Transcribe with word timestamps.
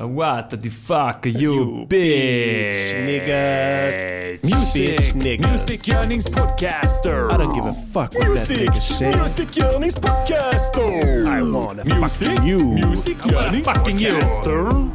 What 0.00 0.50
the 0.50 0.70
fuck 0.70 1.26
you, 1.26 1.54
You 1.54 1.86
bitch? 1.88 2.96
niggas. 3.04 4.42
Music, 4.44 5.12
niggas. 5.14 5.50
musikgörningspodcaster. 5.52 7.30
I 7.32 7.36
don't 7.36 7.52
give 7.54 7.64
a 7.64 7.74
fuck 7.92 8.14
what 8.14 8.34
that 8.36 8.48
nigga 8.48 8.80
said. 8.80 9.16
musikgörningspodcaster. 9.18 11.26
I 11.26 11.42
wanna 11.42 11.84
Music, 11.84 12.36
fuck 12.36 12.46
you. 12.46 12.60
Fucking 12.60 12.78
you. 12.78 12.90
musikgörningspodcaster. 12.90 14.88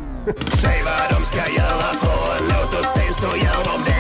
Säg 0.55 0.81
vad 0.83 1.09
de 1.19 1.25
ska 1.25 1.37
göra 1.51 1.93
för 1.93 2.37
en 2.37 2.43
låt 2.49 2.73
och 2.79 2.85
sen 2.85 3.13
så 3.13 3.25
gör 3.27 3.63
de 3.65 3.83
det. 3.85 3.93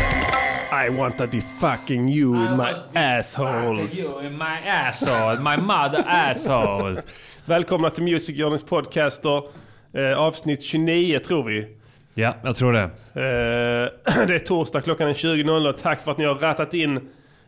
I 0.87 0.89
want 0.89 1.17
to 1.17 1.27
fucking 1.59 2.09
you 2.09 2.45
in 2.45 2.57
my 2.57 2.73
assholes. 2.99 3.99
You 3.99 4.21
in 4.25 4.37
my 4.37 4.69
asshole, 4.69 5.39
my 5.39 5.57
mother 5.57 6.03
asshole. 6.07 7.01
Välkomna 7.45 7.89
till 7.89 8.03
Music 8.03 8.35
Journeys 8.37 8.63
podcaster. 8.63 9.62
Eh, 9.93 10.19
avsnitt 10.19 10.63
29 10.63 11.19
tror 11.19 11.43
vi. 11.43 11.67
Ja, 12.13 12.35
jag 12.43 12.55
tror 12.55 12.73
det. 12.73 12.81
Eh, 12.83 14.23
det 14.27 14.35
är 14.35 14.39
torsdag 14.39 14.81
klockan 14.81 15.09
är 15.09 15.13
20.00. 15.13 15.73
Tack 15.73 16.01
för 16.03 16.11
att 16.11 16.17
ni 16.17 16.25
har 16.25 16.35
rattat 16.35 16.73
in 16.73 16.99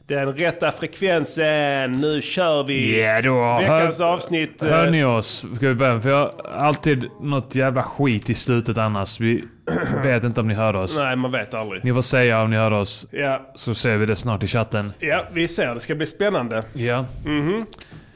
den 0.08 0.34
rätta 0.34 0.72
frekvensen. 0.72 1.92
Nu 2.02 2.22
kör 2.22 2.64
vi! 2.64 3.02
Ja 3.04 3.22
då. 3.22 3.58
Veckans 3.60 4.00
Hör, 4.00 4.06
avsnitt. 4.14 4.62
eh, 4.62 4.68
hör 4.70 4.92
ni 4.92 5.04
oss? 5.04 5.46
Ska 5.58 5.68
vi 5.68 5.74
börja? 5.74 6.00
För 6.00 6.10
jag 6.10 6.18
har 6.18 6.52
alltid 6.58 7.10
något 7.22 7.56
jävla 7.56 7.84
skit 7.84 8.30
i 8.30 8.34
slutet 8.34 8.78
annars. 8.78 9.20
Vi 9.20 9.44
vet 10.04 10.24
inte 10.24 10.42
om 10.42 10.48
ni 10.48 10.54
hör 10.54 10.76
oss. 10.76 10.98
Nej, 10.98 11.16
man 11.16 11.32
vet 11.32 11.54
aldrig. 11.54 11.84
Ni 11.86 11.94
får 11.94 12.02
säga 12.02 12.42
om 12.42 12.50
ni 12.50 12.56
hör 12.58 12.74
oss. 12.74 13.08
Ja, 13.12 13.52
Så 13.56 13.76
ser 13.76 13.98
vi 13.98 14.06
det 14.06 14.16
snart 14.16 14.44
i 14.44 14.48
chatten. 14.48 14.94
ja, 15.00 15.24
vi 15.34 15.48
ser. 15.48 15.74
Det 15.76 15.80
ska 15.82 15.96
bli 15.96 16.06
spännande. 16.06 16.64
Ja. 16.74 17.06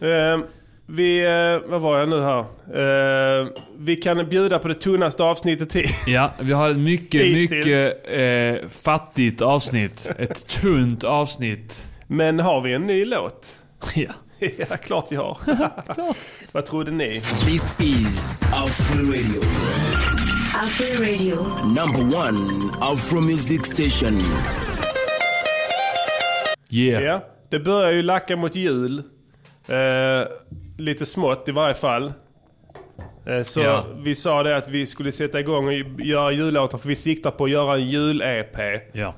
Eh, 0.01 0.39
vi, 0.89 1.25
eh, 1.25 1.69
vad 1.71 1.81
var 1.81 1.99
jag 1.99 2.09
nu 2.09 2.21
här? 2.21 2.39
Eh, 2.39 3.47
vi 3.77 3.95
kan 3.95 4.29
bjuda 4.29 4.59
på 4.59 4.67
det 4.67 4.73
tunnaste 4.73 5.23
avsnittet 5.23 5.69
till. 5.69 5.89
Ja, 6.07 6.31
vi 6.39 6.53
har 6.53 6.69
ett 6.69 6.77
mycket, 6.77 7.21
Hittills. 7.21 7.49
mycket 7.51 8.07
eh, 8.07 8.69
fattigt 8.69 9.41
avsnitt. 9.41 10.11
Ett 10.19 10.47
tunt 10.47 11.03
avsnitt. 11.03 11.87
Men 12.07 12.39
har 12.39 12.61
vi 12.61 12.73
en 12.73 12.87
ny 12.87 13.05
låt? 13.05 13.47
Ja. 13.95 14.11
ja, 14.57 14.77
klart 14.77 15.05
vi 15.09 15.15
har. 15.15 15.37
vad 16.51 16.65
trodde 16.65 16.91
ni? 16.91 17.21
This 17.21 17.75
is 17.79 18.37
Afro 18.41 19.03
Radio. 19.03 19.41
Afro 20.55 21.03
Radio. 21.03 21.35
Number 21.65 22.17
one 22.27 22.39
Afro 22.81 23.21
Music 23.21 23.65
Station. 23.65 24.21
Yeah. 26.71 27.03
Ja, 27.03 27.23
det 27.49 27.59
börjar 27.59 27.91
ju 27.91 28.01
lacka 28.01 28.35
mot 28.35 28.55
jul. 28.55 29.03
Eh, 29.69 30.27
lite 30.77 31.05
smått 31.05 31.47
i 31.49 31.51
varje 31.51 31.75
fall. 31.75 32.13
Eh, 33.25 33.43
så 33.43 33.61
Ja. 33.61 33.85
vi 33.97 34.15
sa 34.15 34.43
det 34.43 34.57
att 34.57 34.67
vi 34.67 34.87
skulle 34.87 35.11
sätta 35.11 35.39
igång 35.39 35.67
och 35.67 36.01
göra 36.01 36.31
jullåtar 36.31 36.77
för 36.77 36.87
vi 36.89 36.95
siktar 36.95 37.31
på 37.31 37.43
att 37.43 37.49
göra 37.49 37.75
en 37.75 37.87
jul-EP. 37.87 38.81
Ja. 38.91 39.13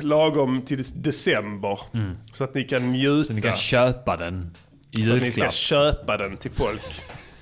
Lagom 0.00 0.62
till 0.62 0.84
december. 1.02 1.78
Så 2.32 2.44
att 2.44 2.54
ni 2.54 2.64
kan 2.64 2.92
njuta. 2.92 3.12
Mm. 3.12 3.24
Så 3.24 3.32
ni 3.32 3.42
kan 3.42 3.56
köpa 3.56 4.16
den 4.16 4.54
i 4.90 5.04
så 5.04 5.16
att 5.16 5.22
ni 5.22 5.32
ska 5.32 5.50
köpa 5.50 6.16
den 6.16 6.36
till 6.36 6.52
folk. 6.52 6.82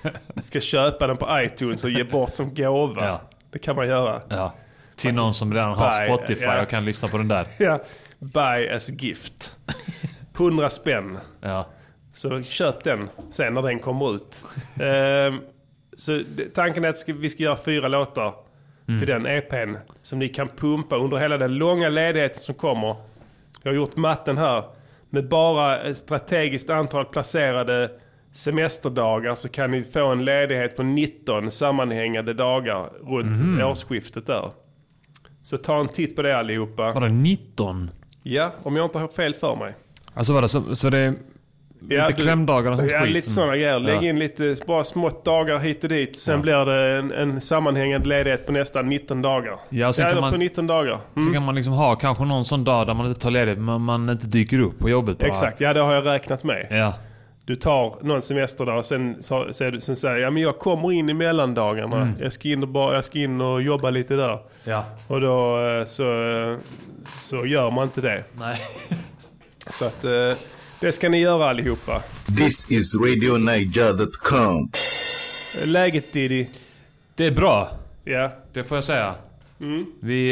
Ni 0.34 0.42
ska 0.42 0.60
köpa 0.60 1.06
den 1.06 1.16
på 1.16 1.28
iTunes 1.30 1.84
och 1.84 1.90
ge 1.90 2.04
bort 2.04 2.32
som 2.32 2.54
gåva. 2.54 3.04
Ja. 3.06 3.20
Det 3.50 3.58
kan 3.58 3.76
man 3.76 3.88
göra. 3.88 4.22
Ja. 4.28 4.54
Till 4.96 5.14
någon 5.14 5.34
som 5.34 5.54
redan 5.54 5.74
har. 5.74 6.06
Spotify 6.06 6.46
och 6.62 6.68
kan 6.68 6.84
lyssna 6.84 7.08
på 7.08 7.16
den 7.18 7.28
där. 7.28 7.46
Ja. 7.58 7.80
Buy 8.18 8.68
as 8.68 8.88
gift. 8.90 9.56
100 10.36 10.70
spänn. 10.70 11.18
Ja. 11.40 11.66
Så 12.12 12.42
köp 12.42 12.84
den 12.84 13.08
sen 13.30 13.54
när 13.54 13.62
den 13.62 13.78
kommer 13.78 14.14
ut. 14.14 14.44
Ehm, 14.82 15.40
så 15.96 16.20
tanken 16.54 16.84
är 16.84 16.88
att 16.88 17.08
vi 17.08 17.30
ska 17.30 17.42
göra 17.42 17.56
fyra 17.56 17.88
låtar 17.88 18.34
till 18.86 19.06
den 19.06 19.26
EPn. 19.26 19.76
Som 20.02 20.18
ni 20.18 20.28
kan 20.28 20.48
pumpa 20.48 20.96
under 20.96 21.16
hela 21.16 21.38
den 21.38 21.54
långa 21.54 21.88
ledigheten 21.88 22.40
som 22.40 22.54
kommer. 22.54 22.96
Jag 23.62 23.70
har 23.70 23.76
gjort 23.76 23.96
matten 23.96 24.38
här. 24.38 24.64
Med 25.10 25.28
bara 25.28 25.80
ett 25.82 25.98
strategiskt 25.98 26.70
antal 26.70 27.04
placerade 27.04 27.90
semesterdagar 28.32 29.34
så 29.34 29.48
kan 29.48 29.70
ni 29.70 29.82
få 29.82 30.06
en 30.06 30.24
ledighet 30.24 30.76
på 30.76 30.82
19 30.82 31.50
sammanhängande 31.50 32.34
dagar 32.34 32.90
runt 33.02 33.62
årsskiftet 33.62 34.26
där. 34.26 34.50
Så 35.42 35.56
ta 35.56 35.80
en 35.80 35.88
titt 35.88 36.16
på 36.16 36.22
det 36.22 36.36
allihopa. 36.36 36.92
Var 36.92 37.00
det 37.00 37.14
19? 37.14 37.90
Ja, 38.22 38.52
om 38.62 38.76
jag 38.76 38.86
inte 38.86 38.98
har 38.98 39.08
fel 39.08 39.34
för 39.34 39.56
mig. 39.56 39.74
Alltså 40.14 40.32
var 40.32 40.42
det 40.42 40.48
så, 40.48 40.76
så 40.76 40.88
det 40.90 40.98
är 40.98 41.14
lite 41.88 42.06
du- 42.06 42.12
klämdagar 42.22 42.70
och 42.70 42.78
sånt 42.78 42.90
Ja, 42.90 43.00
skit? 43.00 43.12
lite 43.12 43.30
sådana 43.30 43.56
grejer. 43.56 43.80
Lägg 43.80 43.96
Ja. 43.96 44.02
in 44.08 44.18
lite 44.18 44.56
bara 44.66 44.84
smått 44.84 45.24
dagar 45.24 45.58
hit 45.58 45.82
och 45.84 45.88
dit. 45.90 46.18
Sen 46.18 46.42
blir 46.42 46.64
det 46.64 46.98
en, 46.98 47.12
en 47.12 47.40
sammanhängande 47.40 48.08
ledighet 48.08 48.46
på 48.46 48.52
nästan 48.52 48.88
19 48.88 49.22
dagar. 49.22 49.58
Ja, 49.68 49.92
sen 49.92 50.10
kan 50.12 50.20
man- 50.20 50.32
på 50.32 50.38
19 50.38 50.66
dagar. 50.66 50.98
Mm. 51.16 51.26
Så 51.26 51.32
kan 51.32 51.42
man 51.44 51.54
liksom 51.54 51.72
ha 51.72 51.96
kanske 51.96 52.24
någon 52.24 52.44
sån 52.44 52.64
dag 52.64 52.86
där 52.86 52.94
man 52.94 53.06
inte 53.06 53.20
tar 53.20 53.30
ledigt 53.30 53.58
men 53.58 53.80
man 53.80 54.10
inte 54.10 54.26
dyker 54.26 54.60
upp 54.60 54.78
på 54.78 54.88
jobbet 54.90 55.18
bara. 55.18 55.26
Exakt, 55.26 55.60
ja 55.60 55.72
det 55.72 55.80
har 55.80 55.94
jag 55.94 56.06
räknat 56.06 56.44
med. 56.44 56.66
Ja. 56.70 56.94
Du 57.46 57.56
tar 57.56 57.94
någon 58.02 58.22
semesterdag 58.22 58.78
och 58.78 58.84
sen, 58.84 59.16
så, 59.20 59.46
så, 59.50 59.80
sen 59.80 59.96
säger 59.96 60.16
ja, 60.16 60.30
men 60.30 60.42
jag 60.42 60.58
kommer 60.58 60.92
in 60.92 61.08
i 61.08 61.14
mellandagarna. 61.14 61.96
Mm. 61.96 62.14
Jag, 62.20 62.32
ska 62.32 62.48
in 62.48 62.62
och 62.62 62.68
bara, 62.68 62.94
jag 62.94 63.04
ska 63.04 63.18
in 63.18 63.40
och 63.40 63.62
jobba 63.62 63.90
lite 63.90 64.16
där. 64.16 64.38
Ja. 64.64 64.84
Och 65.08 65.20
då 65.20 65.60
eh, 65.66 65.84
så, 65.84 66.04
så 67.08 67.46
gör 67.46 67.70
man 67.70 67.84
inte 67.84 68.00
det. 68.00 68.24
Nej. 68.38 68.56
Så 69.70 69.84
att 69.84 70.04
eh, 70.04 70.32
det 70.80 70.92
ska 70.92 71.08
ni 71.08 71.18
göra 71.20 71.48
allihopa. 71.48 72.02
This 72.38 72.70
is 72.70 72.94
RadioNiger.com. 72.94 74.70
Läget 75.64 76.12
Diddy? 76.12 76.46
Det 77.14 77.26
är 77.26 77.30
bra. 77.30 77.68
Ja. 78.04 78.30
Det 78.52 78.64
får 78.64 78.76
jag 78.76 78.84
säga. 78.84 79.14
Mm. 79.60 79.86
Vi 80.02 80.30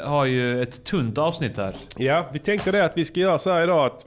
eh, 0.00 0.08
har 0.08 0.24
ju 0.24 0.62
ett 0.62 0.84
tunt 0.84 1.18
avsnitt 1.18 1.56
här. 1.56 1.76
Ja, 1.96 2.30
vi 2.32 2.38
tänkte 2.38 2.72
det 2.72 2.84
att 2.84 2.92
vi 2.96 3.04
ska 3.04 3.20
göra 3.20 3.38
så 3.38 3.50
här 3.52 3.62
idag 3.64 3.86
att 3.86 4.04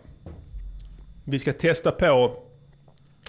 vi 1.26 1.40
ska 1.40 1.54
testa 1.54 1.92
på 1.92 2.44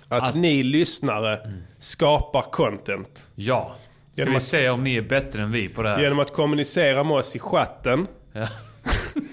att, 0.09 0.23
Att- 0.23 0.35
ni 0.37 0.63
lyssnare 0.63 1.53
skapar 1.79 2.43
content. 2.43 3.27
Ja. 3.35 3.77
Ska 4.13 4.21
Genom 4.23 4.33
vi 4.33 4.37
att- 4.37 4.43
se 4.43 4.69
om 4.69 4.85
ni 4.85 4.97
är 4.97 5.03
bättre 5.03 5.43
än 5.43 5.53
vi 5.53 5.69
på 5.69 5.83
det 5.83 5.89
här? 5.89 6.03
Genom 6.03 6.19
att 6.19 6.33
kommunicera 6.33 7.05
med 7.05 7.17
oss 7.17 7.37
i 7.37 7.39
chatten 7.39 8.07
Ja. 8.33 8.47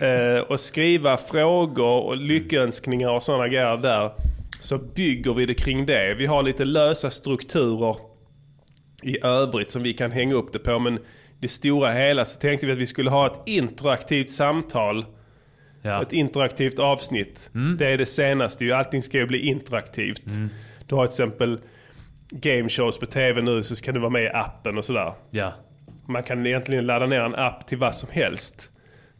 eh, 0.00 0.40
och 0.40 0.60
skriva 0.60 1.16
frågor 1.16 2.00
och 2.02 2.16
lyckönskningar 2.16 3.10
och 3.10 3.22
sådana 3.22 3.48
grejer 3.48 3.76
där. 3.76 4.10
Så 4.60 4.78
bygger 4.78 5.34
vi 5.34 5.46
det 5.46 5.54
kring 5.54 5.86
det. 5.86 6.14
Vi 6.14 6.26
har 6.26 6.42
lite 6.42 6.64
lösa 6.64 7.10
strukturer 7.10 7.96
i 9.02 9.24
övrigt 9.24 9.70
som 9.70 9.82
vi 9.82 9.92
kan 9.92 10.12
hänga 10.12 10.34
upp 10.34 10.52
det 10.52 10.58
på. 10.58 10.78
Men 10.78 10.98
det 11.40 11.48
stora 11.48 11.92
hela 11.92 12.24
så 12.24 12.40
tänkte 12.40 12.66
vi 12.66 12.72
att 12.72 12.78
vi 12.78 12.86
skulle 12.86 13.10
ha 13.10 13.26
ett 13.26 13.40
interaktivt 13.46 14.30
samtal 14.30 15.04
Ja. 15.82 16.02
Ett 16.02 16.12
interaktivt 16.12 16.78
avsnitt. 16.78 17.50
Det 17.78 17.86
är 17.86 17.98
det 17.98 18.06
senaste 18.06 18.64
ju. 18.64 18.72
Allting 18.72 19.02
ska 19.02 19.18
ju 19.18 19.26
bli 19.26 19.38
interaktivt. 19.38 20.22
Du 20.86 20.94
har 20.94 21.06
till 21.06 21.10
exempel 21.12 21.58
game 22.30 22.68
shows 22.68 22.98
på 22.98 23.06
tv 23.06 23.42
nu 23.42 23.62
så 23.62 23.76
kan 23.84 23.94
du 23.94 24.00
vara 24.00 24.10
med 24.10 24.22
i 24.22 24.28
appen 24.28 24.78
och 24.78 24.84
sådär. 24.84 25.12
ja. 25.30 25.52
Man 26.08 26.22
kan 26.22 26.46
egentligen 26.46 26.86
ladda 26.86 27.06
ner 27.06 27.20
en 27.20 27.34
app 27.34 27.66
till 27.66 27.78
vad 27.78 27.94
som 27.94 28.08
helst. 28.12 28.70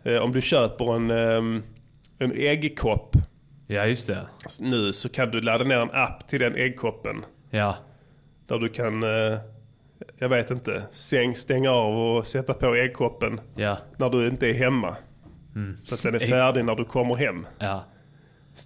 Eh, 0.06 0.16
om 0.22 0.32
du 0.32 0.40
köper 0.40 0.96
en, 0.96 1.10
ehm, 1.10 1.62
en 2.18 2.32
äggkopp 2.32 3.16
Ja, 3.66 3.86
just 3.86 4.06
det. 4.06 4.26
nu 4.60 4.92
så 4.92 5.08
kan 5.08 5.30
du 5.30 5.40
ladda 5.40 5.64
ner 5.64 5.78
en 5.78 5.90
app 5.92 6.28
till 6.28 6.40
den 6.40 6.54
äggkoppen. 6.54 7.24
Ja. 7.50 7.76
Där 8.46 8.58
du 8.58 8.68
kan, 8.68 9.02
eh, 9.02 9.38
jag 10.18 10.28
vet 10.28 10.50
inte, 10.50 10.82
stäng, 10.90 11.34
stänga 11.34 11.70
av 11.70 11.98
och 11.98 12.26
sätta 12.26 12.54
på 12.54 12.74
äggkoppen 12.74 13.40
Ja. 13.56 13.78
när 13.96 14.10
du 14.10 14.28
inte 14.28 14.46
är 14.48 14.54
hemma. 14.54 14.96
Så 15.84 15.94
att 15.94 16.02
den 16.02 16.14
är 16.14 16.18
färdig 16.18 16.64
när 16.64 16.74
du 16.74 16.84
kommer 16.84 17.14
hem. 17.16 17.46
Ja. 17.58 17.84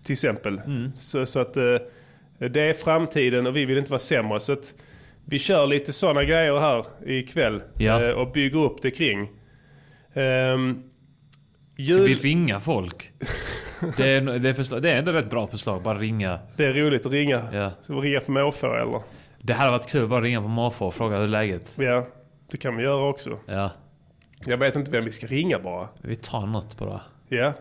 Till 0.04 0.12
exempel. 0.12 0.60
Så, 0.98 1.26
så 1.26 1.38
att 1.40 1.56
eh, 1.56 1.76
det 2.38 2.60
är 2.60 2.74
framtiden 2.74 3.46
och 3.46 3.56
vi 3.56 3.64
vill 3.64 3.78
inte 3.78 3.90
vara 3.90 4.00
sämre. 4.00 4.40
Så 4.40 4.52
att 4.52 4.74
vi 5.24 5.38
kör 5.38 5.66
lite 5.66 5.92
sådana 5.92 6.24
grejer 6.24 6.58
här 6.58 6.84
ikväll. 7.06 7.62
Ja. 7.78 8.04
eh, 8.04 8.10
och 8.10 8.32
bygger 8.32 8.58
upp 8.64 8.82
det 8.82 8.90
kring. 8.90 9.30
Um, 10.14 10.89
Ska 11.88 12.02
vi 12.02 12.14
ringa 12.14 12.60
folk? 12.60 13.12
Det 13.96 14.16
är, 14.16 14.38
det, 14.38 14.48
är 14.48 14.54
förslag, 14.54 14.82
det 14.82 14.90
är 14.90 14.98
ändå 14.98 15.12
rätt 15.12 15.30
bra 15.30 15.46
förslag. 15.46 15.82
Bara 15.82 15.98
ringa. 15.98 16.38
det 16.56 16.64
är 16.64 16.72
roligt 16.72 17.06
att 17.06 17.12
ringa. 17.12 17.42
Ja. 17.52 17.70
Vi 17.86 17.94
ringa 17.94 18.20
på 18.20 18.32
måfå 18.32 18.66
eller? 18.66 19.02
Det 19.38 19.54
hade 19.54 19.70
varit 19.70 19.86
kul 19.86 20.08
bara 20.08 20.20
ringa 20.20 20.40
på 20.40 20.48
måfå 20.48 20.86
och 20.86 20.94
fråga 20.94 21.18
hur 21.18 21.28
läget. 21.28 21.74
Ja, 21.76 22.06
det 22.50 22.56
kan 22.56 22.76
vi 22.76 22.82
göra 22.82 23.08
också. 23.08 23.38
Ja. 23.46 23.70
Jag 24.46 24.58
vet 24.58 24.76
inte 24.76 24.90
vem 24.90 25.04
vi 25.04 25.12
ska 25.12 25.26
ringa 25.26 25.58
bara. 25.58 25.88
Vi 26.02 26.16
tar 26.16 26.46
något 26.46 26.78
bara. 26.78 27.00
Ja. 27.28 27.52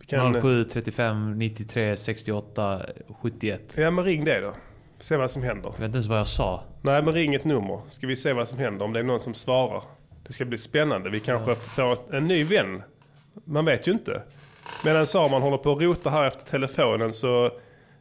Vi 0.00 0.06
kan, 0.06 0.40
07 0.40 0.64
35 0.64 1.38
93 1.38 1.96
68 1.96 2.82
71. 3.22 3.74
ja 3.76 3.90
men 3.90 4.04
ring 4.04 4.24
det 4.24 4.40
då. 4.40 4.54
Se 4.98 5.16
vad 5.16 5.30
som 5.30 5.42
händer. 5.42 5.64
Jag 5.64 5.78
vet 5.78 5.84
inte 5.84 5.96
ens 5.96 6.06
vad 6.06 6.18
jag 6.18 6.28
sa. 6.28 6.62
Nej 6.82 7.02
men 7.02 7.14
ring 7.14 7.34
ett 7.34 7.44
nummer. 7.44 7.80
Ska 7.88 8.06
vi 8.06 8.16
se 8.16 8.32
vad 8.32 8.48
som 8.48 8.58
händer. 8.58 8.84
Om 8.84 8.92
det 8.92 8.98
är 8.98 9.04
någon 9.04 9.20
som 9.20 9.34
svarar. 9.34 9.82
Det 10.26 10.32
ska 10.32 10.44
bli 10.44 10.58
spännande. 10.58 11.10
Vi 11.10 11.20
kanske 11.20 11.54
får 11.54 12.14
en 12.14 12.26
ny 12.26 12.44
vän. 12.44 12.82
Man 13.44 13.64
vet 13.64 13.88
ju 13.88 13.92
inte. 13.92 14.22
Medan 14.84 15.06
Saman 15.06 15.42
håller 15.42 15.56
på 15.56 15.72
att 15.72 15.82
rota 15.82 16.10
här 16.10 16.26
efter 16.26 16.44
telefonen 16.50 17.12
så 17.12 17.44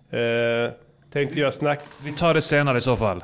eh, 0.09 0.71
tänkte 1.13 1.39
jag 1.39 1.53
snacka. 1.53 1.81
Vi 2.03 2.11
tar 2.11 2.33
det 2.33 2.41
senare 2.41 2.77
i 2.77 2.81
så 2.81 2.95
fall. 2.95 3.23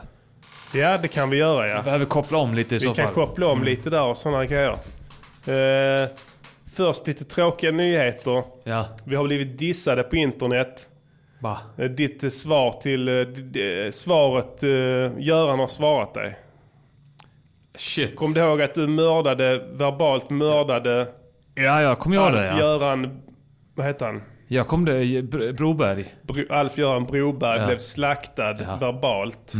Ja, 0.73 0.97
det 0.97 1.07
kan 1.07 1.29
vi 1.29 1.38
göra 1.38 1.67
ja. 1.67 1.81
Behöver 1.81 2.06
koppla 2.06 2.38
om 2.38 2.53
lite 2.53 2.75
i 2.75 2.77
Vi 2.77 2.83
så 2.85 2.94
kan 2.94 3.06
fall. 3.06 3.13
koppla 3.15 3.47
om 3.47 3.63
lite 3.63 3.89
där 3.89 4.03
och 4.03 4.17
sådana 4.17 4.45
grejer. 4.45 4.77
Eh, 5.45 6.09
först 6.73 7.07
lite 7.07 7.25
tråkiga 7.25 7.71
nyheter. 7.71 8.44
Ja. 8.63 8.85
Vi 9.06 9.15
har 9.15 9.23
blivit 9.23 9.57
dissade 9.59 10.03
på 10.03 10.15
internet. 10.15 10.88
Va? 11.39 11.57
Eh, 11.77 11.85
Ditt 11.89 12.23
eh, 12.23 12.29
svar 12.29 12.71
till 12.81 13.07
eh, 13.07 13.91
svaret 13.91 14.63
eh, 14.63 14.69
Göran 15.23 15.59
har 15.59 15.67
svarat 15.67 16.13
dig. 16.13 16.38
Shit. 17.77 18.15
Kom 18.15 18.33
du 18.33 18.39
ihåg 18.39 18.61
att 18.61 18.73
du 18.73 18.88
mördade, 18.88 19.57
verbalt 19.71 20.29
mördade 20.29 21.07
Ja, 21.59 21.81
jag 21.81 22.00
kommer 22.00 22.15
ihåg 22.15 22.31
det. 22.33 22.45
Ja. 22.45 22.51
Alf-Göran, 22.51 23.21
vad 23.75 23.85
heter 23.85 24.06
han? 24.06 24.21
Jag 24.47 24.67
kom 24.67 24.85
det, 24.85 24.91
Br- 25.21 25.53
Broberg. 25.53 26.15
Bro- 26.21 26.45
Alf-Göran 26.53 27.06
Broberg 27.06 27.59
Ja. 27.59 27.65
blev 27.67 27.77
slaktad 27.77 28.44
Ja. 28.59 28.63
Mm. 28.63 28.79
verbalt 28.79 29.53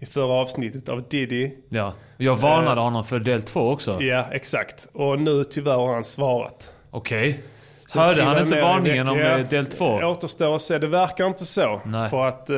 i 0.00 0.06
förra 0.06 0.32
avsnittet 0.32 0.88
av 0.88 1.08
Diddy. 1.08 1.50
Ja. 1.68 1.94
Jag 2.16 2.34
varnade 2.36 2.80
honom 2.80 3.04
för 3.04 3.18
del 3.18 3.42
två 3.42 3.60
också. 3.70 4.02
Ja, 4.02 4.24
exakt. 4.30 4.88
Och 4.92 5.20
nu 5.20 5.44
tyvärr 5.44 5.76
har 5.76 5.94
han 5.94 6.04
svarat. 6.04 6.72
Okej. 6.90 7.40
Så 7.86 8.00
Hörde 8.00 8.22
han 8.22 8.38
inte 8.46 8.60
varningen 8.62 9.08
om 9.08 9.20
eh, 9.20 9.38
del 9.48 9.66
två? 9.66 9.98
Det 10.00 10.06
återstår 10.06 10.54
att 10.56 10.62
se. 10.62 10.78
Det 10.78 10.86
verkar 10.86 11.26
inte 11.26 11.44
så. 11.46 11.80
Nej. 11.84 12.10
För 12.10 12.24
att 12.28 12.50
eh, 12.50 12.56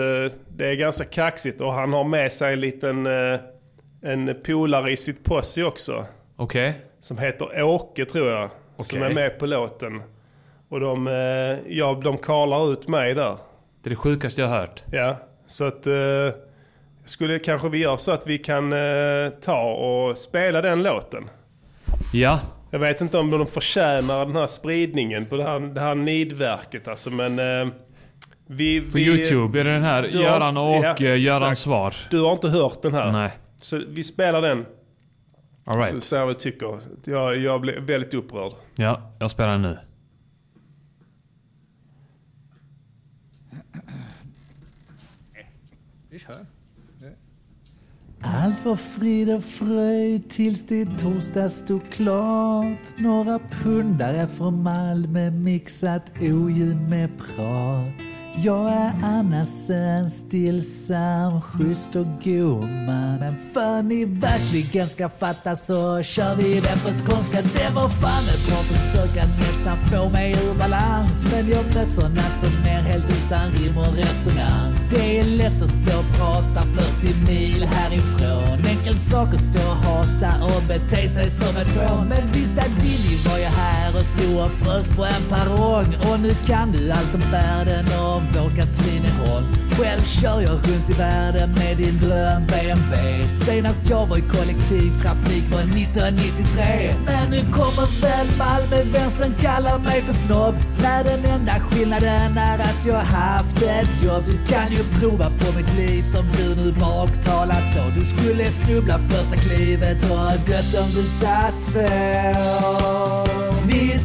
det 0.48 0.66
är 0.68 0.74
ganska 0.74 1.04
kaxigt 1.04 1.60
och 1.60 1.72
han 1.72 1.92
har 1.92 2.04
med 2.04 2.32
sig 2.32 2.52
en 2.52 2.60
liten 2.60 3.06
eh, 3.06 3.40
en 4.02 4.34
polare 4.46 4.92
i 4.92 4.96
sitt 4.96 5.24
posse 5.24 5.64
också. 5.64 6.04
Okej. 6.36 6.74
Som 7.00 7.18
heter 7.18 7.62
Åke 7.62 8.04
tror 8.04 8.28
jag. 8.30 8.50
Som 8.76 8.98
Okej. 8.98 9.10
är 9.10 9.14
med 9.14 9.38
på 9.38 9.46
låten. 9.46 10.02
Och 10.68 10.80
de, 10.80 11.06
eh, 11.06 11.72
ja, 11.76 12.00
de 12.04 12.18
karlar 12.18 12.72
ut 12.72 12.88
mig 12.88 13.14
där. 13.14 13.36
Det 13.82 13.88
är 13.88 13.90
det 13.90 13.96
sjukaste 13.96 14.40
jag 14.40 14.48
har 14.48 14.58
hört. 14.58 14.82
Ja, 14.92 15.16
så 15.46 15.64
att 15.64 15.86
eh, 15.86 15.94
skulle 17.04 17.38
kanske 17.38 17.68
vi 17.68 17.78
göra 17.78 17.98
så 17.98 18.12
att 18.12 18.26
vi 18.26 18.38
kan 18.38 18.72
eh, 18.72 19.28
ta 19.42 19.62
och 19.62 20.18
spela 20.18 20.62
den 20.62 20.82
låten. 20.82 21.24
Ja. 22.12 22.40
Jag 22.70 22.78
vet 22.78 23.00
inte 23.00 23.18
om 23.18 23.30
de 23.30 23.46
förtjänar 23.46 24.26
den 24.26 24.36
här 24.36 24.46
spridningen 24.46 25.26
på 25.26 25.36
det 25.36 25.44
här, 25.44 25.60
det 25.60 25.80
här 25.80 25.94
nidverket 25.94 26.88
alltså, 26.88 27.10
men 27.10 27.40
vi, 28.46 28.90
På 28.92 28.98
YouTube 28.98 29.60
är 29.60 29.64
det 29.64 29.72
den 29.72 29.82
här 29.82 30.02
Göran 30.02 30.56
och 30.56 30.84
ja, 30.98 31.14
Göran 31.14 31.56
svar. 31.56 31.94
Du 32.10 32.20
har 32.20 32.32
inte 32.32 32.48
hört 32.48 32.82
den 32.82 32.94
här? 32.94 33.12
Nej. 33.12 33.30
Så 33.60 33.82
vi 33.88 34.04
spelar 34.04 34.42
den, 34.42 34.66
All 35.64 35.74
så 35.74 35.80
right. 35.80 36.04
ser 36.04 36.16
jag 36.16 36.26
vad 36.26 36.34
du 36.34 36.40
tycker. 36.40 36.80
Jag, 37.04 37.36
jag 37.36 37.60
blev 37.60 37.82
väldigt 37.82 38.14
upprörd. 38.14 38.52
Ja, 38.74 39.12
jag 39.18 39.30
spelar 39.30 39.52
den 39.52 39.62
nu. 39.62 39.78
Allt 48.20 48.64
var 48.64 48.76
frid 48.76 49.30
och 49.30 49.44
fröjd 49.44 50.30
tills 50.30 50.66
det 50.66 50.80
i 50.80 50.86
torsdag 50.98 51.48
stod 51.48 51.90
klart. 51.90 52.98
Några 52.98 53.38
pundare 53.38 54.28
från 54.28 54.62
Malmö 54.62 55.30
mixat 55.30 56.12
oljud 56.20 56.88
med 56.88 57.10
prat. 57.18 58.13
Jag 58.36 58.72
är 58.72 58.92
annars 59.02 59.70
en 59.70 60.10
stillsam, 60.10 61.40
schysst 61.42 61.96
och 61.96 62.06
god 62.24 62.60
man. 62.60 63.18
Men 63.18 63.36
för 63.52 63.82
ni 63.82 64.04
verkligen 64.04 64.86
ska 64.88 65.08
fatta 65.08 65.56
så 65.56 66.02
kör 66.02 66.34
vi 66.36 66.60
den 66.60 66.78
på 66.78 66.88
skånska. 66.88 67.38
Det 67.42 67.74
var 67.74 67.88
fan 67.88 68.24
ett 68.34 68.46
bra 68.48 68.56
försök 68.56 69.16
att 69.16 69.38
nästan 69.38 69.76
få 69.76 70.08
mig 70.08 70.32
ur 70.32 70.54
balans. 70.58 71.26
Men 71.32 71.48
jag 71.48 71.64
bröt 71.64 71.94
såna 71.94 72.26
som 72.40 72.52
är 72.66 72.82
helt 72.90 73.04
utan 73.04 73.52
rim 73.52 73.78
och 73.78 73.94
resonans. 73.96 74.74
Det 74.90 75.18
är 75.18 75.24
lätt 75.24 75.62
att 75.62 75.70
stå 75.70 75.98
och 75.98 76.10
prata 76.18 76.62
40 76.62 77.32
mil 77.32 77.64
härifrån. 77.64 78.58
Enkel 78.68 78.98
sak 78.98 79.34
att 79.34 79.40
stå 79.40 79.62
och 79.72 79.80
hata 79.86 80.44
och 80.44 80.62
bete 80.68 81.08
sig 81.08 81.30
som 81.30 81.56
ett 81.56 81.68
fån. 81.76 82.06
Men 82.08 82.24
visst 82.32 82.58
är 82.58 82.70
Billy 82.80 83.16
var 83.28 83.38
jag 83.38 83.50
här 83.50 83.96
och 83.98 84.06
stod 84.12 84.44
och 84.44 84.50
frös 84.50 84.96
på 84.96 85.04
en 85.04 85.24
perrong. 85.28 85.88
Och 86.08 86.20
nu 86.20 86.34
kan 86.46 86.72
du 86.72 86.90
allt 86.90 87.14
om 87.14 87.24
världen 87.30 87.84
och 88.06 88.23
vår 88.32 88.50
Katrineholm. 88.56 89.46
Själv 89.78 90.02
kör 90.02 90.40
jag 90.40 90.50
runt 90.50 90.90
i 90.90 90.92
världen 90.92 91.50
med 91.52 91.76
din 91.76 91.98
dröm 91.98 92.42
BMW. 92.46 93.28
Senast 93.28 93.78
jag 93.90 94.06
var 94.06 94.16
i 94.18 94.20
kollektivtrafik 94.20 95.44
var 95.52 95.60
1993. 95.60 96.94
Men 97.06 97.30
nu 97.30 97.40
kommer 97.52 98.00
väl 98.02 98.26
Malmövänstern 98.38 99.34
kallar 99.40 99.78
mig 99.78 100.02
för 100.02 100.12
snobb. 100.12 100.54
När 100.82 101.04
den 101.04 101.24
enda 101.24 101.54
skillnaden 101.60 102.38
är 102.38 102.58
att 102.58 102.86
jag 102.86 102.94
haft 102.94 103.62
ett 103.62 104.02
jobb. 104.04 104.24
Du 104.26 104.54
kan 104.54 104.72
ju 104.72 104.78
prova 105.00 105.24
på 105.24 105.56
mitt 105.56 105.76
liv 105.76 106.02
som 106.02 106.24
du 106.36 106.62
nu 106.62 106.72
baktalat 106.72 107.72
så. 107.74 108.00
Du 108.00 108.06
skulle 108.06 108.50
snubbla 108.50 108.98
första 108.98 109.36
klivet 109.36 110.10
och 110.10 110.18
ha 110.18 110.30
dött 110.30 110.74
om 110.82 110.88
du 110.94 111.04
tagit 111.26 111.72
två. 111.72 113.03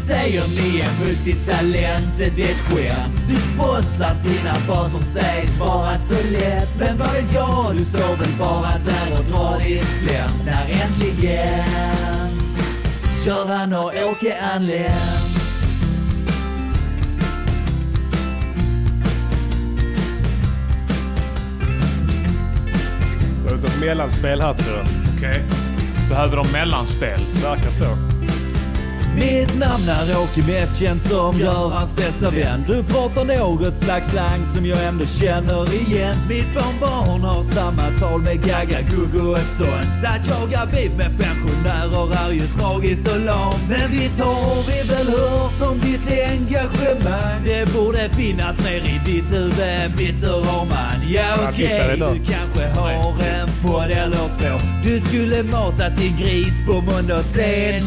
Säger 0.09 0.43
ni 0.47 0.79
är 0.79 1.05
multitalent, 1.05 2.17
det 2.17 2.43
är 2.43 2.51
ett 2.51 2.57
skämt. 2.57 3.21
Du 3.27 3.35
spottar 3.35 4.15
dina 4.23 4.85
som 4.89 5.01
sägs 5.01 5.59
vara 5.59 5.97
så 5.97 6.13
lätt. 6.13 6.69
Men 6.79 6.97
vad 6.97 7.11
vet 7.13 7.33
jag, 7.33 7.75
du 7.77 7.85
står 7.85 8.17
väl 8.17 8.33
bara 8.39 8.71
där 8.85 9.19
och 9.19 9.25
drar 9.25 9.59
ditt 9.59 9.85
fläm. 9.85 10.29
När 10.45 10.83
äntligen 10.83 11.65
Göran 13.25 13.73
och 13.73 13.93
Åke 14.11 14.41
anlänt. 14.41 14.93
Det 23.43 23.67
ett 23.67 23.79
mellanspel 23.79 24.41
här 24.41 24.53
tror 24.53 24.77
jag. 24.77 24.85
Okej. 25.17 25.43
Behöver 26.09 26.37
de 26.37 26.51
mellanspel? 26.51 27.25
Verkar 27.43 27.71
så. 27.71 28.18
Mitt 29.19 29.59
namn 29.59 29.89
är 29.89 30.19
Åke 30.23 30.41
Meth, 30.47 30.79
känd 30.79 31.01
som 31.01 31.39
Görans 31.39 31.95
bästa 31.95 32.29
vän. 32.29 32.63
Du 32.67 32.83
pratar 32.83 33.25
något 33.25 33.83
slags 33.83 34.09
slang 34.11 34.45
som 34.55 34.65
jag 34.65 34.83
ändå 34.83 35.05
känner 35.05 35.73
igen. 35.73 36.15
Mitt 36.29 36.53
barnbarn 36.55 37.21
har 37.21 37.43
samma 37.43 37.83
tal 37.99 38.21
med 38.21 38.37
Gaga, 38.45 38.81
Guggo 38.89 39.31
och 39.31 39.37
sånt. 39.57 40.03
Att 40.03 40.27
jaga 40.27 40.65
beef 40.71 40.91
med 40.97 41.11
pensionärer 41.19 42.27
är 42.27 42.31
ju 42.31 42.47
tragiskt 42.47 43.07
och 43.07 43.19
lamt. 43.19 43.63
Men 43.69 43.91
visst 43.91 44.19
har 44.19 44.63
vi 44.67 44.89
väl 44.89 45.07
hört 45.07 45.61
om 45.69 45.79
ditt 45.79 46.07
engagemang. 46.29 47.43
Det 47.45 47.73
borde 47.73 48.09
finnas 48.09 48.63
mer 48.63 48.81
i 48.93 49.01
ditt 49.05 49.31
huvud, 49.31 49.91
Mr 49.99 50.31
Roman. 50.31 50.97
Ja 51.09 51.49
okej, 51.49 51.93
idag. 51.95 52.13
du 52.13 52.19
kanske 52.33 52.79
har 52.79 52.91
en 53.01 53.49
podd 53.63 53.91
eller 53.91 54.27
två. 54.37 54.79
Du 54.83 54.99
skulle 54.99 55.43
mata 55.43 55.89
din 55.89 56.17
gris 56.17 56.65
på 56.67 56.73
måndag 56.73 57.23
sen 57.23 57.83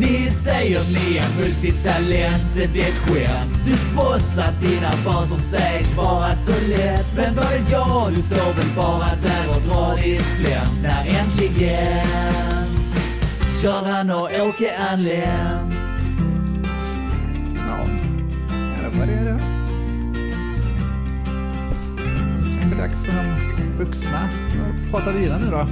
ni 0.00 0.30
säger 0.30 0.80
ni 0.84 1.16
är 1.16 1.40
multitalent, 1.40 2.54
det 2.54 2.80
är 2.80 2.88
ett 2.88 2.98
skämt. 2.98 3.58
Du 3.66 3.76
spottar 3.76 4.52
dina 4.60 4.90
barn 5.04 5.24
som 5.24 5.38
sägs 5.38 5.96
vara 5.96 6.34
så 6.34 6.52
lätt. 6.68 7.06
Men 7.16 7.34
vad 7.34 7.48
vet 7.50 7.70
jag, 7.70 8.12
du 8.14 8.22
står 8.22 8.54
väl 8.54 8.76
bara 8.76 9.08
där 9.22 9.50
och 9.50 9.62
drar 9.62 9.96
ditt 9.96 10.22
flämt. 10.22 10.82
När 10.82 11.06
äntligen 11.06 12.64
Göran 13.62 14.10
och 14.10 14.30
Åke 14.48 14.78
anlänt. 14.90 15.74
Ja, 17.56 17.86
det 18.82 18.98
var 18.98 19.06
det 19.06 19.30
då. 19.30 19.38
Det 22.68 22.74
är 22.74 22.78
dags 22.78 23.04
för 23.04 23.12
de 23.12 23.84
vuxna 23.84 24.18
att 24.18 24.90
prata 24.90 25.12
vidare 25.12 25.38
nu 25.38 25.50
då. 25.50 25.66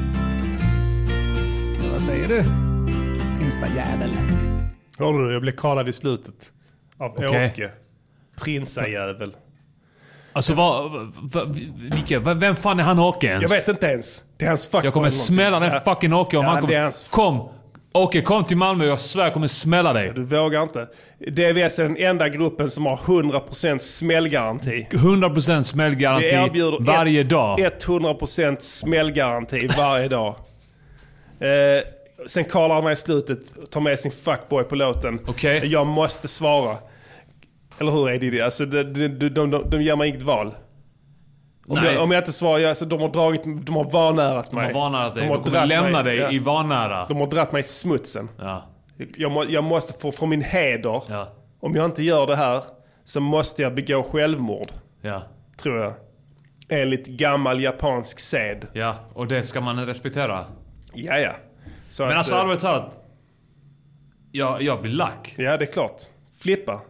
Vad 1.92 2.02
säger 2.02 2.28
du? 2.28 2.71
Prinsajävel. 3.42 4.10
Hörde 4.98 5.26
du? 5.26 5.32
Jag 5.32 5.42
blev 5.42 5.52
kallad 5.52 5.88
i 5.88 5.92
slutet. 5.92 6.34
Av 6.98 7.10
Okej. 7.16 7.46
Åke. 7.46 7.70
Prinsajävel. 8.40 9.36
Alltså 10.32 10.54
vad... 10.54 10.90
vad 11.22 11.54
vilka, 11.94 12.20
vem 12.20 12.56
fan 12.56 12.80
är 12.80 12.84
han 12.84 12.98
Åke 12.98 13.26
ens? 13.26 13.42
Jag 13.42 13.48
vet 13.48 13.68
inte 13.68 13.86
ens. 13.86 14.22
Det 14.36 14.44
är 14.44 14.48
hans 14.48 14.64
fuckboy. 14.66 14.84
Jag 14.84 14.94
kommer 14.94 15.10
smälla 15.10 15.60
den 15.60 15.80
fucking 15.80 16.12
Åke 16.12 16.36
om 16.36 16.44
Ja, 16.44 16.50
han 16.50 16.60
kommer... 16.62 16.82
hans- 16.82 17.08
Kom! 17.10 17.48
Åke, 17.92 18.22
kom 18.22 18.44
till 18.44 18.56
Malmö. 18.56 18.84
Jag 18.84 19.00
svär 19.00 19.24
jag 19.24 19.32
kommer 19.32 19.48
smälla 19.48 19.92
dig. 19.92 20.12
Du 20.14 20.24
vågar 20.24 20.62
inte. 20.62 20.86
DVS 21.18 21.78
är 21.78 21.82
den 21.82 21.96
enda 21.96 22.28
gruppen 22.28 22.70
som 22.70 22.86
har 22.86 22.96
100% 22.96 23.78
smällgaranti. 23.78 24.86
100% 24.90 25.58
Vi 25.58 25.64
smällgaranti 25.64 26.26
erbjuder 26.26 26.78
varje 26.80 27.20
ett- 27.20 27.28
dag. 27.30 27.58
100% 27.58 28.56
smällgaranti 28.60 29.66
varje 29.78 30.08
dag. 30.08 30.34
Eh, 31.40 31.48
sen 32.26 32.44
kallar 32.44 32.74
han 32.74 32.84
mig 32.84 32.92
i 32.92 32.96
slutet 32.96 33.56
och 33.62 33.70
tar 33.70 33.80
med 33.80 33.98
sin 33.98 34.12
fuckboy 34.12 34.64
på 34.64 34.74
låten. 34.74 35.18
Okej. 35.26 35.66
Jag 35.66 35.86
måste 35.86 36.28
svara. 36.28 36.76
Eller 37.78 37.90
hur 37.92 38.10
Eddie? 38.10 38.40
Alltså, 38.40 38.64
de, 38.64 38.82
de, 38.82 39.08
de, 39.08 39.28
de, 39.28 39.50
de, 39.50 39.70
de 39.70 39.82
ger 39.82 39.96
mig 39.96 40.08
inget 40.08 40.22
val. 40.22 40.54
Om 41.68 41.78
Nej. 41.78 41.94
jag, 41.94 42.02
om 42.02 42.10
jag 42.10 42.20
inte 42.20 42.32
svarar, 42.32 42.64
alltså, 42.68 42.84
de 42.84 43.00
har 43.00 43.08
dragit, 43.08 43.42
de 43.66 43.76
har 43.76 43.90
vanärat 43.90 44.52
mig. 44.52 44.68
De 44.68 44.74
har 44.74 44.90
vanärat 44.90 45.14
dig. 45.14 45.22
De 45.22 45.28
har 45.28 45.36
De 45.36 45.44
kommer 45.44 45.66
lämna 45.66 45.90
mig- 45.90 46.04
dig 46.04 46.16
ja. 46.16 46.30
i 46.32 46.38
vanära. 46.38 47.06
De 47.08 47.16
har 47.16 47.26
dratt 47.26 47.52
mig 47.52 47.60
i 47.60 47.62
smutsen. 47.62 48.28
Ja. 48.38 48.62
Jag, 49.16 49.50
jag 49.50 49.64
måste 49.64 50.00
få 50.00 50.12
från 50.12 50.28
min 50.28 50.42
heder. 50.42 51.02
Ja. 51.08 51.28
Om 51.60 51.74
jag 51.76 51.84
inte 51.84 52.02
gör 52.02 52.26
det 52.26 52.36
här 52.36 52.62
så 53.04 53.20
måste 53.20 53.62
jag 53.62 53.74
begå 53.74 54.02
självmord. 54.02 54.68
Ja. 55.00 55.22
Tror 55.56 55.78
jag. 55.78 55.92
Enligt 56.68 57.06
gammal 57.06 57.60
japansk 57.60 58.20
sed. 58.20 58.66
Ja, 58.72 58.94
och 59.14 59.26
det 59.26 59.42
ska 59.42 59.60
man 59.60 59.86
respektera. 59.86 60.44
Ja, 60.94 61.18
ja. 61.18 61.32
Så 61.92 62.02
Men 62.02 62.12
att, 62.12 62.18
alltså 62.18 62.34
eh, 62.34 62.40
allvarligt 62.40 62.60
talat. 62.62 62.98
Jag, 64.32 64.62
jag 64.62 64.82
blir 64.82 64.92
lack. 64.92 65.34
Ja, 65.38 65.56
det 65.56 65.64
är 65.64 65.72
klart. 65.72 66.02
Flippa. 66.40 66.80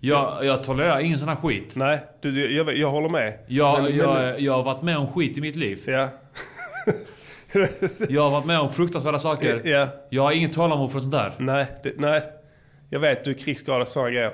Jag, 0.00 0.44
jag 0.44 0.64
tolererar 0.64 1.00
ingen 1.00 1.18
sån 1.18 1.28
här 1.28 1.36
skit. 1.36 1.72
Nej, 1.76 1.98
du, 2.20 2.52
jag, 2.56 2.76
jag 2.76 2.90
håller 2.90 3.08
med. 3.08 3.38
Jag, 3.48 3.82
Men- 3.82 3.96
jag, 3.96 4.14
men- 4.14 4.44
jag 4.44 4.52
har 4.52 4.62
varit 4.62 4.82
med 4.82 4.98
om 4.98 5.06
skit 5.12 5.38
i 5.38 5.40
mitt 5.40 5.56
liv. 5.56 5.82
Ja. 5.86 6.08
Jag 8.08 8.22
har 8.22 8.30
varit 8.30 8.44
med 8.46 8.60
om 8.60 8.72
fruktansvärda 8.72 9.18
saker. 9.18 9.60
Ja. 9.68 9.88
Jag 10.10 10.22
har 10.22 10.32
inget 10.32 10.52
tålamod 10.52 10.92
för 10.92 11.00
sånt 11.00 11.12
där. 11.12 11.32
Nej, 11.38 11.66
det, 11.82 11.92
nej. 11.98 12.22
Jag 12.90 13.00
vet, 13.00 13.24
du 13.24 13.30
är 13.30 13.34
krigsskadad 13.34 13.82
och 13.82 13.88
sådana 13.88 14.10
grejer. 14.10 14.32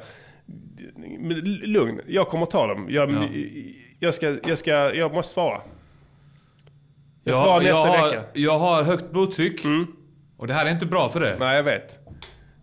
Men 1.19 1.39
lugn, 1.55 2.01
jag 2.07 2.29
kommer 2.29 2.47
ta 2.47 2.67
dem. 2.67 2.87
Jag, 2.91 3.11
Ja. 3.13 3.25
jag, 3.99 4.15
ska, 4.15 4.37
jag, 4.47 4.59
ska, 4.59 4.95
jag 4.95 5.15
måste 5.15 5.35
svara. 5.35 5.61
Jag 7.25 7.33
Jag, 7.35 7.45
svarar 7.45 7.63
jag, 7.63 7.65
nästa 7.65 7.81
har, 7.99 8.05
vecka. 8.11 8.19
Mm. 8.21 8.29
jag 8.33 8.59
har 8.59 8.83
högt 8.83 9.11
blodtryck. 9.11 9.61
Och 10.37 10.47
det 10.47 10.55
här 10.55 10.67
är 10.67 10.71
inte 10.71 10.87
bra 10.87 11.09
för 11.09 11.21
det. 11.21 11.37
Nej, 11.41 11.57
jag 11.57 11.63
vet. 11.63 11.99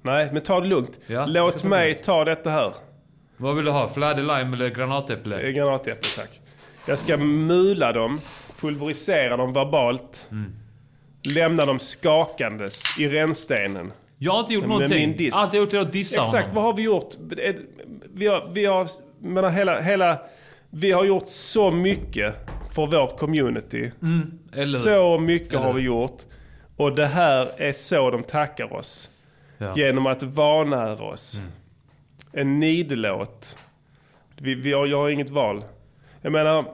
Nej, 0.02 0.30
men 0.34 0.42
ta 0.42 0.60
det 0.60 0.68
lugnt. 0.68 1.00
Ja, 1.08 1.14
jag 1.14 1.30
Låt 1.30 1.62
det 1.62 1.68
mig 1.68 1.90
lugnt. 1.92 2.04
ta 2.06 2.26
detta 2.26 2.50
här. 2.50 2.74
Vad 3.38 3.56
vill 3.56 3.66
du 3.66 3.72
ha? 3.72 3.88
Fläder, 3.88 4.22
lime 4.24 4.56
eller 4.58 4.70
granatäpple? 4.70 5.42
Eh, 5.42 5.50
Granatäpple, 5.50 6.10
tack. 6.24 6.42
Jag 6.86 7.00
ska 7.00 7.18
mula 7.18 7.94
dem, 7.94 8.20
pulverisera 8.60 9.38
dem 9.38 9.54
verbalt. 9.54 10.28
Mm. 10.32 10.52
Lämna 11.36 11.66
dem 11.66 11.80
skakandes 11.80 13.00
i 13.00 13.08
rännstenen. 13.10 13.92
Jag 14.18 14.32
har 14.32 14.40
inte 14.40 14.54
gjort 14.54 14.62
Med 14.64 14.70
min 14.70 14.80
någonting. 14.80 15.18
diss. 15.18 15.36
Allt 15.36 15.54
jag 15.54 15.64
gjort 15.64 15.74
är 15.74 15.80
att 15.80 15.92
dissa 15.92 16.22
Exakt, 16.22 16.48
honom. 16.48 16.56
vad 16.56 16.64
har 16.64 16.74
vi 16.74 16.82
gjort? 16.84 17.10
Eh, 17.38 17.56
Vi 18.14 18.28
har, 18.28 18.50
vi 18.54 18.66
har, 18.66 18.88
menar, 19.22 19.50
hela, 19.50 19.82
hela, 19.82 20.18
vi 20.70 20.92
har 20.92 21.06
gjort 21.06 21.28
så 21.28 21.72
mycket 21.72 22.36
för 22.76 22.88
vårt 22.88 23.20
community. 23.20 23.92
Mm, 24.02 24.39
eller? 24.54 24.66
Så 24.66 25.20
mycket 25.20 25.54
Eller 25.54 25.64
har 25.64 25.74
vi 25.74 25.82
gjort. 25.82 26.22
Och 26.78 26.96
det 26.96 27.06
här 27.06 27.50
är 27.58 27.74
så 27.74 28.12
de 28.12 28.24
tackar 28.24 28.74
oss. 28.74 29.10
Ja. 29.58 29.66
Mm. 29.66 29.78
Genom 29.78 30.08
att 30.08 30.24
vanära 30.24 31.04
oss. 31.04 31.42
En 32.34 32.60
nidlåt. 32.60 33.58
Vi, 34.38 34.56
vi 34.56 34.74
har, 34.74 34.88
jag 34.88 34.98
har 34.98 35.10
inget 35.10 35.30
val. 35.30 35.64
Jag 36.22 36.32
menar... 36.32 36.66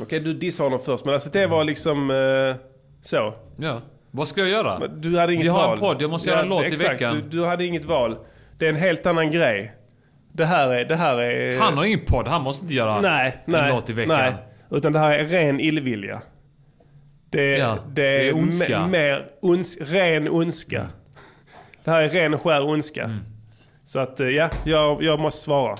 Okej, 0.00 0.20
du 0.20 0.34
dissade 0.34 0.66
honom 0.66 0.84
först, 0.84 1.04
men 1.04 1.14
alltså 1.14 1.30
det 1.30 1.46
var 1.46 1.64
liksom 1.64 2.10
eh, 2.10 2.54
så. 3.02 3.34
Ja. 3.56 3.80
Vad 4.10 4.28
ska 4.28 4.40
jag 4.40 4.50
göra? 4.50 4.78
Men 4.78 5.00
Du 5.00 5.18
hade 5.18 5.34
inget 5.34 5.44
Vi 5.44 5.48
har 5.48 5.66
val. 5.66 5.74
en 5.74 5.80
podd, 5.80 6.02
jag 6.02 6.10
måste 6.10 6.30
göra 6.30 6.40
en 6.40 6.48
låt 6.48 6.62
i 6.62 6.66
exakt. 6.66 6.90
veckan. 6.90 7.14
Du, 7.14 7.38
du 7.38 7.44
hade 7.44 7.64
inget 7.64 7.84
val. 7.84 8.16
Det 8.58 8.64
är 8.66 8.70
en 8.70 8.76
helt 8.76 9.06
annan 9.06 9.30
grej. 9.30 9.72
Det 10.32 10.44
här 10.44 10.68
är... 10.68 10.84
Det 10.84 10.96
här 10.96 11.18
är 11.18 11.60
Han 11.60 11.76
har 11.78 11.84
ingen 11.84 12.04
podd, 12.06 12.26
han 12.26 12.42
måste 12.42 12.64
inte 12.64 12.74
göra 12.74 13.00
nej, 13.00 13.42
nej, 13.44 13.60
en 13.60 13.74
låt 13.74 13.90
i 13.90 13.92
veckan. 13.92 14.16
Nej, 14.16 14.34
utan 14.70 14.92
det 14.92 14.98
här 14.98 15.18
är 15.18 15.24
ren 15.24 15.60
illvilja. 15.60 16.22
Det, 17.30 17.58
Ja, 17.58 17.78
det 17.88 18.02
är, 18.06 18.18
det 18.18 18.28
är 18.28 18.34
ondska. 18.34 18.78
me- 18.78 18.88
mer 18.88 19.30
ons, 19.40 19.76
ren 19.80 20.28
ondska. 20.28 20.86
Det 21.84 21.90
här 21.90 22.02
är 22.02 22.08
ren 22.08 22.34
och 22.34 22.42
skär 22.42 22.62
ondska. 22.64 23.04
Mm. 23.04 23.18
Så 23.84 23.98
att 23.98 24.20
eh, 24.20 24.28
ja, 24.28 24.50
jag, 24.64 25.02
jag 25.02 25.20
måste 25.20 25.40
svara. 25.42 25.76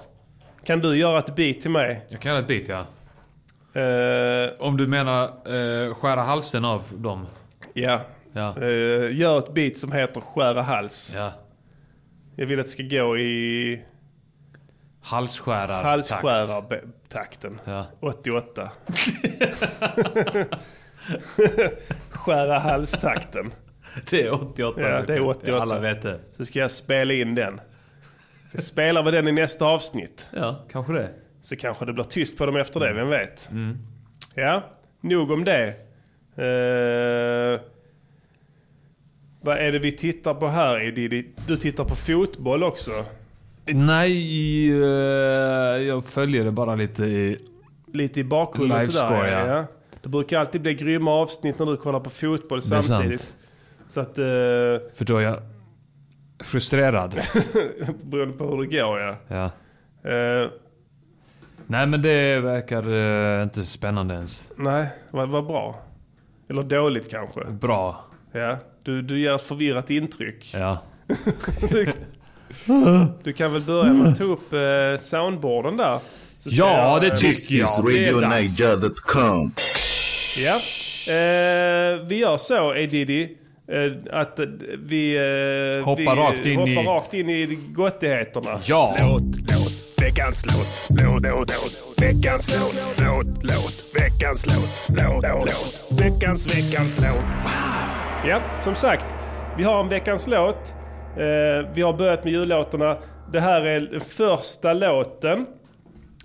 Kan 0.64 0.80
du 0.80 0.96
göra 0.96 1.18
ett 1.18 1.36
beat 1.36 1.60
till 1.60 1.70
mig? 1.70 2.06
Jag 2.08 2.20
kan 2.20 2.30
göra 2.30 2.40
ett 2.40 2.46
bit 2.48 2.68
ja. 2.68 2.80
Eh, 3.80 4.50
Om 4.58 4.76
du 4.76 4.86
menar 4.86 5.24
eh, 5.26 5.94
skära 5.94 6.22
halsen 6.22 6.64
av 6.64 6.82
dem. 6.96 7.26
ja. 7.74 8.00
Ja. 8.32 8.54
Eh, 8.62 9.16
gör 9.16 9.38
ett 9.38 9.54
beat 9.54 9.76
som 9.76 9.92
heter 9.92 10.20
Skära 10.20 10.62
hals. 10.62 11.12
ja. 11.14 11.32
Jag 12.36 12.46
vill 12.46 12.60
att 12.60 12.66
det 12.66 12.72
ska 12.72 12.82
gå 12.82 13.18
i 13.18 13.82
Halsskärartakt. 15.02 15.84
halsskärartakten. 15.84 17.60
Ja. 17.64 17.86
88. 18.00 18.70
Skära 22.10 22.58
halstakten. 22.58 23.50
Det 24.10 24.22
är 24.22 24.32
88. 24.34 24.80
Ja, 24.80 25.02
det 25.06 25.14
är 25.14 25.26
88. 25.26 25.62
Alla 25.62 25.80
vet 25.80 26.02
det. 26.02 26.20
Så 26.36 26.44
ska 26.46 26.58
jag 26.58 26.70
spela 26.70 27.12
in 27.14 27.34
den. 27.34 27.60
Så 28.52 28.60
spelar 28.60 29.02
vi 29.02 29.10
den 29.10 29.28
i 29.28 29.32
nästa 29.32 29.66
avsnitt. 29.66 30.26
Ja, 30.36 30.64
kanske 30.70 30.92
det. 30.92 31.10
Så 31.42 31.56
kanske 31.56 31.84
det 31.84 31.92
blir 31.92 32.04
tyst 32.04 32.38
på 32.38 32.46
dem 32.46 32.56
efter 32.56 32.80
det, 32.80 32.92
vem 32.92 33.08
vet? 33.08 33.50
Mm. 33.50 33.78
Ja, 34.34 34.62
nog 35.00 35.30
om 35.30 35.44
det. 35.44 35.66
Eh, 36.36 37.60
vad 39.40 39.58
är 39.58 39.72
det 39.72 39.78
vi 39.78 39.92
tittar 39.92 40.34
på 40.34 40.46
här? 40.48 40.92
Du 41.46 41.56
tittar 41.56 41.84
på 41.84 41.94
fotboll 41.96 42.62
också. 42.62 42.90
Nej, 43.66 44.70
eh, 44.70 45.82
jag 45.82 46.04
följer 46.04 46.44
det 46.44 46.50
bara 46.50 46.74
lite 46.74 47.04
i... 47.04 47.38
Lite 47.92 48.20
i 48.20 48.24
bakgrunden 48.24 48.90
sådär. 48.90 49.26
ja. 49.28 49.46
Ja. 49.46 49.64
Det 50.02 50.08
brukar 50.08 50.40
alltid 50.40 50.60
bli 50.60 50.74
grymma 50.74 51.10
avsnitt 51.10 51.58
när 51.58 51.66
du 51.66 51.76
kollar 51.76 52.00
på 52.00 52.10
fotboll 52.10 52.62
samtidigt. 52.62 53.34
Så 53.88 54.00
att, 54.00 54.18
eh, 54.18 54.24
För 54.96 55.04
då 55.04 55.16
är 55.16 55.20
jag 55.22 55.38
frustrerad. 56.44 57.20
beroende 58.02 58.36
på 58.38 58.46
hur 58.56 58.62
det 58.64 58.76
går 58.80 59.00
ja. 59.00 59.16
ja. 59.28 59.44
Eh, 60.10 60.48
Nej 61.66 61.86
men 61.86 62.02
det 62.02 62.40
verkar 62.40 62.92
eh, 63.38 63.42
inte 63.42 63.64
spännande 63.64 64.14
ens. 64.14 64.44
nej, 64.56 64.86
vad, 65.10 65.28
vad 65.28 65.46
bra. 65.46 65.82
Eller 66.48 66.62
dåligt 66.62 67.10
kanske. 67.10 67.44
Bra. 67.44 68.04
Ja, 68.32 68.56
du, 68.82 69.02
du 69.02 69.20
ger 69.20 69.34
ett 69.34 69.42
förvirrat 69.42 69.90
intryck. 69.90 70.54
Ja. 70.54 70.78
Du 73.22 73.32
kan 73.32 73.52
väl 73.52 73.62
börja 73.62 73.92
med 73.92 74.12
att 74.12 74.18
ta 74.18 74.24
upp 74.24 74.52
eh, 74.52 75.00
soundboarden 75.02 75.76
där. 75.76 75.98
Så 76.38 76.50
ska 76.50 76.58
Ja, 76.58 76.92
jag, 76.92 77.00
det 77.02 77.06
eh, 77.06 77.14
tycker 77.14 77.28
This 77.28 77.50
is 77.50 77.78
jag. 77.78 77.86
Det 77.86 78.08
är 78.08 78.20
dags. 78.20 78.58
Ja. 80.44 80.54
Eh, 81.12 82.06
vi 82.06 82.16
gör 82.18 82.36
så, 82.38 82.74
Edidi. 82.74 83.36
Eh, 83.72 83.92
att 84.20 84.38
eh, 84.38 84.44
vi, 84.78 85.16
eh, 85.76 85.84
Hoppar 85.84 86.14
vi 86.14 86.20
rakt 86.20 86.46
in 86.46 86.58
hoppar 86.58 86.70
i- 86.72 86.86
rakt 86.86 87.14
in 87.14 87.30
i 87.30 87.58
gottigheterna. 87.72 88.60
Ja. 88.64 88.86
Låt, 89.02 89.22
låt, 89.22 89.72
veckans 90.02 90.44
låt, 90.46 91.00
låt, 91.00 91.22
låt, 91.22 91.38
låt, 91.38 92.02
veckans 92.02 92.60
låt, 92.60 92.98
låt, 93.08 93.26
låt, 93.42 93.94
veckans 93.94 94.46
låt, 94.46 94.98
låt, 94.98 95.24
låt, 95.24 96.00
veckans, 96.00 96.46
veckans 96.56 97.00
låt. 97.00 97.24
Ja, 98.28 98.40
som 98.64 98.74
sagt. 98.74 99.06
Vi 99.56 99.64
har 99.64 99.80
en 99.80 99.88
veckans 99.88 100.26
låt. 100.26 100.74
Eh, 101.16 101.70
vi 101.74 101.82
har 101.82 101.92
börjat 101.92 102.24
med 102.24 102.32
jullåtarna. 102.32 102.96
Det 103.32 103.40
här 103.40 103.62
är 103.66 103.80
den 103.80 104.00
första 104.00 104.72
låten 104.72 105.46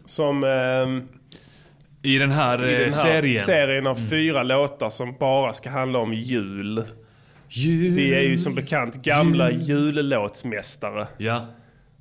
som 0.06 0.44
ehm, 0.44 1.04
I 2.06 2.18
den 2.18 2.32
här, 2.32 2.66
i 2.70 2.74
eh, 2.74 2.80
den 2.80 2.94
här 2.94 3.04
serien. 3.04 3.46
serien 3.46 3.88
av 3.88 3.96
fyra 4.10 4.44
låtar 4.44 4.90
som 4.90 5.16
bara 5.20 5.54
ska 5.54 5.70
handla 5.70 6.00
om 6.00 6.14
jul. 6.14 6.84
Jul. 7.50 7.94
Vi 7.94 8.14
är 8.16 8.22
ju 8.22 8.38
som 8.38 8.56
bekant 8.56 8.96
gamla 8.96 9.52
jullåtsmästare. 9.52 11.08
Ja. 11.18 11.46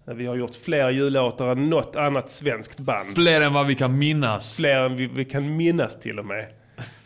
Vi 0.04 0.26
har 0.26 0.34
gjort 0.36 0.54
fler 0.64 0.90
jullåtar 0.90 1.46
än 1.48 1.70
något 1.70 1.96
annat 1.96 2.30
svenskt 2.30 2.78
band. 2.80 3.14
Fler 3.14 3.40
än 3.40 3.52
vad 3.52 3.66
vi 3.66 3.74
kan 3.74 3.98
minnas. 3.98 4.56
Fler 4.56 4.76
än 4.76 4.96
vi, 4.96 5.06
vi 5.06 5.24
kan 5.24 5.56
minnas 5.56 6.00
till 6.00 6.18
och 6.18 6.24
med. 6.26 6.46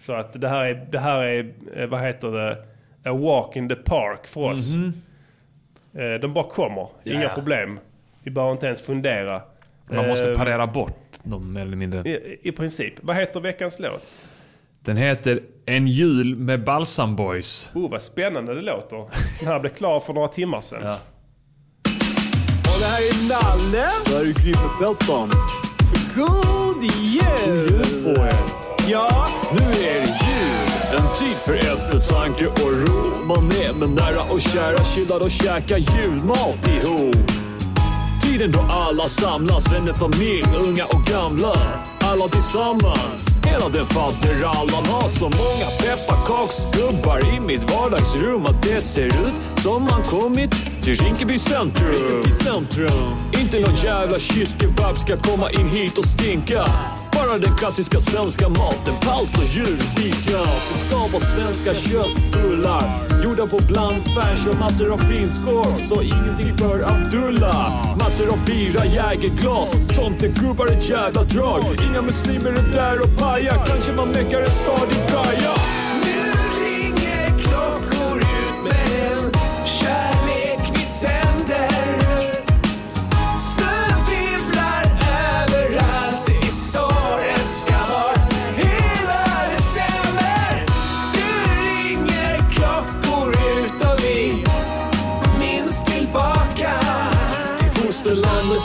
Så 0.01 0.13
att 0.13 0.41
det 0.41 0.49
här 0.49 0.65
är, 0.65 0.87
det 0.91 0.99
här 0.99 1.25
är 1.25 1.53
eh, 1.77 1.87
vad 1.87 2.01
heter 2.01 2.29
det, 2.33 2.57
a 3.11 3.13
walk 3.13 3.57
in 3.57 3.69
the 3.69 3.75
park 3.75 4.27
för 4.27 4.41
oss. 4.41 4.75
Eh, 5.95 6.21
De 6.21 6.35
bara 6.35 6.45
kommer, 6.45 6.87
inga 7.05 7.23
Ja. 7.23 7.29
problem. 7.35 7.79
Vi 8.23 8.31
behöver 8.31 8.53
inte 8.53 8.67
ens 8.67 8.81
fundera. 8.81 9.41
Man 9.91 10.09
måste 10.09 10.31
Eh, 10.31 10.37
parera 10.37 10.67
bort 10.67 11.08
dem 11.23 11.53
mer 11.53 11.63
eller 11.63 11.77
mindre. 11.77 12.09
I, 12.09 12.41
I 12.43 12.53
princip. 12.53 12.95
Vad 13.01 13.17
heter 13.17 13.41
veckans 13.41 13.79
låt? 13.79 14.07
Den 14.81 14.97
heter 14.97 15.43
En 15.67 15.87
jul 15.87 16.37
med 16.37 16.65
Balsam 16.65 17.17
Boys. 17.17 17.71
Oh, 17.75 17.91
vad 17.91 18.03
spännande 18.03 18.55
det 18.55 18.61
låter. 18.61 18.97
Den 19.39 19.49
här 19.49 19.61
blev 19.61 19.71
klar 19.71 20.01
för 20.01 20.13
några 20.13 20.29
timmar 20.29 20.61
sedan. 20.61 20.83
Ja. 20.83 20.99
Och 22.61 22.81
det 22.81 22.87
här 22.87 23.01
är 23.01 23.29
Nalle. 23.29 23.89
Det 24.07 24.11
här 24.11 24.21
är 24.21 24.45
Gripen 24.45 24.71
Pelton. 24.81 25.31
God 26.17 26.85
jul 26.85 27.85
på 28.05 28.23
er. 28.27 28.33
Ja, 28.91 29.27
nu 29.53 29.65
är 29.67 30.01
det 30.01 30.19
jul. 30.27 30.99
En 30.99 31.15
tid 31.19 31.37
för 31.37 31.55
eftertanke 31.55 32.47
och 32.47 32.73
ro. 32.89 33.25
Man 33.27 33.51
är 33.51 33.75
med 33.75 33.91
nära 33.91 34.33
och 34.33 34.41
kära 34.41 34.85
chillar 34.85 35.23
och 35.23 35.31
käkar 35.31 35.79
julmat 35.79 36.69
ihop. 36.69 37.38
Tiden 38.21 38.53
då 38.53 38.61
alla 38.71 39.09
samlas, 39.09 39.73
vänner, 39.73 39.93
familj, 39.93 40.45
unga 40.69 40.85
och 40.85 41.05
gamla. 41.05 41.53
Alla 42.01 42.29
tillsammans. 42.29 43.29
Hela 43.45 43.69
den 43.69 43.87
faderallan 43.87 44.85
har 44.87 45.09
så 45.09 45.25
många 45.25 45.67
pepparkaksgubbar 45.81 47.35
i 47.35 47.41
mitt 47.41 47.71
vardagsrum 47.71 48.47
att 48.47 48.63
det 48.63 48.81
ser 48.81 49.07
ut 49.07 49.35
som 49.57 49.83
man 49.83 50.03
kommit 50.03 50.51
till 50.83 50.95
Rinkeby 50.95 51.39
centrum. 51.39 52.25
centrum. 52.45 53.15
Inte 53.41 53.61
någon 53.61 53.75
jävla 53.75 54.19
kysskebab 54.19 54.99
ska 54.99 55.17
komma 55.17 55.51
in 55.51 55.69
hit 55.69 55.99
och 55.99 56.05
stinka. 56.05 56.65
Bara 57.19 57.39
den 57.39 57.57
klassiska 57.57 58.01
svenska 58.01 58.49
maten, 58.49 58.95
palt 59.03 59.39
och 59.39 59.45
djurbiff. 59.45 60.27
Det 60.27 60.79
ska 60.79 60.97
av 60.97 61.21
svenska 61.21 61.75
köttbullar. 61.75 62.85
Gjorda 63.25 63.47
på 63.47 63.59
blandfärs 63.69 64.47
och 64.47 64.59
massor 64.59 64.93
av 64.93 64.99
prinskorv. 64.99 65.77
Så 65.89 66.03
ingenting 66.03 66.57
för 66.59 66.83
Abdullah. 66.93 67.97
Massor 67.97 68.29
av 68.33 68.45
bira, 68.47 68.87
jägerglas. 68.87 69.71
Tomtegubbar 69.97 70.67
ett 70.67 70.89
jävla 70.89 71.25
drag. 71.25 71.65
Inga 71.91 72.03
muslimer 72.03 72.51
är 72.51 72.73
där 72.73 73.01
och 73.01 73.19
pajar. 73.19 73.67
Kanske 73.67 73.93
man 73.93 74.09
meckar 74.09 74.41
en 74.41 74.51
stadig 74.51 74.99
kaja 75.11 75.68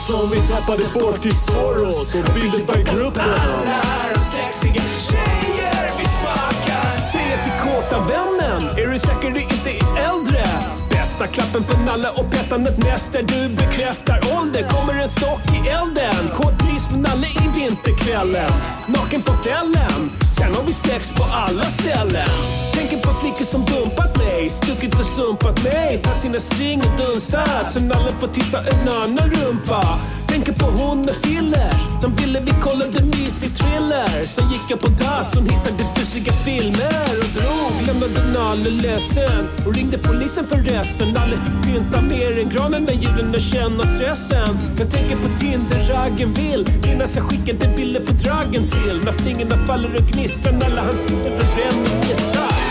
som 0.08 0.30
vi 0.32 0.48
tappade 0.48 0.84
bort 0.94 1.26
i 1.26 1.32
Soros 1.32 2.16
och 2.16 2.34
Bilderberggruppen. 2.34 3.24
Ballar 3.28 4.12
och 4.16 4.24
sexiga 4.24 4.82
tjejer 4.82 5.92
vi 5.98 6.06
smakar. 6.06 7.02
Säger 7.12 7.38
till 7.44 7.58
kåta 7.64 8.00
vännen, 8.00 8.62
är 8.78 8.92
du 8.92 9.00
säker 9.00 9.32
du 9.32 9.42
inte 9.42 9.70
är 9.70 10.10
äldre? 10.10 10.48
Bästa 10.90 11.28
klappen 11.28 11.64
för 11.64 11.78
Nalle 11.78 12.10
och 12.10 12.32
pettandet 12.32 12.78
näster 12.78 13.24
du 13.24 13.56
bekräftar 13.56 14.20
ålder. 14.38 14.68
Kommer 14.70 15.02
en 15.02 15.10
stock 15.10 15.42
i 15.54 15.70
elden, 15.70 16.30
kåt 16.36 16.72
mys 16.72 16.90
med 16.92 17.00
Nalle 17.00 17.28
i 17.28 17.60
vinterkvällen. 17.60 18.52
Naken 18.88 19.22
på 19.22 19.34
fällen, 19.34 20.12
sen 20.38 20.56
har 20.56 20.64
vi 20.64 20.74
sex 20.74 21.14
på 21.14 21.24
alla 21.24 21.64
ställen. 21.64 22.73
Tänker 22.94 23.08
på 23.08 23.20
flickor 23.20 23.46
som 23.46 23.66
dumpat 23.66 24.18
mig, 24.18 24.50
stuckit 24.50 25.00
och 25.00 25.06
sumpat 25.06 25.64
mig. 25.64 26.02
Tagit 26.04 26.22
sina 26.22 26.40
string 26.40 26.82
och 26.82 26.98
dunstat, 26.98 27.72
så 27.72 27.80
nallen 27.80 28.14
får 28.20 28.28
titta 28.28 28.58
en 28.60 28.90
annan 28.90 29.30
rumpa. 29.32 29.84
Tänker 30.28 30.54
på 30.54 30.66
hon 30.66 31.02
med 31.02 31.16
filler. 31.16 31.74
De 32.02 32.16
ville 32.16 32.40
vi 32.40 32.52
kollade 32.62 33.04
mysig 33.06 33.58
thriller. 33.58 34.26
Sen 34.26 34.52
gick 34.52 34.66
jag 34.70 34.80
på 34.82 34.88
dass, 34.88 35.36
hon 35.36 35.44
hittade 35.44 35.84
busiga 35.96 36.34
filmer. 36.34 37.10
Och 37.22 37.30
drog, 37.36 37.74
lämnade 37.88 38.34
Nalle 38.34 38.70
ledsen 38.70 39.48
Och 39.66 39.76
ringde 39.76 39.98
polisen 39.98 40.48
för 40.48 40.58
resten 40.58 41.08
Nalle 41.10 41.38
fick 41.38 41.58
pynta 41.64 42.02
mer 42.02 42.40
än 42.40 42.50
granen. 42.50 42.84
Med 42.84 42.96
julen 43.04 43.36
och 43.36 43.42
känna 43.42 43.84
stressen. 43.96 44.58
Jag 44.80 44.92
tänker 44.92 45.16
på 45.16 45.30
Tinder-raggen 45.40 46.34
vill 46.34 46.70
innan 46.86 47.08
jag 47.16 47.24
skickade 47.30 47.68
bilder 47.76 48.02
på 48.08 48.14
dragen 48.14 48.68
till. 48.68 49.02
När 49.06 49.12
flingorna 49.12 49.58
faller 49.68 49.90
och 50.00 50.08
gnistrar. 50.12 50.52
Nalle 50.52 50.82
han 50.82 50.98
sitter 50.98 51.32
och 51.32 51.58
reminiscar 51.58 52.63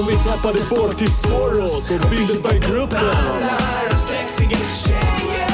som 0.00 0.08
vi 0.08 0.16
tappade 0.16 0.58
bort 0.70 1.02
i 1.02 1.06
Soros 1.06 1.90
och 1.90 2.10
Bilderberggruppen. 2.10 3.00
Ballar 3.00 3.92
och 3.92 3.98
sexiga 3.98 4.58
tjejer 4.58 5.49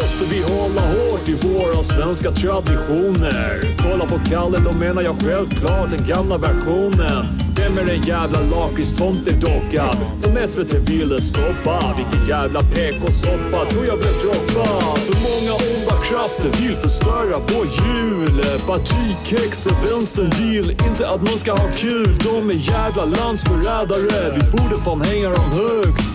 måste 0.00 0.34
vi 0.34 0.42
hålla 0.42 0.80
hårt 0.80 1.28
i 1.28 1.34
våra 1.34 1.82
svenska 1.82 2.30
traditioner. 2.30 3.76
Kolla 3.78 4.06
på 4.06 4.20
Kalle, 4.30 4.58
då 4.58 4.72
menar 4.72 5.02
jag 5.02 5.16
självklart 5.20 5.90
den 5.90 6.06
gamla 6.06 6.38
versionen. 6.38 7.26
Vem 7.56 7.78
är 7.78 7.84
den 7.84 8.02
jävla 8.02 8.40
lakritstomtedockan 8.40 9.96
som 10.20 10.48
SVT 10.48 10.72
ville 10.88 11.20
stoppa? 11.20 11.94
Vilken 11.96 12.28
jävla 12.28 12.60
PK-soppa 12.60 13.64
tror 13.70 13.86
jag 13.86 13.98
blev 13.98 14.14
droppa. 14.22 14.66
För 15.06 15.16
många 15.30 15.52
onda 15.52 16.04
krafter 16.04 16.62
vill 16.62 16.76
förstöra 16.76 17.36
vår 17.38 17.66
jul. 17.86 18.44
Partikexer, 18.66 19.72
vänstern 19.90 20.30
vill 20.38 20.70
inte 20.70 21.08
att 21.08 21.22
man 21.22 21.38
ska 21.38 21.52
ha 21.52 21.70
kul. 21.76 22.18
De 22.18 22.50
är 22.50 22.54
jävla 22.54 23.04
landsförrädare, 23.04 24.34
vi 24.34 24.50
borde 24.50 24.82
fan 24.84 25.00
hänga 25.00 25.28
dem 25.30 25.50
högt. 25.52 26.09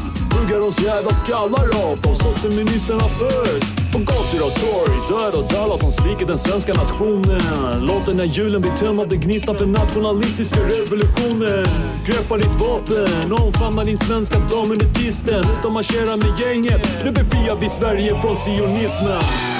Hugga 0.46 0.60
deras 0.60 0.82
jävla 0.82 1.14
skallar 1.14 1.68
av 1.86 2.02
De 2.02 2.16
sosseministrarna 2.16 3.04
först. 3.04 3.92
På 3.94 4.00
gator 4.00 4.46
och 4.46 4.56
torg, 4.62 4.96
död 5.10 5.34
och 5.34 5.52
döda 5.52 5.78
som 5.78 5.92
sviker 5.92 6.26
den 6.26 6.38
svenska 6.38 6.74
nationen. 6.74 7.42
Låt 7.82 8.06
den 8.06 8.20
här 8.20 8.26
julen 8.26 8.62
bli 8.62 8.72
tömd 8.72 9.00
av 9.00 9.08
den 9.08 9.20
gnistan 9.20 9.56
för 9.56 9.66
nationalistiska 9.66 10.60
revolutionen. 10.60 11.66
Greppa 12.06 12.38
ditt 12.38 12.56
vapen, 12.56 13.34
omfamna 13.34 13.84
din 13.84 13.98
svenska 13.98 14.40
dam 14.40 14.72
under 14.72 14.86
tisten. 14.86 15.40
Ut 15.40 15.66
och 15.66 15.72
marschera 15.72 16.18
med 16.18 16.40
gänget, 16.40 17.04
nu 17.04 17.12
befriar 17.12 17.56
vi 17.62 17.70
Sverige 17.70 18.22
från 18.22 18.36
sionismen. 18.36 19.55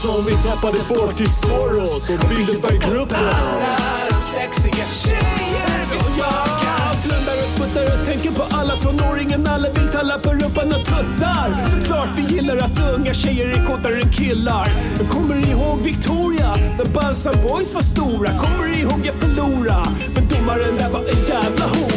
Som 0.00 0.24
vi 0.26 0.32
tappade 0.32 0.78
bort 0.88 1.20
i 1.20 1.26
Soros 1.26 2.10
och 2.10 2.28
Bilderberggruppen. 2.28 3.16
Alla 3.18 4.08
de 4.10 4.20
sexiga 4.22 4.84
tjejer 4.84 5.84
vi 5.92 5.98
smakar. 5.98 6.80
Blundar 7.06 7.42
och 7.42 7.48
sputtar 7.48 8.00
och 8.00 8.06
tänker 8.06 8.30
på 8.30 8.42
alla 8.50 8.76
tonåringen 8.76 9.46
Alla 9.46 9.68
vill 9.70 9.88
talla 9.88 10.18
på 10.18 10.30
rumpan 10.30 10.68
och 10.72 10.84
tuttar 10.84 11.66
Såklart 11.70 12.08
vi 12.16 12.34
gillar 12.34 12.56
att 12.56 12.94
unga 12.94 13.14
tjejer 13.14 13.48
är 13.48 13.66
kåtare 13.66 14.00
än 14.00 14.12
killar 14.12 14.68
Men 14.98 15.08
kommer 15.08 15.50
ihåg 15.50 15.78
Victoria? 15.82 16.54
När 16.78 16.84
Balsam 16.84 17.34
Boys 17.48 17.74
var 17.74 17.82
stora 17.82 18.38
Kommer 18.38 18.80
ihåg 18.80 19.00
jag 19.04 19.14
förlora? 19.14 19.86
Men 20.14 20.28
domaren 20.28 20.76
där 20.78 20.90
var 20.90 21.00
en 21.00 21.24
jävla 21.28 21.66
hora 21.66 21.89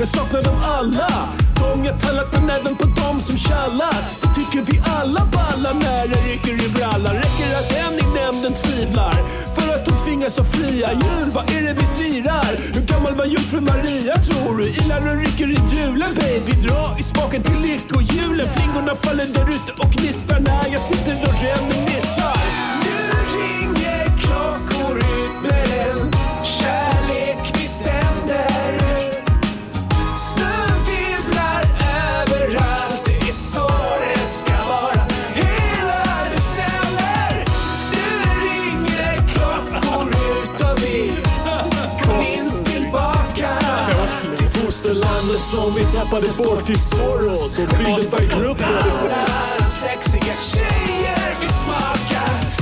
Jag 0.00 0.08
saknar 0.08 0.42
dem 0.42 0.56
alla. 0.78 1.28
De 1.54 1.84
jag 1.84 2.00
tallat 2.00 2.32
men 2.32 2.50
även 2.50 2.76
på 2.76 2.84
dem 2.84 3.20
som 3.20 3.36
tjallar. 3.36 3.96
Det 4.22 4.28
tycker 4.34 4.72
vi 4.72 4.80
alla 4.98 5.22
ballar 5.36 5.74
när 5.74 6.08
det 6.08 6.20
rycker 6.28 6.66
i 6.66 6.68
brallan 6.68 7.14
Räcker 7.14 7.50
att 7.60 7.70
en 7.84 7.94
i 8.04 8.06
nämnden 8.20 8.54
tvivlar? 8.54 9.16
För 9.54 9.74
att 9.74 9.88
hon 9.88 9.98
tvingas 10.04 10.38
att 10.38 10.52
fria 10.52 10.92
jul 10.92 11.30
Vad 11.34 11.44
är 11.50 11.62
det 11.62 11.74
vi 11.80 11.86
firar? 11.98 12.52
Hur 12.74 12.80
gammal 12.80 13.14
var 13.14 13.24
jungfru 13.24 13.60
Maria 13.60 14.16
tror 14.16 14.58
du? 14.58 14.68
Ilar 14.68 15.00
och 15.10 15.16
rycker 15.24 15.48
i 15.50 15.58
julen 15.76 16.14
baby. 16.14 16.52
Dra 16.68 16.96
i 16.98 17.02
spaken 17.02 17.42
till 17.42 17.60
lyckohjulen. 17.60 18.48
Flingorna 18.54 18.94
faller 18.94 19.26
där 19.26 19.48
ute 19.48 19.72
och 19.78 19.90
gnistrar 19.92 20.40
när 20.40 20.66
jag 20.72 20.80
sitter 20.80 21.16
och 21.28 21.34
reminiscar 21.44 22.36
Nu 22.84 22.96
ringer 23.36 24.09
som 45.50 45.74
vi 45.74 45.84
tappade 45.84 46.28
bort 46.38 46.70
i 46.70 46.74
Soros 46.74 47.58
och 47.58 47.76
Bilderberggruppen. 47.78 48.66
Ballar 48.68 49.66
och 49.66 49.72
sexiga 49.72 50.34
tjejer 50.34 51.34
vi 51.40 51.48
smakat. 51.48 52.60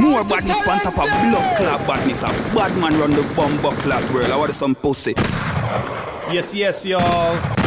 More 0.00 0.24
badness 0.24 0.60
on 0.68 0.78
top 0.78 0.98
of 0.98 1.10
blood 1.22 1.56
clot 1.56 1.86
badness. 1.86 2.24
A 2.24 2.30
bad 2.54 2.76
man 2.76 3.00
run 3.00 3.14
the 3.14 3.22
bomb 3.36 3.58
clot 3.58 4.10
world. 4.10 4.30
I 4.30 4.36
want 4.36 4.54
some 4.54 4.74
pussy. 4.74 5.14
Yes 6.32 6.54
yes 6.54 6.84
y'all 6.84 7.57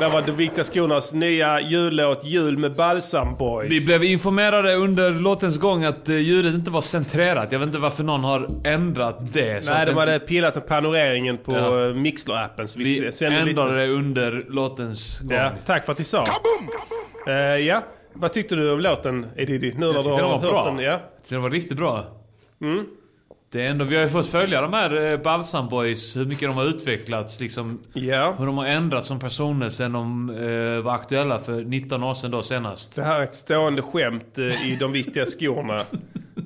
Där 0.00 0.10
var 0.10 0.22
De 0.22 0.32
Viktiga 0.32 0.64
Skornas 0.64 1.12
nya 1.12 1.60
jullåt 1.60 2.24
Jul 2.24 2.58
med 2.58 2.74
Balsam 2.74 3.36
Boys. 3.36 3.70
Vi 3.72 3.86
blev 3.86 4.04
informerade 4.04 4.74
under 4.74 5.10
låtens 5.10 5.58
gång 5.58 5.84
att 5.84 6.08
eh, 6.08 6.16
ljudet 6.16 6.54
inte 6.54 6.70
var 6.70 6.80
centrerat. 6.80 7.52
Jag 7.52 7.58
vet 7.58 7.66
inte 7.66 7.78
varför 7.78 8.04
någon 8.04 8.24
har 8.24 8.48
ändrat 8.64 9.32
det. 9.32 9.64
så 9.64 9.70
Nej, 9.70 9.80
att 9.80 9.86
de 9.86 9.94
det- 9.94 10.00
hade 10.00 10.18
pillat 10.18 10.54
med 10.54 10.66
panoreringen 10.66 11.38
på 11.38 11.52
Ja. 11.52 11.58
ja. 11.80 11.92
Mixler-appen. 11.92 12.66
Så 12.66 12.78
vi, 12.78 12.84
Vi 12.84 13.24
ändrade 13.26 13.44
lite. 13.44 13.62
det 13.62 13.88
under 13.88 14.44
låtens 14.48 15.20
gång. 15.20 15.36
Ja, 15.38 15.50
tack 15.66 15.84
för 15.84 15.92
att 15.92 15.98
ni 15.98 16.04
sa. 16.04 16.24
Eh, 17.26 17.34
ja, 17.34 17.82
vad 18.12 18.32
tyckte 18.32 18.54
du 18.56 18.72
om 18.72 18.80
låten 18.80 19.26
Edidi? 19.36 19.72
Nu 19.72 19.78
när 19.78 19.86
Jag 19.86 19.94
du 19.94 19.98
tyckte 20.02 20.10
har 20.10 20.18
den 20.20 20.28
var 20.30 20.38
hört 20.38 20.50
bra. 20.50 20.64
den. 20.64 20.78
Ja. 20.84 20.98
Det 21.28 21.36
var 21.38 21.50
riktigt 21.50 21.76
bra. 21.76 22.04
Mm. 22.62 22.84
Det 23.52 23.62
är 23.62 23.70
ändå, 23.70 23.84
vi 23.84 23.96
har 23.96 24.02
ju 24.02 24.08
fått 24.08 24.26
följa 24.28 24.60
de 24.60 24.72
här 24.72 25.10
eh, 25.12 25.18
Balsam 25.18 25.68
Boys, 25.68 26.16
hur 26.16 26.24
mycket 26.26 26.48
de 26.48 26.56
har 26.56 26.64
utvecklats. 26.64 27.40
Liksom, 27.40 27.80
Ja. 27.92 28.34
Hur 28.38 28.46
de 28.46 28.58
har 28.58 28.66
ändrats 28.66 29.08
som 29.08 29.18
personer 29.20 29.68
sen 29.68 29.92
de 29.92 30.30
eh, 30.30 30.82
var 30.82 30.94
aktuella 30.94 31.38
för 31.38 31.64
19 31.64 32.02
år 32.02 32.14
sedan 32.14 32.30
då 32.30 32.42
senast. 32.42 32.94
Det 32.94 33.02
här 33.02 33.20
är 33.20 33.24
ett 33.24 33.34
stående 33.34 33.82
skämt 33.82 34.38
eh, 34.38 34.68
i 34.72 34.76
de 34.80 34.92
viktiga 34.92 35.26
skorna. 35.26 35.84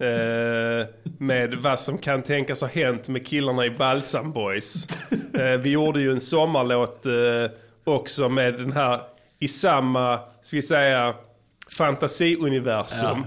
Eh, 0.01 0.87
med 1.19 1.55
vad 1.55 1.81
som 1.81 1.99
kan 1.99 2.23
tänkas 2.23 2.61
ha 2.61 2.69
hänt 2.69 3.09
med 3.09 3.27
killarna 3.27 3.67
i 3.67 3.71
Balsam 3.71 4.33
Boys. 4.33 4.87
Eh, 5.35 5.61
vi 5.61 5.71
gjorde 5.71 6.01
ju 6.01 6.13
en 6.13 6.21
sommarlåt 6.21 7.07
eh, 7.07 7.13
också 7.85 8.29
med 8.29 8.55
den 8.55 8.73
här 8.73 9.01
i 9.39 9.49
samma, 9.49 10.19
ska 10.43 10.57
vi 10.57 10.63
säga, 10.63 11.15
fantasiuniversum. 11.79 13.25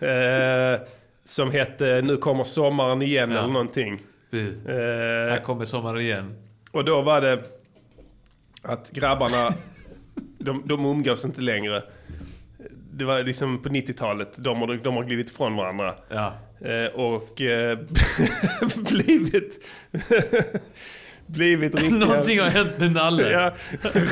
Eh, 0.00 0.80
som 1.28 1.50
hette 1.50 2.02
Nu 2.04 2.16
kommer 2.16 2.44
sommaren 2.44 3.02
igen 3.02 3.32
eller 3.32 3.48
någonting. 3.48 4.00
Det, 4.30 4.38
Eh, 4.40 5.30
här 5.32 5.40
kommer 5.42 5.64
sommaren 5.64 6.00
igen. 6.00 6.34
och 6.72 6.84
då 6.84 7.02
var 7.02 7.20
det 7.20 7.42
att 8.62 8.90
grabbarna, 8.90 9.54
de, 10.38 10.62
de 10.66 10.84
umgås 10.84 11.24
inte 11.24 11.40
längre. 11.40 11.82
Det 12.92 13.04
var 13.04 13.22
liksom 13.22 13.62
på 13.62 13.68
90-talet, 13.68 14.44
de 14.44 14.60
har, 14.60 14.74
de 14.84 14.94
har 14.96 15.04
glidit 15.04 15.30
ifrån 15.30 15.56
varandra. 15.56 15.94
Ja. 16.08 16.32
Eh, 16.60 16.86
och 16.94 17.40
eh, 17.40 17.78
blivit, 18.76 19.64
blivit 21.28 21.74
riktiga... 21.82 21.90
Någonting 22.06 22.40
har 22.40 22.48
hänt 22.48 22.78
med 22.78 22.92
Nalle. 22.92 23.30
Ja, 23.32 23.52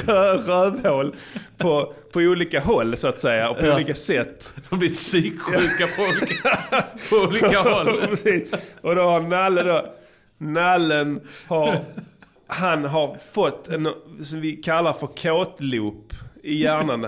rö, 0.07 0.37
rövhål 0.37 1.15
på, 1.57 1.95
på 2.13 2.19
olika 2.21 2.61
håll 2.61 2.97
så 2.97 3.09
att 3.09 3.19
säga 3.19 3.49
och 3.51 3.59
på 3.59 3.67
Ja. 3.67 3.75
olika 3.75 3.95
sätt. 3.95 4.53
De 4.55 4.63
har 4.71 4.77
blivit 4.79 4.97
psyksjuka 4.97 5.87
på 5.97 6.03
olika, 6.03 6.59
på 7.11 7.17
olika 7.17 7.61
håll. 7.61 7.89
Och 8.81 8.95
då 8.97 9.03
har 9.03 9.21
Nalle 9.21 9.63
då, 9.63 9.87
Nallen 10.39 11.21
har, 11.47 11.79
han 12.47 12.85
har 12.85 13.17
fått 13.33 13.69
en 13.69 13.89
som 14.25 14.41
vi 14.41 14.53
kallar 14.57 14.93
för 14.93 15.07
kåtloop 15.07 16.13
i 16.43 16.63
hjärnan. 16.63 17.07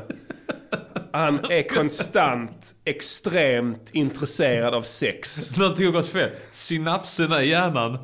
Han 1.13 1.39
är 1.51 1.69
konstant 1.69 2.75
extremt 2.85 3.89
intresserad 3.93 4.75
av 4.75 4.83
sex. 4.83 5.57
Någonting 5.59 5.87
har 5.87 5.93
gått 5.93 6.09
fel. 6.09 6.31
Synapserna 6.51 7.43
i 7.43 7.49
hjärnan 7.49 7.99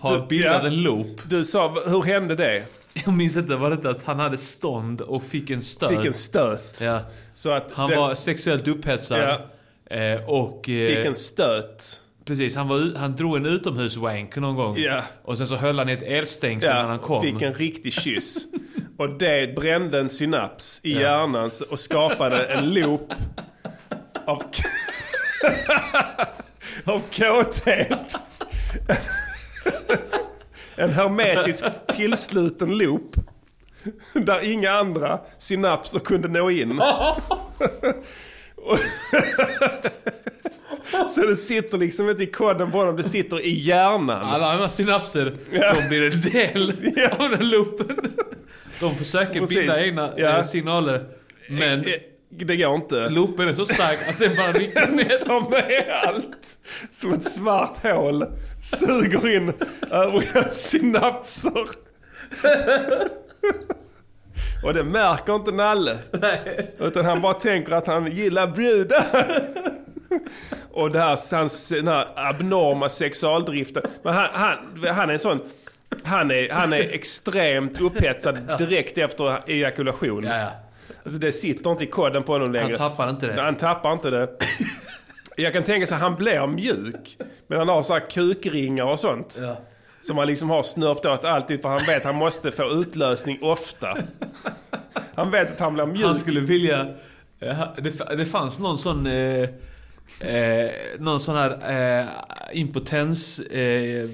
har 0.00 0.18
Du- 0.18 0.26
bildat 0.26 0.62
ja. 0.62 0.66
en 0.68 0.82
loop. 0.82 1.20
Du 1.24 1.44
sa, 1.44 1.68
hur 1.86 2.02
hände 2.02 2.34
det? 2.34 2.64
Jag 3.04 3.14
minns 3.14 3.36
inte, 3.36 3.56
var 3.56 3.70
det 3.70 3.74
inte 3.76 3.90
att 3.90 4.04
han 4.04 4.18
hade 4.20 4.36
stånd 4.36 5.00
och 5.00 5.22
fick 5.22 5.50
en 5.50 5.62
stöt? 5.62 5.90
Fick 5.90 6.06
en 6.06 6.12
stöt. 6.14 6.80
Ja. 6.82 7.00
Så 7.34 7.50
att 7.50 7.72
Han 7.72 7.90
det- 7.90 7.96
var 7.96 8.14
sexuellt 8.14 8.68
upphetsad. 8.68 9.18
Eh, 9.90 10.24
och... 10.26 10.68
Eh, 10.68 10.96
Fick 10.96 11.06
en 11.06 11.14
stöt. 11.14 12.00
Precis, 12.24 12.56
han, 12.56 12.68
var, 12.68 12.98
han 12.98 13.16
drog 13.16 13.36
en 13.36 13.46
utomhuswank 13.46 14.36
någon 14.36 14.56
gång. 14.56 14.76
Ja. 14.78 15.02
Och 15.24 15.38
sen 15.38 15.46
så 15.46 15.56
höll 15.56 15.78
han 15.78 15.88
i 15.88 15.92
ett 15.92 16.02
elstängsel 16.02 16.70
när 16.74 16.84
han 16.88 16.98
kom. 16.98 17.22
fick 17.22 17.42
en 17.42 17.54
riktig 17.54 17.92
kyss. 17.92 18.44
Och 18.98 19.10
det 19.18 19.54
brände 19.56 20.00
en 20.00 20.08
synaps 20.08 20.80
i 20.82 20.92
Ja. 20.92 21.00
hjärnan 21.00 21.50
och 21.70 21.80
skapade 21.80 22.44
en 22.44 22.74
loop 22.74 23.12
av, 24.26 24.42
av 26.84 27.00
kåthet. 27.12 28.14
En 30.76 30.90
hermetisk 30.90 31.64
tillsluten 31.96 32.78
loop. 32.78 33.16
Där 34.14 34.50
inga 34.50 34.70
andra 34.70 35.20
synapser 35.38 35.98
kunde 36.00 36.28
nå 36.28 36.50
in. 36.50 36.80
Så 41.08 41.20
det 41.26 41.36
sitter 41.36 41.78
liksom 41.78 42.10
inte 42.10 42.22
i 42.22 42.26
kodden 42.26 42.70
på 42.70 42.78
honom, 42.78 42.96
det 42.96 43.04
sitter 43.04 43.40
i 43.40 43.50
hjärnan. 43.50 44.10
Alla 44.10 44.52
andra 44.52 44.68
synapser, 44.68 45.36
Ja. 45.52 45.74
de 45.74 45.88
blir 45.88 46.12
en 46.14 46.20
del 46.20 46.72
av 47.18 47.30
den 47.30 47.48
loopen. 47.48 47.96
De 48.80 48.94
försöker 48.94 49.40
Precis. 49.40 49.56
bilda 49.58 49.84
egna 49.84 50.10
Ja. 50.16 50.38
eh, 50.38 50.44
signaler. 50.44 51.04
Men 51.48 51.80
Eh, 51.80 51.92
Det 52.30 52.56
går 52.56 52.74
inte. 52.74 53.08
loopen 53.08 53.48
är 53.48 53.54
så 53.54 53.64
stark 53.64 53.98
att 54.08 54.18
den 54.18 54.36
bara 54.36 54.52
rycker 54.52 54.86
ner. 54.86 55.18
tar 55.26 55.50
med 55.50 55.84
allt. 56.04 56.58
Som 56.90 57.12
ett 57.12 57.24
svart 57.24 57.82
hål. 57.82 58.26
Suger 58.62 59.36
in 59.36 59.52
övriga 59.90 60.48
synapser. 60.52 61.68
Och 64.64 64.74
det 64.74 64.84
märker 64.84 65.34
inte 65.34 65.52
Nalle. 65.52 65.98
Utan 66.78 67.04
han 67.04 67.20
bara 67.20 67.34
tänker 67.34 67.72
att 67.72 67.86
han 67.86 68.10
gillar 68.10 68.46
brudar. 68.46 69.04
Och 70.72 70.90
det 70.90 71.00
här, 71.00 71.36
hans 71.36 71.68
den 71.68 71.88
här 71.88 72.08
abnorma 72.16 72.88
sexualdriften. 72.88 73.82
Men 74.02 74.14
han, 74.14 74.28
han, 74.32 74.56
han 74.88 75.08
är 75.08 75.12
en 75.12 75.18
sån... 75.18 75.40
Han 76.04 76.30
är, 76.30 76.50
han 76.50 76.72
är 76.72 76.94
extremt 76.94 77.80
upphetsad 77.80 78.58
direkt 78.58 78.98
efter 78.98 79.50
ejakulation. 79.50 80.24
Ja, 80.24 80.38
ja. 80.38 80.50
Alltså 81.04 81.18
det 81.18 81.32
sitter 81.32 81.70
inte 81.70 81.84
i 81.84 81.86
kodden 81.86 82.22
på 82.22 82.32
honom 82.32 82.52
längre. 82.52 82.66
Han 82.66 82.76
tappar 82.90 83.10
inte 83.10 83.26
det. 83.26 83.42
Han 83.42 83.56
tappar 83.56 83.92
inte 83.92 84.10
det. 84.10 84.28
Jag 85.36 85.52
kan 85.52 85.62
tänka 85.62 85.86
sig 85.86 85.94
att 85.94 86.00
han 86.00 86.14
blir 86.14 86.46
mjuk. 86.46 87.16
Men 87.46 87.58
han 87.58 87.68
har 87.68 87.82
så 87.82 87.92
här 87.92 88.00
kukringar 88.00 88.84
och 88.84 89.00
sånt. 89.00 89.38
Ja. 89.40 89.56
Som 90.02 90.18
han 90.18 90.26
liksom 90.26 90.50
har 90.50 90.62
snörpt 90.62 91.06
åt 91.06 91.24
alltid 91.24 91.62
för 91.62 91.68
han 91.68 91.78
vet 91.86 91.96
att 91.96 92.04
han 92.04 92.14
måste 92.16 92.52
få 92.52 92.62
utlösning 92.70 93.38
ofta. 93.42 93.96
Han 95.14 95.30
vet 95.30 95.52
att 95.52 95.60
han 95.60 95.74
blir 95.74 95.86
mjuk. 95.86 96.04
Han 96.04 96.14
skulle 96.16 96.40
vilja... 96.40 96.86
eh, 97.40 97.60
Det, 98.16 98.26
fanns 98.26 98.58
någon 98.58 98.78
sån... 98.78 99.06
Eh, 99.06 99.48
eh, 100.20 100.70
någon 100.98 101.20
sån 101.20 101.36
här 101.36 101.50
eh, 102.00 102.06
impotens... 102.60 103.38
Eh, 103.40 104.08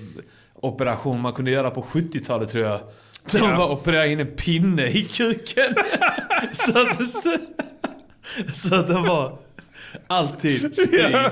operation 0.60 1.20
man 1.20 1.32
kunde 1.32 1.50
göra 1.50 1.70
på 1.70 1.82
70-talet 1.82 2.50
tror 2.50 2.64
jag. 2.64 2.80
Där 3.30 3.38
Ja. 3.38 3.56
bara 3.56 3.68
opererade 3.68 4.08
in 4.08 4.20
en 4.20 4.26
pinne 4.26 4.86
i 4.86 5.04
kuken. 5.04 5.74
så, 6.52 6.78
att, 6.78 6.98
det- 6.98 7.40
så 8.54 8.74
att 8.74 8.86
den 8.88 9.02
var 9.02 9.38
alltid. 10.06 10.74
Ja. 10.92 11.30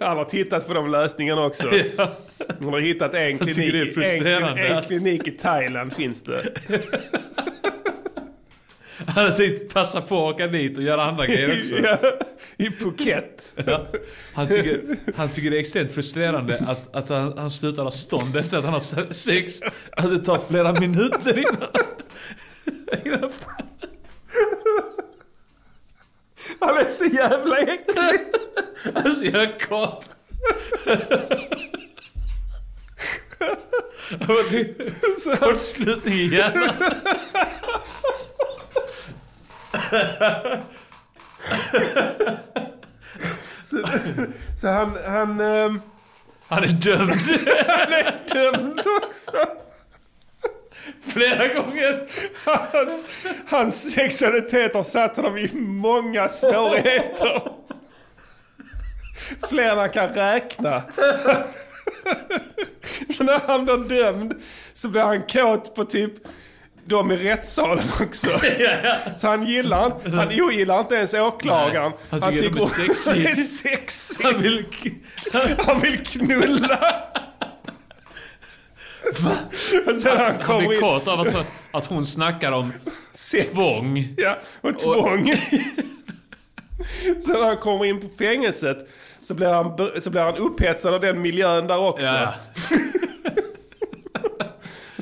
Han 0.00 0.16
har 0.16 0.24
tittat 0.24 0.66
på 0.66 0.74
de 0.74 0.90
lösningarna 0.90 1.44
också. 1.44 1.74
Ja. 1.96 2.08
Han 2.60 2.72
har 2.72 2.80
hittat 2.80 3.14
en 3.14 3.38
klinik, 3.38 3.94
det 3.94 4.32
en, 4.32 4.58
en 4.58 4.82
klinik 4.82 5.28
i 5.28 5.30
Thailand 5.30 5.92
finns 5.92 6.22
det. 6.22 6.42
Han 9.06 9.24
hade 9.24 9.36
tänkt 9.36 9.74
passa 9.74 10.00
på 10.00 10.28
att 10.28 10.34
åka 10.34 10.46
dit 10.46 10.78
och 10.78 10.84
göra 10.84 11.02
andra 11.02 11.26
grejer 11.26 11.58
också. 11.60 11.74
Ja, 11.82 11.98
I 12.56 12.70
Phuket. 12.70 13.52
Ja. 13.66 13.86
Han, 14.34 14.48
tycker, 14.48 14.80
han 15.16 15.28
tycker 15.28 15.50
det 15.50 15.56
är 15.56 15.60
extremt 15.60 15.92
frustrerande 15.92 16.58
att, 16.66 16.96
att 16.96 17.08
han, 17.08 17.38
han 17.38 17.50
slutar 17.50 17.82
ha 17.84 17.90
stånd 17.90 18.36
efter 18.36 18.58
att 18.58 18.64
han 18.64 18.72
har 18.72 18.80
se- 18.80 19.14
sex. 19.14 19.60
Att 19.92 20.10
det 20.10 20.18
tar 20.18 20.38
flera 20.48 20.72
minuter 20.72 21.38
innan... 21.38 21.68
innan 23.04 23.30
Han 26.60 26.76
är 26.76 26.88
så 26.88 27.04
jävla 27.04 27.58
äcklig. 27.58 28.20
han 28.94 29.06
är 29.06 29.10
så 29.10 29.24
jävla 29.24 29.58
kåt. 29.58 30.10
Kortslutning 35.40 36.14
i 36.14 36.34
hjärnan. 36.34 36.74
Så, 43.64 43.78
så 44.60 44.68
han... 44.68 44.98
Han, 45.06 45.40
ehm, 45.40 45.80
Han 46.46 46.64
är 46.64 46.68
dömd. 46.68 47.12
han 47.66 47.92
är 47.92 48.18
dömd 48.34 48.80
också. 49.02 49.46
Flera 51.08 51.54
gånger. 51.54 52.06
Hans, 52.44 53.04
hans 53.48 53.92
sexualitet 53.92 54.74
har 54.74 54.82
satt 54.82 55.16
honom 55.16 55.38
i 55.38 55.50
många 55.54 56.28
svårigheter. 56.28 57.42
Fler 59.48 59.72
än 59.72 59.78
han 59.78 59.90
kan 59.90 60.08
räkna. 60.08 60.82
Så 63.16 63.22
när 63.24 63.40
han 63.46 63.64
blir 63.64 63.76
dömd 63.76 64.34
så 64.72 64.88
blir 64.88 65.02
han 65.02 65.22
kåt 65.22 65.74
på 65.74 65.84
typ 65.84 66.12
de 66.86 67.12
i 67.12 67.16
rättssalen 67.16 67.84
också. 68.00 68.28
Så 69.18 69.28
han 69.28 69.46
gillar, 69.46 70.10
han 70.16 70.28
ogillar 70.40 70.80
inte 70.80 70.94
ens 70.94 71.14
åklagaren. 71.14 71.92
Nej, 72.10 72.20
han 72.20 72.32
tycker 72.36 72.50
de 72.50 72.60
är 72.60 72.66
sexy. 72.66 73.10
han 73.10 73.26
är 73.26 73.34
sexy. 73.34 74.22
Han 74.22 74.42
vill... 74.42 74.64
Han 75.58 75.80
vill 75.80 76.04
knulla. 76.04 76.94
Och 79.86 79.94
sen 80.00 80.16
han 80.16 80.26
Han 80.26 80.38
kommer 80.38 80.60
blir 80.68 80.74
in... 80.74 80.80
kåt 80.80 81.08
av 81.08 81.20
att, 81.20 81.46
att 81.70 81.86
hon 81.86 82.06
snackar 82.06 82.52
om 82.52 82.72
Sex. 83.12 83.50
tvång. 83.50 84.14
Ja, 84.16 84.38
och 84.60 84.78
tvång. 84.78 85.32
så 87.24 87.32
när 87.32 87.44
han 87.44 87.56
kommer 87.56 87.84
in 87.84 88.00
på 88.00 88.08
fängelset 88.18 88.88
så 89.22 89.34
blir 89.34 89.48
han, 89.48 90.00
så 90.00 90.10
blir 90.10 90.20
han 90.20 90.36
upphetsad 90.36 90.94
av 90.94 91.00
den 91.00 91.22
miljön 91.22 91.66
där 91.66 91.78
också. 91.88 92.06
Ja. 92.06 92.34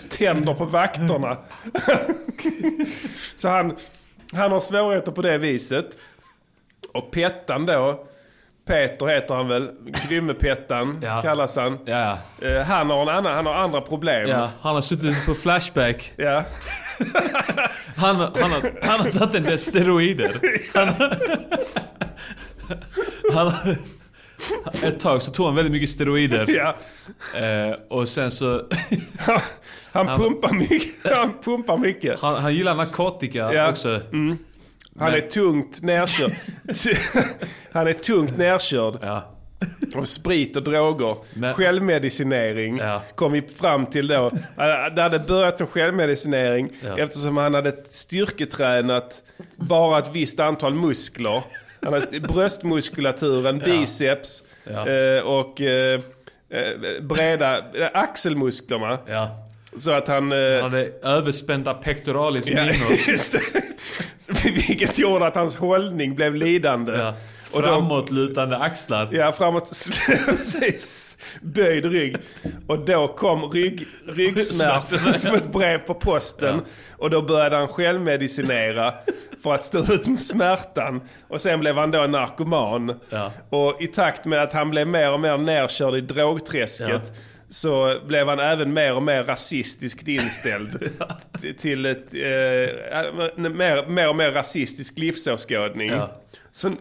Tänder 0.08 0.54
på 0.54 0.64
vakterna. 0.64 1.36
så 3.36 3.48
han, 3.48 3.76
han 4.32 4.52
har 4.52 4.60
svårigheter 4.60 5.12
på 5.12 5.22
det 5.22 5.38
viset. 5.38 5.96
Och 6.92 7.10
Pettan 7.10 7.66
då, 7.66 8.06
Peter 8.66 9.06
heter 9.06 9.34
han 9.34 9.48
väl, 9.48 9.70
Grymme-Pettan 10.08 10.98
Ja. 11.02 11.22
kallas 11.22 11.56
han. 11.56 11.78
Ja, 11.84 12.18
Eh, 12.42 12.62
han, 12.62 12.90
har 12.90 13.02
en 13.02 13.08
annan, 13.08 13.34
han 13.34 13.46
har 13.46 13.54
andra 13.54 13.80
problem. 13.80 14.28
ja. 14.28 14.50
Han 14.60 14.74
har 14.74 14.82
suttit 14.82 15.26
på 15.26 15.34
Flashback. 15.34 16.12
Ja. 16.16 16.44
Han, 17.96 18.16
har- 18.16 18.30
han, 18.42 18.50
har, 18.50 18.72
han 18.82 19.00
har 19.00 19.10
tagit 19.10 19.34
en 19.34 19.42
del 19.42 19.58
steroider. 19.58 20.40
Han, 20.74 20.88
han, 23.34 23.52
ett 24.82 25.00
tag 25.00 25.22
så 25.22 25.30
tog 25.30 25.46
han 25.46 25.54
väldigt 25.54 25.72
mycket 25.72 25.90
steroider. 25.90 26.46
Ja. 26.48 26.76
Eh, 27.40 27.74
och 27.88 28.08
sen 28.08 28.30
så... 28.30 28.62
Han, 29.92 30.06
pumpar 30.18 30.52
mycket. 30.52 31.16
Han 31.16 31.32
pumpar 31.44 31.76
mycket. 31.78 32.20
Han, 32.20 32.34
han 32.42 32.54
gillar 32.54 32.74
narkotika 32.74 33.52
Ja. 33.54 33.70
också. 33.70 34.00
Han 34.98 35.14
är 35.14 35.20
tungt 35.20 35.82
nerkörd. 35.82 36.32
han 37.72 37.86
är 37.88 37.92
tungt 37.92 38.36
nerkörd. 38.38 38.98
Ja. 39.02 39.28
Och 39.96 40.08
sprit 40.08 40.56
och 40.56 40.62
droger. 40.62 41.16
Men- 41.34 41.54
Självmedicinering 41.54 42.76
Ja. 42.78 43.02
kom 43.14 43.32
vi 43.32 43.42
fram 43.42 43.86
till 43.86 44.06
då. 44.08 44.30
Det 44.94 45.02
hade 45.02 45.18
börjat 45.18 45.58
som 45.58 45.66
självmedicinering 45.66 46.70
Ja. 46.84 46.98
eftersom 46.98 47.36
han 47.36 47.54
hade 47.54 47.72
styrketränat 47.90 49.22
bara 49.56 49.98
ett 49.98 50.10
visst 50.12 50.40
antal 50.40 50.74
muskler. 50.74 51.42
Han 51.82 51.92
hade 51.92 52.20
bröstmuskulaturen, 52.20 53.58
biceps 53.58 54.42
Ja. 54.64 54.88
eh, 54.88 55.22
och 55.22 55.60
eh, 55.60 56.00
eh, 56.50 57.02
breda 57.02 57.60
axelmusklerna. 57.94 58.98
Ja. 59.06 59.28
Så 59.76 59.90
att 59.90 60.08
han... 60.08 60.32
Eh, 60.32 60.38
Han 60.62 60.70
hade 60.70 60.92
överspända 61.02 61.74
pectoralis 61.74 62.46
Ja, 62.48 62.64
just 63.08 63.32
det. 63.32 63.40
Vilket 64.44 64.98
gjorde 64.98 65.26
att 65.26 65.34
hans 65.34 65.56
hållning 65.56 66.14
blev 66.14 66.34
lidande. 66.34 66.92
Ja. 66.92 67.14
Framåtlutande 67.60 68.56
axlar. 68.56 69.08
Ja, 69.12 69.32
framåt. 69.32 69.64
Precis. 70.26 71.18
Böjd 71.40 71.84
rygg. 71.84 72.16
Och 72.66 72.78
då 72.84 73.08
kom 73.08 73.50
rygg, 73.50 73.86
ryggsmärtan 74.08 75.14
som 75.14 75.34
ett 75.34 75.52
brev 75.52 75.78
på 75.78 75.94
posten. 75.94 76.60
Och 76.98 77.10
då 77.10 77.22
började 77.22 77.56
han 77.56 77.68
självmedicinera 77.68 78.92
för 79.42 79.54
att 79.54 79.64
stå 79.64 79.78
ut 79.78 80.06
med 80.06 80.20
smärtan. 80.20 81.00
Och 81.28 81.40
sen 81.40 81.60
blev 81.60 81.76
han 81.76 81.90
då 81.90 81.98
narkoman. 82.06 83.00
Ja. 83.10 83.32
Och 83.50 83.82
i 83.82 83.86
takt 83.86 84.24
med 84.24 84.42
att 84.42 84.52
han 84.52 84.70
blev 84.70 84.86
mer 84.86 85.12
och 85.12 85.20
mer 85.20 85.36
nerkörd 85.38 85.94
i 85.94 86.00
drogträsket 86.00 86.88
Ja. 86.88 87.00
Så 87.52 88.00
blev 88.06 88.28
han 88.28 88.38
även 88.40 88.72
mer 88.72 88.94
och 88.94 89.02
mer 89.02 89.24
rasistiskt 89.24 90.08
inställd. 90.08 90.90
till 91.58 91.86
ett, 91.86 92.14
eh, 92.14 92.20
mer, 93.50 93.86
mer 93.86 94.08
och 94.08 94.16
mer 94.16 94.30
rasistisk 94.32 94.98
livsåskådning. 94.98 95.88
Ja. 95.90 96.10
Så, 96.52 96.72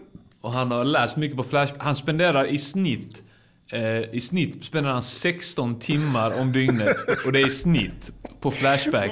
Och 0.42 0.52
han 0.54 0.72
har 0.72 0.84
läst 0.84 1.18
mycket 1.18 1.38
på 1.38 1.44
Flashback. 1.44 1.84
Han 1.84 1.96
spenderar 1.96 2.46
i 2.46 2.58
snitt 2.58 3.24
eh, 3.72 4.00
I 4.16 4.20
snitt 4.20 4.66
spenderar 4.66 4.94
han 4.94 5.04
16 5.04 5.80
timmar 5.80 6.40
om 6.42 6.52
dygnet. 6.52 6.98
Och 7.26 7.32
det 7.32 7.40
är 7.40 7.48
i 7.48 7.52
snitt 7.52 8.12
på 8.42 8.52
Flashback. 8.52 9.12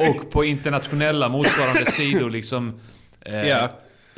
Och 0.00 0.30
på 0.30 0.44
internationella 0.44 1.28
motsvarande 1.28 1.90
sidor 1.90 2.30
liksom. 2.30 2.80
Eh, 3.20 3.48
Ja. 3.48 3.68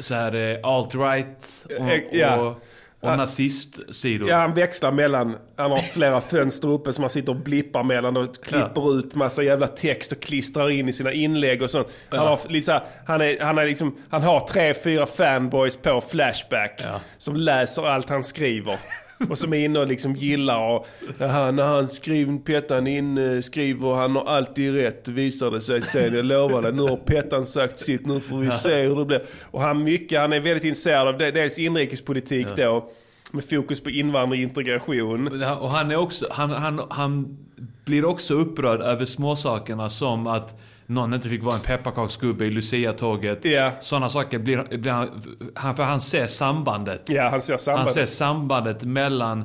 Så 0.01 0.15
här 0.15 0.35
eh, 0.35 0.59
alt-right 0.63 1.67
och, 1.79 2.17
ja. 2.17 2.59
Och, 3.01 3.17
nazistsidor. 3.17 4.29
Ja, 4.29 4.37
han 4.37 4.55
växlar 4.55 4.93
mellan, 4.93 5.37
han 5.57 5.71
har 5.71 5.79
flera 5.79 6.21
fönster 6.21 6.69
uppe 6.69 6.93
som 6.93 7.03
han 7.05 7.11
sitter 7.11 7.33
och 7.33 7.41
blippar 7.41 7.83
mellan 7.83 8.17
och 8.17 8.45
klipper 8.45 8.99
ut 8.99 9.15
massa 9.15 9.43
jävla 9.43 9.67
text 9.67 10.13
och 10.13 10.21
klistrar 10.21 10.71
in 10.71 10.89
i 10.89 10.93
sina 10.93 11.13
inlägg 11.13 11.63
och 11.63 11.71
sånt. 11.71 11.89
Han, 12.11 12.19
Ja. 12.21 12.29
har, 12.29 12.41
liksom, 12.49 12.81
han, 13.07 13.21
är, 13.21 13.41
han, 13.41 13.59
är 13.59 13.65
liksom, 13.67 13.97
han 14.11 14.23
har 14.23 14.41
tre, 14.41 14.75
fyra 14.75 15.07
fanboys 15.07 15.77
på 15.77 16.01
Flashback 16.01 16.81
som 17.19 17.37
läser 17.37 17.87
allt 17.87 18.09
han 18.09 18.25
skriver. 18.25 18.75
Och 19.31 19.39
som 19.39 19.53
är 19.53 19.65
inne 19.65 19.79
och 19.79 19.87
liksom 19.87 20.17
gillar 20.17 20.69
och 20.71 20.87
Jaha, 21.19 21.51
när 21.51 21.67
han 21.67 21.89
skriver, 21.89 22.39
Pettan 22.39 22.87
in, 22.87 23.19
eh, 23.19 23.41
skriver, 23.41 23.95
han 23.95 24.17
har 24.17 24.25
alltid 24.25 24.75
rätt 24.75 25.09
visar 25.09 25.51
det 25.51 25.61
sig 25.61 25.83
sen, 25.83 26.15
jag 26.15 26.25
lovar 26.25 26.63
det. 26.63 26.73
Nu 26.73 26.83
har 26.83 26.97
Pettan 26.97 27.47
sagt 27.47 27.79
sitt, 27.79 28.07
nu 28.07 28.21
får 28.21 28.37
vi 28.37 28.51
se 28.51 28.83
hur 28.83 28.97
det 28.97 29.05
blir. 29.05 29.23
Och 29.43 29.63
han, 29.63 29.85
mycket, 29.85 30.21
han 30.21 30.33
är 30.33 30.41
väldigt 30.41 30.65
intresserad 30.65 31.09
av 31.09 31.19
det, 31.19 31.31
dels 31.31 31.59
inrikespolitik 31.59 32.47
då, 32.57 32.91
med 33.33 33.45
fokus 33.45 33.81
på 33.81 33.91
invandring 33.91 34.41
och 34.41 34.49
integration. 34.49 35.41
Ja, 35.41 35.57
Och 35.57 35.71
han 35.71 35.91
är 35.91 35.97
också, 35.97 36.27
han, 36.31 36.51
han, 36.51 36.83
han 36.91 37.39
blir 37.85 38.05
också 38.05 38.35
upprörd 38.35 38.81
över 38.81 39.05
småsakerna 39.05 39.89
som 39.89 40.27
att 40.27 40.61
någon 40.89 41.15
inte 41.15 41.29
fick 41.29 41.43
vara 41.43 41.55
en 41.55 41.61
pepparkaksgubbe 41.61 42.45
i 42.47 42.51
Lucia-tåget. 42.51 43.45
Ja. 43.45 43.71
Sådana 43.81 44.09
saker 44.09 44.39
blir, 44.39 44.79
blir 44.79 44.93
han, 44.93 45.23
han, 45.55 45.77
för 45.77 45.83
han 45.83 46.01
ser 46.01 46.27
sambandet. 46.27 47.03
Ja, 47.07 47.29
han 47.29 47.43
ser 47.43 47.53
Han 47.53 47.59
sambandet. 47.59 47.95
ser 47.95 48.07
sambandet 48.07 48.83
mellan 48.83 49.41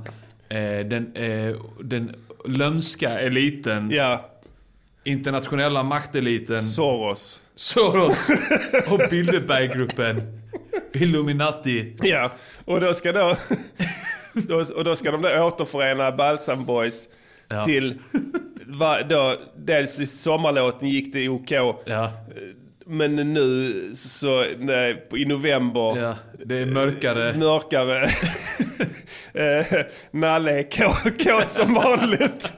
eh, 0.49 0.79
den, 0.86 1.15
eh, 1.15 1.56
den 1.79 2.15
lömska 2.45 3.19
eliten, 3.19 3.91
Ja, 3.91 4.25
internationella 5.03 5.84
makteliten, 5.84 6.62
Soros. 6.62 7.41
Soros 7.56 8.29
och 8.89 9.01
Bilderberggruppen, 9.10 10.21
Illuminati. 10.93 11.95
Ja, 12.01 12.32
och 12.65 12.82
då 12.82 12.93
ska 12.93 13.12
då, 14.34 14.65
och 14.75 14.84
då 14.84 14.95
ska 14.95 15.12
de 15.12 15.21
då 15.21 15.43
återförena 15.43 16.12
Balsam 16.12 16.65
Boys 16.65 17.08
Ja. 17.54 17.66
till, 17.66 18.00
va, 18.68 18.98
då, 19.10 19.36
dels 19.58 20.00
i 20.00 20.08
sommarlåten 20.08 20.88
gick 20.89 21.13
det 21.13 21.30
OK, 21.30 21.52
Ja, 21.86 22.12
men 22.86 23.16
nu 23.16 23.72
så, 23.96 24.46
nej, 24.58 25.06
i 25.16 25.26
november, 25.26 25.98
ja, 26.02 26.16
det 26.46 26.58
är 26.58 26.66
mörkare. 26.66 27.34
mörkare. 27.38 28.04
eh, 29.34 29.66
Nalle 30.12 30.52
är 30.60 30.63
kå- 30.63 31.24
kåt 31.24 31.52
som 31.52 31.74
vanligt. 31.74 32.54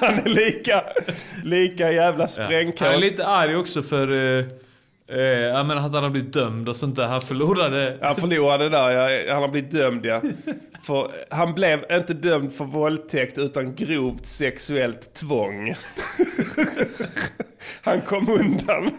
Han 0.00 0.14
är 0.14 0.28
lika, 0.28 0.84
lika 1.44 1.92
jävla 1.92 2.28
sprängkåt. 2.28 2.80
Han 2.80 2.94
är 2.94 2.98
lite 2.98 3.26
arg 3.26 3.56
också 3.56 3.82
för... 3.82 4.08
Eh, 5.08 5.18
jag 5.18 5.66
menar 5.66 5.86
att 5.86 5.94
han 5.94 6.02
har 6.02 6.10
blivit 6.10 6.32
dömd 6.32 6.68
och 6.68 6.76
sånt 6.76 6.96
där. 6.96 7.06
Han 7.06 7.20
förlorade... 7.20 7.98
Han 8.02 8.16
förlorade 8.16 8.68
där, 8.68 8.90
ja. 8.90 9.32
han 9.34 9.42
har 9.42 9.48
blivit 9.48 9.70
dömd 9.70 10.06
ja. 10.06 10.20
För 10.86 11.10
han 11.30 11.54
blev 11.54 11.84
inte 11.92 12.14
dömd 12.14 12.52
för 12.52 12.64
våldtäkt 12.64 13.38
utan 13.38 13.74
grovt 13.74 14.26
sexuellt 14.26 15.14
tvång. 15.14 15.74
han 17.82 18.00
kom 18.00 18.28
undan. 18.28 18.90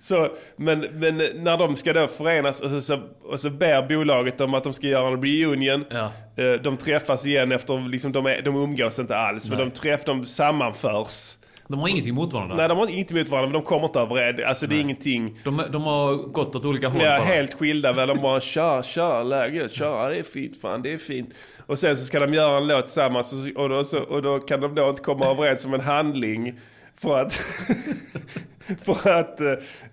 Så, 0.00 0.28
men, 0.56 0.80
men 0.80 1.16
när 1.34 1.58
de 1.58 1.76
ska 1.76 1.92
då 1.92 2.06
förenas 2.06 2.60
och 2.60 2.70
så, 2.70 2.82
så, 2.82 2.98
och 3.22 3.40
så 3.40 3.50
ber 3.50 3.88
bolaget 3.88 4.40
om 4.40 4.54
att 4.54 4.64
de 4.64 4.72
ska 4.72 4.86
göra 4.86 5.08
en 5.08 5.22
reunion. 5.22 5.84
Ja. 5.90 6.12
Eh, 6.36 6.52
De 6.52 6.76
träffas 6.76 7.26
igen 7.26 7.52
efter, 7.52 7.88
liksom, 7.88 8.12
de, 8.12 8.26
är, 8.26 8.42
de 8.42 8.56
umgås 8.56 8.98
inte 8.98 9.16
alls. 9.16 9.48
Men 9.48 9.58
Nej. 9.58 9.66
de 9.66 9.72
träff, 9.80 10.04
de 10.04 10.26
sammanförs. 10.26 11.36
De 11.70 11.80
har 11.80 11.88
ingenting 11.88 12.10
emot 12.12 12.32
varandra. 12.32 12.56
Nej, 12.56 12.68
de 12.68 12.78
har 12.78 12.88
inte 12.88 13.14
emot 13.14 13.28
varandra, 13.28 13.46
men 13.46 13.60
de 13.60 13.66
kommer 13.68 13.84
inte 13.86 14.00
överens. 14.00 14.40
Alltså 14.46 14.66
det 14.66 14.76
är 14.76 14.80
ingenting. 14.80 15.38
De, 15.44 15.62
de 15.70 15.82
har 15.82 16.14
gått 16.14 16.56
åt 16.56 16.64
olika 16.64 16.88
håll 16.88 17.02
Ja, 17.02 17.18
bara. 17.18 17.26
helt 17.26 17.54
skilda 17.54 17.92
väl. 17.92 18.08
De 18.08 18.18
bara 18.22 18.40
tja, 18.40 18.82
tja, 18.82 19.22
läget, 19.22 19.72
tja, 19.74 20.08
det 20.08 20.18
är 20.18 20.22
fint, 20.22 20.60
fan 20.60 20.82
det 20.82 20.92
är 20.92 20.98
fint. 20.98 21.34
Och 21.66 21.78
sen 21.78 21.96
så 21.96 22.04
ska 22.04 22.20
de 22.20 22.34
göra 22.34 22.56
en 22.58 22.66
låt 22.66 22.84
tillsammans 22.84 23.32
och, 23.56 23.68
då, 23.68 23.84
så, 23.84 23.98
och 24.02 24.22
då 24.22 24.38
kan 24.38 24.60
de 24.60 24.74
då 24.74 24.88
inte 24.90 25.02
komma 25.02 25.26
överens 25.26 25.64
om 25.64 25.74
en 25.74 25.80
handling. 25.80 26.54
För 27.00 27.18
att, 27.20 27.32
för 28.82 29.10
att 29.10 29.40
eh, 29.40 29.50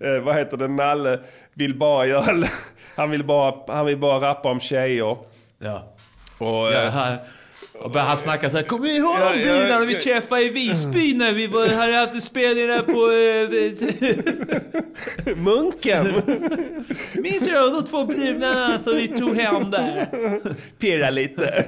eh, 0.08 0.20
vad 0.22 0.34
heter 0.36 0.56
det, 0.56 0.68
Nalle 0.68 1.20
vill 1.54 1.78
bara 1.78 2.06
göra, 2.06 2.46
han 2.96 3.10
vill 3.10 3.24
bara, 3.24 3.54
han 3.74 3.86
vill 3.86 3.96
bara 3.98 4.30
rappa 4.30 4.50
om 4.50 4.60
tjejer. 4.60 5.16
Ja. 5.58 5.94
Och, 6.38 6.46
Ja, 6.46 6.72
eh, 6.82 6.90
han, 6.90 7.16
och 7.80 7.90
börjar 7.90 8.06
han 8.06 8.16
snacka 8.16 8.50
såhär, 8.50 8.64
kommer 8.64 8.84
ni 8.84 8.96
ihåg 8.96 9.16
Ja, 9.20 9.32
bilarna 9.32 9.68
ja. 9.68 9.78
vi 9.78 9.94
träffade 9.94 10.44
i 10.44 10.48
Visby 10.48 11.14
när 11.14 11.32
vi 11.32 11.46
var, 11.46 11.68
hade 11.68 11.96
haft 11.96 12.14
en 12.14 12.20
spelning 12.20 12.66
där 12.66 12.82
på... 12.82 13.12
Eh, 13.12 13.48
Munken! 15.36 16.04
minns 17.14 17.44
du 17.44 17.52
de 17.52 17.84
två 17.84 18.04
bilarna 18.04 18.80
som 18.80 18.96
vi 18.96 19.08
tog 19.08 19.36
hem 19.36 19.70
där? 19.70 20.08
pirra 20.78 21.10
lite. 21.10 21.64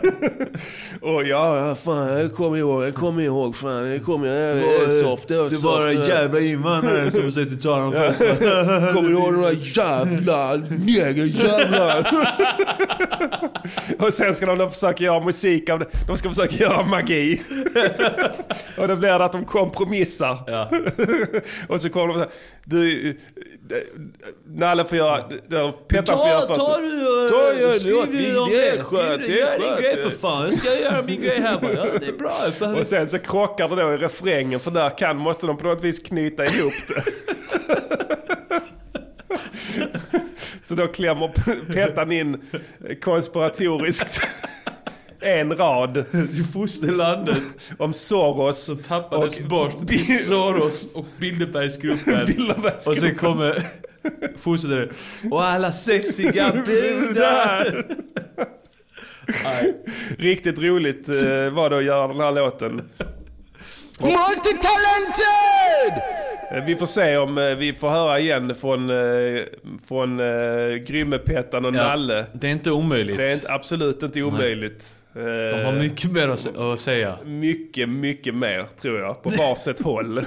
och 1.00 1.24
ja, 1.24 1.76
fan 1.84 2.08
jag 2.08 2.34
kommer 2.34 2.58
ihåg, 2.58 2.84
jag 2.84 2.94
kommer 2.94 3.22
ihåg, 3.22 3.56
fan 3.56 3.90
jag 3.90 4.04
kommer 4.04 4.26
ihåg, 4.26 4.56
det 4.56 4.86
var 4.86 5.02
soft, 5.02 5.28
det 5.28 5.36
var 5.36 5.50
Det 5.50 5.56
var 5.56 5.88
en 5.88 6.06
jävla 6.08 6.40
invandrare 6.40 7.10
som 7.10 7.22
försökte 7.22 7.56
ta 7.56 7.78
dem 7.78 7.92
först. 7.92 8.18
Kommer 8.94 9.08
du 9.08 9.14
ihåg 9.14 9.42
där 9.42 9.78
jävla 9.78 10.56
negerjävlar? 10.86 12.24
och 13.98 14.14
sen 14.14 14.34
ska 14.34 14.46
de 14.46 14.58
då 14.58 14.70
försöka 14.70 15.04
göra 15.04 15.24
musik 15.24 15.70
av 15.70 15.78
det. 15.78 15.86
De 16.06 16.18
ska 16.18 16.28
försöka 16.28 16.54
göra 16.54 16.86
magi. 16.86 17.42
och 18.78 18.88
då 18.88 18.96
blir 18.96 19.18
det 19.18 19.24
att 19.24 19.32
de 19.32 19.44
kompromissar. 19.44 20.38
Ja. 20.46 20.70
och 21.68 21.80
så 21.80 21.90
kommer 21.90 22.06
de 22.06 22.14
så 22.14 22.18
här, 22.18 22.28
du, 22.64 23.08
eh, 23.08 23.14
Nalle 24.46 24.84
får 24.84 24.98
göra, 24.98 25.22
Pettan 25.88 26.18
får 26.18 26.28
göra 26.28 26.46
först. 26.46 26.60
ta 26.60 26.78
du 26.78 27.28
Ta, 27.30 27.52
ja, 27.60 27.78
skriv 27.78 27.92
du 27.92 28.38
om 28.38 28.50
det 28.50 28.84
Skriv 28.84 29.18
du, 29.18 29.38
Gör 29.38 29.58
din 29.58 29.82
grej 29.82 29.96
för 29.96 30.10
fan. 30.10 30.44
Jag 30.44 30.54
ska 30.54 30.80
göra 30.80 31.02
min 31.02 31.20
grej 31.20 31.40
här 31.40 31.60
bara. 31.60 31.72
Ja, 31.72 31.86
det 32.00 32.06
är 32.06 32.12
bra. 32.12 32.80
Och 32.80 32.86
sen 32.86 33.08
så 33.08 33.18
krockar 33.18 33.68
det 33.68 33.76
då 33.76 33.94
i 33.94 33.96
refrängen 33.96 34.60
för 34.60 34.70
där 34.70 34.98
kan, 34.98 35.16
måste 35.16 35.46
de 35.46 35.56
på 35.56 35.66
något 35.66 35.84
vis 35.84 35.98
knyta 35.98 36.44
ihop 36.44 36.72
det. 36.88 37.02
så 40.64 40.74
då 40.74 40.86
klämmer 40.86 41.28
Pettan 41.72 42.12
in 42.12 42.40
konspiratoriskt 43.02 44.20
en 45.20 45.56
rad 45.56 46.04
I 46.40 46.44
fosterlandet 46.52 47.42
om 47.78 47.94
Soros. 47.94 48.64
så 48.64 48.76
tappades 48.76 49.40
Och- 49.40 49.46
bort 49.46 49.88
till 49.88 50.24
Soros 50.24 50.88
och 50.94 51.06
Bilderbergsgruppen. 51.18 52.26
Bilderbergsgruppen. 52.26 52.92
Och 52.92 52.96
sen 52.96 53.14
kommer... 53.14 53.62
Fortsätter 54.38 54.76
det. 54.76 54.88
Och 55.30 55.44
alla 55.44 55.72
sexiga 55.72 56.50
brudar. 56.66 57.84
Nej. 59.44 59.74
Riktigt 60.18 60.58
roligt 60.58 61.08
eh, 61.08 61.14
var 61.54 61.70
det 61.70 61.78
att 61.78 61.84
göra 61.84 62.08
den 62.08 62.20
här 62.20 62.32
låten. 62.32 62.82
Multitalented! 64.00 66.02
Eh, 66.52 66.64
Vi 66.66 66.76
får 66.76 66.86
se 66.86 67.16
om 67.16 67.38
eh, 67.38 67.54
vi 67.54 67.72
får 67.72 67.88
höra 67.90 68.18
igen 68.18 68.54
från, 68.54 68.90
från 69.88 70.16
Grymme-Pettan 70.86 71.64
och 71.64 71.74
Ja, 71.74 71.82
Nalle. 71.82 72.24
Det 72.32 72.46
är 72.46 72.50
inte 72.52 72.70
omöjligt. 72.70 73.16
Det 73.16 73.30
är 73.30 73.34
inte, 73.34 73.52
absolut 73.52 74.02
inte 74.02 74.22
omöjligt. 74.22 74.80
Eh, 74.82 74.86
De 75.12 75.64
har 75.64 75.72
mycket 75.72 76.12
mer 76.12 76.28
att 76.28 76.80
säga. 76.80 77.18
mycket, 77.24 77.88
mycket 77.88 78.34
mer 78.34 78.66
tror 78.80 79.00
jag. 79.00 79.22
På 79.22 79.28
varsitt 79.28 79.80
håll. 79.84 80.24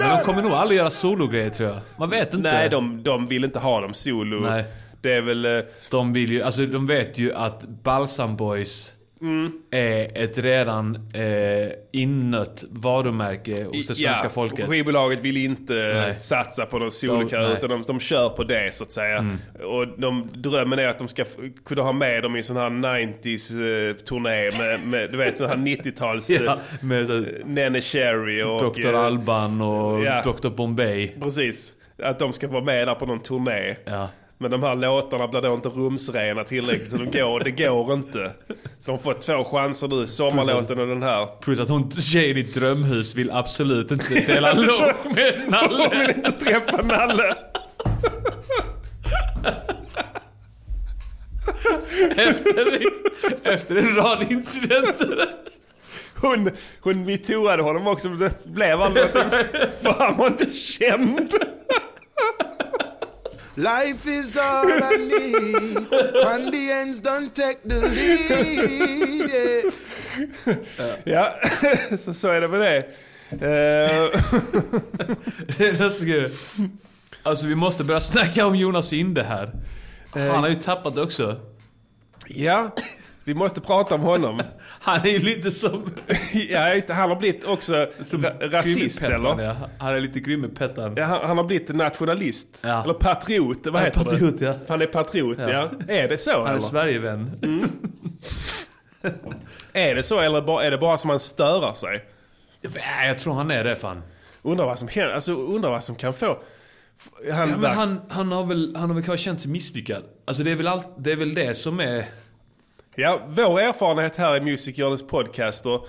Men 0.00 0.18
de 0.18 0.24
kommer 0.24 0.42
nog 0.42 0.52
aldrig 0.52 0.78
göra 0.78 0.90
sologrejer 0.90 1.50
tror 1.50 1.68
jag. 1.68 1.78
Man 1.98 2.10
vet 2.10 2.34
inte. 2.34 2.52
Nej, 2.52 2.68
de, 2.68 3.02
de 3.02 3.26
vill 3.26 3.44
inte 3.44 3.58
ha 3.58 3.80
dem 3.80 3.94
solo. 3.94 4.40
Nej. 4.40 4.64
Det 5.00 5.12
är 5.12 5.20
väl... 5.20 5.44
eh, 5.44 5.60
De 5.90 6.12
vill 6.12 6.32
ju, 6.32 6.42
alltså 6.42 6.66
de 6.66 6.86
vet 6.86 7.18
ju 7.18 7.34
att 7.34 7.62
Balsam 7.68 8.36
Boys 8.36 8.92
Mm. 9.22 9.52
är 9.70 10.22
ett 10.24 10.38
redan 10.38 10.94
eh, 11.14 11.72
innött 11.92 12.64
varumärke 12.70 13.64
hos 13.64 13.86
det 13.86 13.94
svenska 13.94 14.28
folket. 14.28 14.68
Skivbolaget 14.68 15.20
vill 15.20 15.36
inte 15.36 15.72
Nej. 15.74 16.18
satsa 16.18 16.66
på 16.66 16.78
någon. 16.78 16.90
Mm. 17.02 17.52
utan 17.52 17.70
de, 17.70 17.82
de 17.82 18.00
kör 18.00 18.28
på 18.28 18.44
det 18.44 18.74
så 18.74 18.84
att 18.84 18.92
säga. 18.92 19.38
Och 19.64 19.88
de, 20.00 20.28
drömmen 20.34 20.78
är 20.78 20.88
att 20.88 20.98
de 20.98 21.08
ska 21.08 21.24
kunna 21.64 21.82
ha 21.82 21.92
med 21.92 22.22
dem 22.22 22.36
i 22.36 22.38
en 22.38 22.44
sån 22.44 22.56
här 22.56 22.70
90s 22.70 23.88
eh, 23.88 23.96
turné 23.96 24.50
med, 24.58 24.86
med 24.86 25.10
du 25.10 25.16
vet 25.16 25.38
den 25.38 25.48
här 25.48 25.56
90-tals 25.56 26.30
Ja, 26.30 26.40
ja. 26.44 26.58
med 26.80 27.06
så, 27.06 27.24
Nene 27.44 27.80
Cherry 27.80 28.42
och... 28.42 28.74
Dr. 28.74 28.86
eh, 28.86 29.00
Alban 29.00 29.60
och 29.60 30.04
ja. 30.04 30.22
Dr. 30.22 30.48
Bombay. 30.48 31.08
Precis. 31.20 31.72
Att 32.02 32.18
de 32.18 32.32
ska 32.32 32.48
vara 32.48 32.64
med 32.64 32.88
där 32.88 32.94
på 32.94 33.06
någon 33.06 33.22
turné. 33.22 33.76
Ja. 33.84 34.08
Men 34.42 34.50
de 34.50 34.62
här 34.62 34.74
låtarna 34.74 35.28
blir 35.28 35.40
då 35.40 35.54
inte 35.54 35.68
rumsrena 35.68 36.44
tillräckligt 36.44 36.90
så 36.90 36.96
de 36.96 37.18
går, 37.18 37.40
det 37.40 37.50
går 37.50 37.92
inte. 37.92 38.32
Så 38.80 38.90
de 38.90 38.98
får 38.98 39.14
två 39.14 39.44
chanser 39.44 39.88
nu, 39.88 40.06
sommarlåten 40.06 40.78
och 40.80 40.86
den 40.86 41.02
här. 41.02 41.26
Plus 41.40 41.60
att 41.60 41.68
hon, 41.68 41.90
tjejen 41.90 42.36
i 42.36 42.42
drömhus 42.42 43.14
vill 43.14 43.30
absolut 43.30 43.90
inte 43.90 44.14
dela 44.14 44.52
låg 44.54 44.94
med 45.14 45.14
De 45.14 45.40
vill 45.40 45.50
Nalle. 45.50 46.14
inte 46.16 46.32
träffa 46.32 46.82
Nalle. 46.82 47.34
Efter, 52.16 52.78
efter 53.42 53.76
en 53.76 53.96
rad 53.96 54.26
incidenter. 54.30 55.28
Hon, 56.20 56.50
hon 56.80 57.04
metooade 57.04 57.62
honom 57.62 57.86
också 57.86 58.08
men 58.08 58.18
det 58.18 58.44
blev 58.44 58.80
aldrig 58.82 59.04
någonting. 59.14 59.38
För 59.82 59.92
han 59.98 60.16
var 60.16 60.26
inte 60.26 60.50
känd. 60.52 61.34
Life 63.54 64.06
is 64.10 64.36
all 64.36 64.70
I 64.70 64.96
need. 64.96 65.76
And 66.26 66.52
the 66.52 66.72
ends 66.72 67.00
don't 67.02 67.34
take 67.34 67.58
the 67.68 67.80
lead. 67.80 69.30
Yeah. 69.30 69.72
Ja, 71.04 71.34
så, 71.98 72.14
så 72.14 72.28
är 72.28 72.40
det 72.40 72.48
med 72.48 72.60
det. 72.60 72.76
Eh, 73.30 74.20
Det. 75.58 76.30
Alltså 77.22 77.46
vi 77.46 77.54
måste 77.54 77.84
börja 77.84 78.00
snacka 78.00 78.46
om 78.46 78.56
Jonas 78.56 78.92
Inde 78.92 79.22
här. 79.22 79.52
Han 80.12 80.42
har 80.42 80.48
ju 80.48 80.54
tappat 80.54 80.98
också. 80.98 81.40
ja, 82.28 82.74
vi 83.24 83.34
måste 83.34 83.60
prata 83.60 83.94
om 83.94 84.00
honom. 84.00 84.42
Han 84.80 85.00
är 85.00 85.10
ju 85.10 85.18
lite 85.18 85.50
som... 85.50 85.90
Ja, 86.50 86.74
just 86.74 86.88
det. 86.88 86.94
Han 86.94 87.08
har 87.08 87.16
blivit 87.16 87.44
också 87.44 87.72
ra- 87.72 88.50
rasist 88.50 89.02
eller? 89.02 89.42
Ja. 89.42 89.56
Han 89.78 89.94
är 89.94 90.00
lite 90.00 90.20
Grimmepettan. 90.20 90.94
Ja, 90.96 91.04
han, 91.04 91.28
han 91.28 91.36
har 91.36 91.44
blivit 91.44 91.68
nationalist. 91.68 92.48
Ja. 92.60 92.82
Eller 92.84 92.94
patriot, 92.94 93.66
vad 93.66 93.82
Ja, 93.82 93.84
heter 93.84 94.04
patriot, 94.04 94.38
det? 94.38 94.44
ja. 94.44 94.54
Han 94.68 94.82
är 94.82 94.86
patriot, 94.86 95.38
ja. 95.40 95.50
Ja. 95.50 95.68
Är 95.88 96.08
det 96.08 96.18
så 96.18 96.30
Han 96.38 96.46
är 96.46 96.50
eller? 96.50 96.60
Sverigevän. 96.60 97.30
Är 99.72 99.94
det 99.94 100.02
så 100.02 100.20
eller 100.20 100.62
är 100.62 100.70
det 100.70 100.78
bara 100.78 100.98
som 100.98 101.10
han 101.10 101.20
störar 101.20 101.72
sig? 101.74 102.04
Ja, 102.60 102.70
jag 103.06 103.18
tror 103.18 103.34
han 103.34 103.50
är 103.50 103.64
det 103.64 103.76
fan. 103.76 104.02
Undrar 104.42 104.66
vad 104.66 104.78
som 104.78 104.88
händer, 104.88 105.14
alltså 105.14 105.32
undrar 105.32 105.70
vad 105.70 105.84
som 105.84 105.94
kan 105.96 106.14
få... 106.14 106.26
Han, 107.32 107.50
Ja, 107.50 107.56
men 107.56 107.70
han, 107.70 108.00
han, 108.08 108.32
har 108.32 108.44
väl, 108.46 108.72
han 108.76 108.90
har 108.90 108.94
väl 108.94 109.04
kanske 109.04 109.24
känt 109.24 109.40
sig 109.40 109.50
misslyckad. 109.50 110.02
Alltså 110.24 110.42
det 110.42 110.50
är 110.50 110.56
väl, 110.56 110.66
allt, 110.66 110.86
det, 110.98 111.12
är 111.12 111.16
väl 111.16 111.34
det 111.34 111.54
som 111.54 111.80
är... 111.80 112.04
Ja, 112.96 113.20
vår 113.28 113.60
erfarenhet 113.60 114.16
här 114.16 114.36
i 114.36 114.40
Music 114.40 114.76
Journeys 114.78 115.02
podcaster 115.06 115.80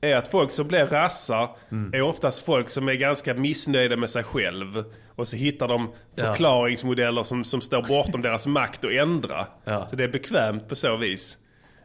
är 0.00 0.16
att 0.16 0.28
folk 0.28 0.50
som 0.50 0.68
blir 0.68 0.86
rassar 0.86 1.56
Mm. 1.70 1.94
är 1.94 2.02
oftast 2.02 2.42
folk 2.44 2.68
som 2.68 2.88
är 2.88 2.94
ganska 2.94 3.34
missnöjda 3.34 3.96
med 3.96 4.10
sig 4.10 4.22
själv. 4.24 4.84
Och 5.14 5.28
så 5.28 5.36
hittar 5.36 5.68
de 5.68 5.92
förklaringsmodeller 6.16 7.22
som, 7.22 7.44
som 7.44 7.60
står 7.60 7.82
bortom 7.82 8.22
deras 8.22 8.46
makt 8.46 8.84
att 8.84 8.90
ändra. 8.90 9.46
Ja. 9.64 9.88
Så 9.88 9.96
det 9.96 10.04
är 10.04 10.08
bekvämt 10.08 10.68
på 10.68 10.74
så 10.76 10.96
vis. 10.96 11.38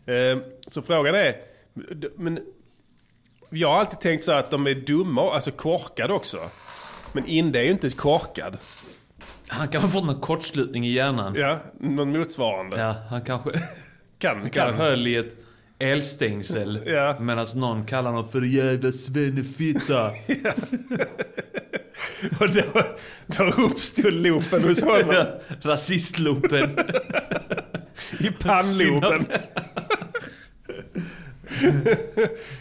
Eh, 0.06 0.38
så 0.68 0.82
frågan 0.82 1.16
är, 1.16 1.36
men 2.18 2.40
jag 3.50 3.70
har 3.70 3.80
alltid 3.80 4.00
tänkt 4.00 4.26
så 4.26 4.32
att 4.32 4.52
de 4.52 4.68
är 4.68 4.74
dumma, 4.76 5.34
alltså 5.34 5.52
korkade 5.52 6.14
också. 6.14 6.38
Men 7.14 7.26
Inde 7.26 7.60
är 7.60 7.64
ju 7.64 7.72
inte 7.72 7.90
korkad. 7.90 8.58
Han 9.48 9.68
kanske 9.68 9.90
fått 9.90 10.06
någon 10.06 10.22
kortslutning 10.22 10.86
i 10.86 10.92
hjärnan. 10.92 11.36
Ja, 11.38 11.60
någon 11.80 12.18
motsvarande. 12.20 12.80
Ja, 12.82 12.96
han 13.10 13.22
kanske... 13.22 13.52
Kan, 14.20 14.50
kan. 14.50 14.74
höll 14.74 15.08
i 15.08 15.16
ett 15.16 15.36
elstängsel. 15.80 16.82
Ja. 16.86 17.18
Medan 17.20 17.48
någon 17.56 17.84
kallar 17.84 18.12
honom 18.12 18.32
för 18.32 18.42
jävla 18.42 18.92
svennefitta. 18.92 20.08
Och 22.40 22.52
då, 22.54 22.82
då 23.26 23.44
uppstod 23.44 24.14
loopen 24.14 24.64
hos 24.64 24.82
honom. 24.82 25.26
Rasistlopen. 25.62 26.78
I 28.20 28.32
pannloben. 28.32 29.26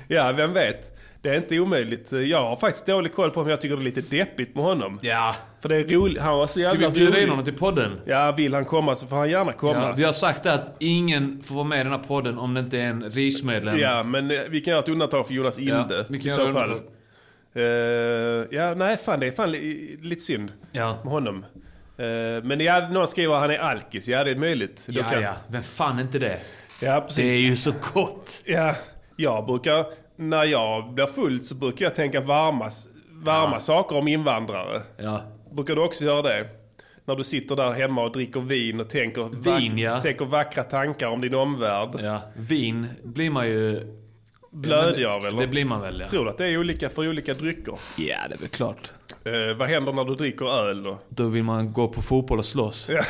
ja, 0.09 0.33
vem 0.33 0.53
vet. 0.53 0.96
Det 1.27 1.33
är 1.33 1.37
inte 1.37 1.59
omöjligt. 1.61 2.13
Jag 2.13 2.43
har 2.43 2.57
faktiskt 2.57 2.87
dålig 2.87 3.15
koll 3.15 3.31
på 3.31 3.41
om 3.41 3.49
jag 3.49 3.61
tycker 3.61 3.77
det 3.77 3.83
är 3.83 3.85
lite 3.85 4.01
deppigt 4.17 4.55
med 4.55 4.65
honom. 4.65 4.99
Ja. 5.03 5.35
För 5.61 5.69
det 5.69 5.77
är 5.77 5.85
roligt. 5.85 6.23
Han 6.23 6.39
var 6.39 6.47
så 6.47 6.53
Ska 6.53 6.61
jävla 6.61 6.89
vi 6.89 6.95
bjuda 6.95 7.21
in 7.21 7.29
honom 7.29 7.45
till 7.45 7.55
podden? 7.55 8.01
Ja, 8.05 8.33
vill 8.33 8.55
han 8.55 8.65
komma 8.65 8.95
så 8.95 9.07
får 9.07 9.17
han 9.17 9.31
gärna 9.31 9.53
komma. 9.53 9.73
Ja, 9.75 9.89
Ja, 9.89 9.95
vi 9.97 10.05
har 10.05 10.13
sagt 10.13 10.47
att 10.47 10.77
ingen 10.79 11.43
får 11.43 11.55
vara 11.55 11.65
med 11.65 11.81
i 11.81 11.83
den 11.83 11.93
här 11.93 11.99
podden 11.99 12.39
om 12.39 12.55
det 12.55 12.61
inte 12.61 12.79
är 12.79 12.87
en 12.87 13.11
RIS-medlem. 13.11 14.11
men 14.11 14.31
eh, 14.31 14.39
vi 14.49 14.61
kan 14.61 14.71
göra 14.73 14.83
ett 14.83 14.89
undantag 14.89 15.27
för 15.27 15.35
Jonas 15.35 15.59
Inde. 15.59 15.87
Ja, 15.91 16.05
vi 16.09 16.21
kan 16.21 16.29
göra 16.31 16.37
fall. 16.37 16.47
undantag. 16.49 16.83
Eh, 17.55 18.47
ja, 18.51 18.75
nej 18.75 18.97
fan 18.97 19.21
det 19.21 19.27
är 19.27 19.31
fan 19.31 19.53
li, 19.53 19.97
lite 20.03 20.21
synd 20.23 20.53
Ja. 20.73 20.99
med 21.05 21.13
honom. 21.13 21.45
Eh, 21.99 22.43
men 22.45 22.61
ja, 22.61 22.89
någon 22.89 23.09
skriver 23.09 23.35
att 23.35 23.41
han 23.41 23.51
är 23.51 23.59
alkis. 23.59 24.09
Ja, 24.09 24.25
det 24.25 24.31
är 24.31 24.37
möjligt. 24.37 24.83
Ja, 24.89 25.03
kan- 25.03 25.23
ja. 25.23 25.33
Vem 25.49 25.63
fan 25.63 25.99
är 25.99 26.03
inte 26.03 26.19
det? 26.19 26.39
ja 26.83 27.01
precis. 27.01 27.17
Det 27.25 27.39
är 27.39 27.41
ju 27.43 27.57
så 27.57 27.73
gott. 27.95 28.43
Ja, 28.45 28.75
jag 29.17 29.47
brukar, 29.47 29.87
när 30.17 30.45
jag 30.45 30.95
blir 30.95 31.07
full 31.07 31.45
så 31.45 31.55
brukar 31.55 31.87
jag 31.87 31.95
tänka 31.95 32.21
varma, 32.21 32.71
varma 33.13 33.61
saker 33.61 33.97
om 33.97 34.09
invandrare. 34.09 34.83
Ja. 34.97 35.21
Brukar 35.53 35.77
du 35.77 35.83
också 35.83 36.05
göra 36.05 36.23
det? 36.23 36.47
När 37.05 37.17
du 37.17 37.25
sitter 37.25 37.57
där 37.57 37.73
hemma 37.73 38.03
och 38.05 38.13
dricker 38.13 38.41
vin 38.41 38.81
och 38.81 38.91
tänker, 38.91 39.59
Vin, 39.59 39.79
ja. 39.79 39.99
tänker 39.99 40.25
vackra 40.25 40.65
tankar 40.65 41.09
om 41.09 41.21
din 41.21 41.35
omvärld. 41.35 41.91
ja. 42.03 42.21
Vin 42.37 42.87
blir 43.05 43.31
man 43.31 43.49
ju... 43.49 43.93
Blödig 44.57 45.05
av 45.05 45.27
eller? 45.27 45.41
Det 45.41 45.47
blir 45.47 45.65
man 45.65 45.81
väl 45.81 46.01
ja. 46.01 46.09
Tror 46.09 46.25
du 46.25 46.31
att 46.31 46.39
det 46.39 46.47
är 46.47 46.59
olika 46.59 46.89
för 46.89 47.09
olika 47.09 47.35
drycker? 47.35 47.75
Ja, 47.97 48.17
det 48.29 48.35
är 48.35 48.39
väl 48.39 48.49
klart. 48.49 48.91
Eh, 49.25 49.57
vad 49.59 49.69
händer 49.69 49.93
när 49.93 50.05
du 50.05 50.15
dricker 50.15 50.69
öl 50.69 50.83
då? 50.83 50.99
Då 51.09 51.29
vill 51.29 51.43
man 51.43 51.73
gå 51.73 51.89
på 51.89 52.03
fotboll 52.03 52.39
och 52.39 52.45
slåss. 52.45 52.89
Ja. 52.91 53.03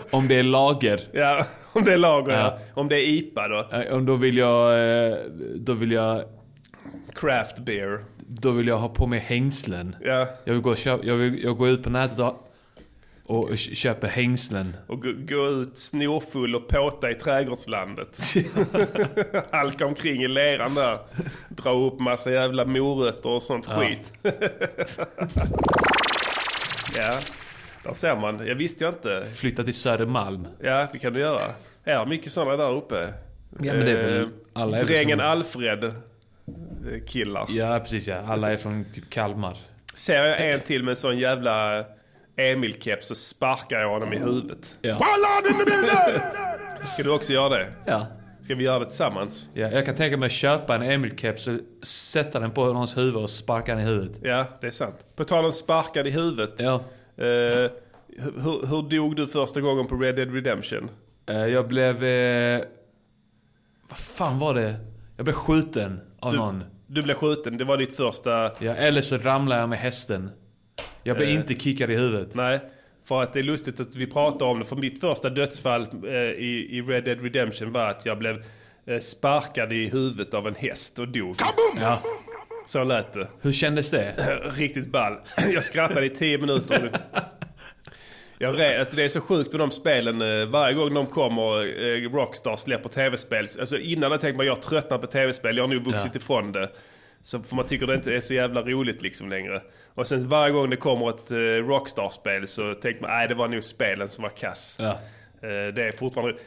Om 0.10 0.28
det 0.28 0.34
är 0.34 0.42
lager. 0.42 1.00
Ja, 1.12 1.46
om 1.72 1.84
det 1.84 1.92
är 1.92 1.96
lager 1.96 2.32
ja. 2.32 2.38
Ja. 2.40 2.58
Om 2.74 2.88
det 2.88 2.96
är 2.96 3.08
IPA 3.08 3.48
då? 3.48 3.68
Eh, 3.76 3.92
Om 3.96 4.06
då 4.06 4.16
vill 4.16 4.36
jag... 4.36 4.72
eh, 5.10 5.16
Då 5.56 5.72
vill 5.72 5.92
jag... 5.92 6.22
Craft 7.14 7.58
beer. 7.58 8.04
Då 8.26 8.50
vill 8.50 8.66
jag 8.68 8.78
ha 8.78 8.88
på 8.88 9.06
mig 9.06 9.18
hängslen. 9.18 9.96
Ja. 10.00 10.26
Jag 10.44 10.52
vill 10.52 10.62
gå, 10.62 10.74
köpa, 10.76 11.04
jag 11.04 11.14
vill, 11.16 11.44
jag 11.44 11.56
går 11.56 11.68
ut 11.68 11.82
på 11.82 11.90
nätet 11.90 12.18
och, 12.18 12.49
och 13.30 13.58
köper 13.58 14.08
hängslen. 14.08 14.76
Och 14.86 15.02
gå, 15.02 15.12
gå 15.18 15.48
ut 15.48 15.78
snorfull 15.78 16.54
och 16.56 16.68
påta 16.68 17.10
i 17.10 17.14
trädgårdslandet. 17.14 18.18
Halka 19.50 19.86
omkring 19.86 20.22
i 20.22 20.28
leran 20.28 20.74
där. 20.74 20.98
Dra 21.48 21.70
upp 21.70 22.00
massa 22.00 22.30
jävla 22.32 22.64
morötter 22.64 23.28
och 23.30 23.42
sånt 23.42 23.66
Ja. 23.68 23.80
skit. 23.80 24.12
ja, 26.96 27.18
där 27.84 27.94
ser 27.94 28.16
man. 28.16 28.46
Jag 28.46 28.54
visste 28.54 28.84
jag 28.84 28.94
inte. 28.94 29.26
Flytta 29.34 29.62
till 29.64 29.74
Södermalm. 29.74 30.46
Ja, 30.60 30.88
det 30.92 30.98
kan 30.98 31.12
du 31.12 31.20
göra. 31.20 31.42
Är 31.84 32.06
det 32.22 32.30
sådana 32.30 32.56
där 32.56 32.70
uppe? 32.76 33.08
Ja, 33.60 33.72
men 33.74 33.80
det 33.84 33.90
är 33.90 34.02
väl- 34.04 34.22
Eh, 34.22 34.28
alla 34.52 34.78
är 34.78 34.84
Drängen 34.84 35.18
som- 35.18 35.26
Alfred 35.26 35.84
eh, 35.84 35.92
killar. 37.06 37.46
Ja, 37.48 37.78
precis 37.80 38.08
ja. 38.08 38.16
Alla 38.26 38.52
är 38.52 38.56
från 38.56 38.84
typ 38.92 39.10
Kalmar. 39.10 39.56
Ser 39.94 40.24
jag 40.24 40.50
en 40.50 40.60
till 40.60 40.82
med 40.84 40.90
en 40.92 40.96
sån 40.96 41.18
jävla 41.18 41.84
Emil-keps 42.36 43.06
så 43.08 43.14
sparkar 43.14 43.80
jag 43.80 43.88
honom 43.88 44.12
i 44.12 44.18
huvudet. 44.18 44.76
Ja. 44.82 44.98
Ska 46.94 47.02
du 47.02 47.10
också 47.10 47.32
göra 47.32 47.48
det? 47.48 47.66
Ja. 47.86 48.06
Ska 48.42 48.54
vi 48.54 48.64
göra 48.64 48.78
det 48.78 48.84
tillsammans? 48.84 49.48
Ja, 49.54 49.70
jag 49.70 49.86
kan 49.86 49.94
tänka 49.94 50.16
mig 50.16 50.26
att 50.26 50.32
köpa 50.32 50.74
en 50.74 50.82
Emil-keps 50.82 51.48
och 51.48 51.86
sätta 51.86 52.40
den 52.40 52.50
på 52.50 52.64
någons 52.64 52.96
huvud 52.96 53.16
och 53.16 53.30
sparka 53.30 53.74
den 53.74 53.84
i 53.84 53.86
huvudet. 53.88 54.18
Ja, 54.22 54.44
det 54.60 54.66
är 54.66 54.70
sant. 54.70 54.96
På 55.16 55.24
tal 55.24 55.44
om 55.44 55.52
sparkad 55.52 56.06
i 56.06 56.10
huvudet. 56.10 56.54
Ja. 56.58 56.74
Eh, 57.16 57.70
hur, 58.18 58.66
hur 58.66 58.90
dog 58.98 59.16
du 59.16 59.26
första 59.26 59.60
gången 59.60 59.86
på 59.86 59.94
Red 59.96 60.16
Dead 60.16 60.34
Redemption? 60.34 60.90
Eh, 61.28 61.46
Jag 61.46 61.68
blev... 61.68 62.04
Eh, 62.04 62.60
vad 63.88 63.98
fan 63.98 64.38
var 64.38 64.54
det? 64.54 64.74
Jag 65.16 65.24
blev 65.24 65.34
skjuten 65.34 66.00
av 66.20 66.32
Du, 66.32 66.38
någon. 66.38 66.64
du 66.86 67.02
blev 67.02 67.14
skjuten, 67.14 67.58
det 67.58 67.64
var 67.64 67.76
ditt 67.76 67.96
första... 67.96 68.50
Ja, 68.58 68.74
eller 68.74 69.00
så 69.02 69.18
ramlade 69.18 69.60
jag 69.60 69.68
med 69.68 69.78
hästen. 69.78 70.30
Jag 71.02 71.16
blev 71.16 71.28
Eh. 71.28 71.34
inte 71.34 71.54
kickad 71.54 71.90
i 71.90 71.96
huvudet. 71.96 72.34
Nej, 72.34 72.60
för 73.08 73.22
att 73.22 73.32
det 73.32 73.38
är 73.38 73.42
lustigt 73.42 73.80
att 73.80 73.96
vi 73.96 74.06
pratar 74.06 74.46
om 74.46 74.58
det. 74.58 74.64
För 74.64 74.76
mitt 74.76 75.00
första 75.00 75.30
dödsfall 75.30 75.82
eh, 76.06 76.12
i, 76.14 76.68
i 76.70 76.82
Red 76.82 77.04
Dead 77.04 77.22
Redemption 77.22 77.72
var 77.72 77.88
att 77.88 78.06
jag 78.06 78.18
blev 78.18 78.44
eh, 78.86 79.00
sparkad 79.00 79.72
i 79.72 79.88
huvudet 79.88 80.34
av 80.34 80.46
en 80.48 80.54
häst 80.54 80.98
och 80.98 81.08
dog. 81.08 81.36
Ja. 81.80 82.00
Så 82.66 82.84
lät 82.84 83.12
det. 83.12 83.28
Hur 83.40 83.52
kändes 83.52 83.90
det? 83.90 84.14
Riktigt 84.56 84.86
ball. 84.92 85.16
Jag 85.54 85.64
skrattade 85.64 86.06
i 86.06 86.08
tio 86.10 86.38
minuter. 86.38 86.90
Jag 88.42 88.54
re- 88.56 88.78
alltså 88.80 88.96
det 88.96 89.02
är 89.04 89.08
så 89.08 89.20
sjukt 89.20 89.52
med 89.52 89.60
de 89.60 89.70
spelen. 89.70 90.22
eh, 90.40 90.46
Varje 90.46 90.74
gång 90.74 90.94
de 90.94 91.06
kommer, 91.06 91.42
eh, 91.84 92.10
Rockstar 92.12 92.56
släpper 92.56 92.88
tv-spel. 92.88 93.48
Alltså 93.60 93.78
innan 93.78 94.10
jag 94.10 94.20
tänkte 94.20 94.36
man 94.36 94.46
jag 94.46 94.62
tröttnar 94.62 94.98
på 94.98 95.06
tv-spel. 95.06 95.56
Jag 95.56 95.64
har 95.68 95.74
nog 95.74 95.84
vuxit 95.84 96.10
Ja. 96.14 96.18
ifrån 96.20 96.52
det. 96.52 96.68
Så 97.22 97.42
för 97.42 97.56
man 97.56 97.66
tycker 97.66 97.86
det 97.86 97.94
inte 97.94 98.14
är 98.14 98.20
så 98.20 98.34
jävla 98.34 98.62
roligt 98.62 99.02
liksom 99.02 99.28
längre. 99.30 99.62
Och 99.94 100.06
sen 100.06 100.28
varje 100.28 100.52
gång 100.52 100.70
det 100.70 100.76
kommer 100.76 101.08
ett 101.10 101.30
eh, 101.30 101.36
Rockstar-spel 101.68 102.46
så 102.46 102.74
tänker 102.74 103.00
man 103.00 103.10
nej 103.10 103.28
det 103.28 103.34
var 103.34 103.48
nog 103.48 103.64
spelen 103.64 104.08
som 104.08 104.22
var 104.22 104.30
kass. 104.30 104.76
Ja. 104.78 104.90
Eh, 105.42 105.74
det 105.74 105.82
är 105.88 105.92
fortfarande... 105.92 106.38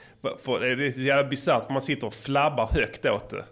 För 0.43 0.75
det 0.75 0.87
är 0.87 0.91
så 0.91 0.99
jävla 1.01 1.23
bisarrt 1.29 1.65
för 1.65 1.73
man 1.73 1.81
sitter 1.81 2.07
och 2.07 2.13
flabbar 2.13 2.69
högt 2.71 3.05
åt 3.05 3.29
det. 3.29 3.43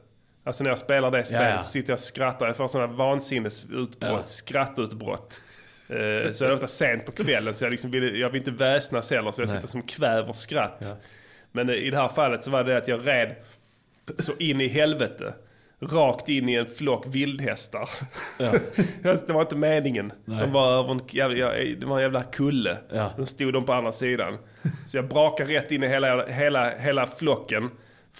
Alltså 0.43 0.63
när 0.63 0.71
jag 0.71 0.79
spelar 0.79 1.11
det 1.11 1.23
spelet 1.25 1.43
Ja, 1.43 1.49
ja. 1.49 1.61
så 1.61 1.69
sitter 1.69 1.89
jag 1.89 1.95
och 1.97 1.99
skrattar. 1.99 2.47
Jag 2.47 2.57
får 2.57 2.67
sådana 2.67 2.93
vansinnesutbrott, 2.93 3.97
Ja. 3.99 4.23
skrattutbrott. 4.23 5.33
Eh, 5.89 6.31
så 6.31 6.43
är 6.45 6.47
det 6.47 6.53
ofta 6.53 6.67
sent 6.67 7.05
på 7.05 7.11
kvällen 7.11 7.53
så 7.53 7.63
jag, 7.65 7.71
liksom 7.71 7.91
vill, 7.91 8.19
jag 8.19 8.29
vill 8.29 8.39
inte 8.39 8.51
väsnas 8.51 9.11
heller 9.11 9.31
så 9.31 9.41
jag 9.41 9.47
Nej. 9.47 9.55
sitter 9.55 9.67
som 9.71 9.81
kväver 9.81 10.33
skratt. 10.33 10.83
Men 11.51 11.69
i 11.69 11.89
det 11.89 11.97
här 11.97 12.09
fallet 12.09 12.43
så 12.43 12.49
var 12.51 12.63
det 12.63 12.77
att 12.77 12.87
jag 12.87 13.07
red 13.07 13.35
så 14.19 14.31
in 14.39 14.61
i 14.61 14.67
helvete. 14.67 15.33
Rakt 15.89 16.29
in 16.29 16.49
i 16.49 16.53
en 16.55 16.65
flock 16.65 17.05
vildhästar. 17.07 17.89
Ja. 18.39 18.51
Det 19.27 19.29
var 19.33 19.41
inte 19.41 19.55
meningen. 19.55 20.11
Nej. 20.25 20.39
De 20.41 20.51
var 20.51 20.71
över 20.79 20.91
en 20.91 21.01
jävla, 21.09 21.51
det 21.53 21.85
var 21.85 21.95
en 21.97 22.01
jävla 22.03 22.23
kulle. 22.23 22.77
Ja. 22.93 23.11
Sen 23.15 23.25
stod 23.25 23.53
de 23.53 23.65
på 23.65 23.73
andra 23.73 23.91
sidan. 23.91 24.37
Så 24.87 24.97
jag 24.97 25.07
brakar 25.07 25.45
rätt 25.45 25.71
in 25.71 25.83
i 25.83 25.87
hela, 25.87 26.25
hela, 26.25 26.69
hela 26.69 27.07
flocken. 27.07 27.63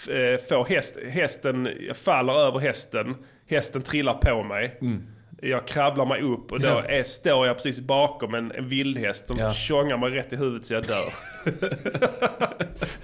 Eh, 0.09 0.41
Får 0.49 0.66
häst, 0.66 0.97
hästen, 1.09 1.70
jag 1.88 1.97
faller 1.97 2.34
över 2.34 2.59
hästen. 2.59 3.16
Hästen 3.49 3.82
trillar 3.82 4.14
på 4.14 4.43
mig. 4.43 4.80
Jag 5.41 5.68
krabblar 5.68 6.05
mig 6.05 6.22
upp 6.22 6.51
och 6.51 6.59
då 6.59 6.68
Mm. 6.68 6.84
Ja. 6.88 6.89
är, 6.91 7.03
står 7.03 7.47
jag 7.47 7.55
precis 7.55 7.80
bakom 7.80 8.34
en, 8.34 8.51
en 8.51 8.70
vildhäst 8.70 9.28
som 9.28 9.38
Ja. 9.38 9.53
tjongar 9.53 9.97
mig 9.97 10.09
rätt 10.09 10.34
i 10.34 10.36
huvudet 10.36 10.68
så 10.68 10.74
jag 10.74 10.84
dör. 10.84 11.14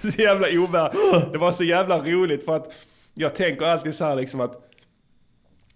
så 0.10 0.22
jävla 0.22 0.46
ovär. 0.60 0.92
Det 1.32 1.38
var 1.38 1.52
så 1.52 1.64
jävla 1.64 1.98
roligt 1.98 2.44
för 2.44 2.56
att 2.56 2.72
jag 3.18 3.34
tänker 3.34 3.66
alltid 3.66 3.94
så 3.94 4.04
här 4.04 4.16
liksom 4.16 4.40
att 4.40 4.64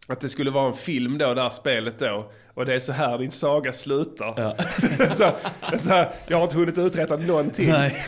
att 0.07 0.21
det 0.21 0.29
skulle 0.29 0.51
vara 0.51 0.67
en 0.67 0.75
film 0.75 1.19
då, 1.19 1.35
det 1.35 1.43
här 1.43 1.51
spelet 1.51 1.99
då. 1.99 2.33
Och 2.55 2.67
det 2.67 2.75
är 2.75 2.81
så 2.81 2.93
här 2.93 3.19
din 3.19 3.31
saga 3.31 3.73
slutar. 3.73 4.35
Ja. 4.37 4.57
så, 5.11 5.31
så 5.79 5.89
här, 5.91 6.13
jag 6.27 6.37
har 6.37 6.45
inte 6.45 6.57
hunnit 6.57 6.79
uträtta 6.79 7.17
någonting. 7.17 7.69
Nej. 7.69 8.05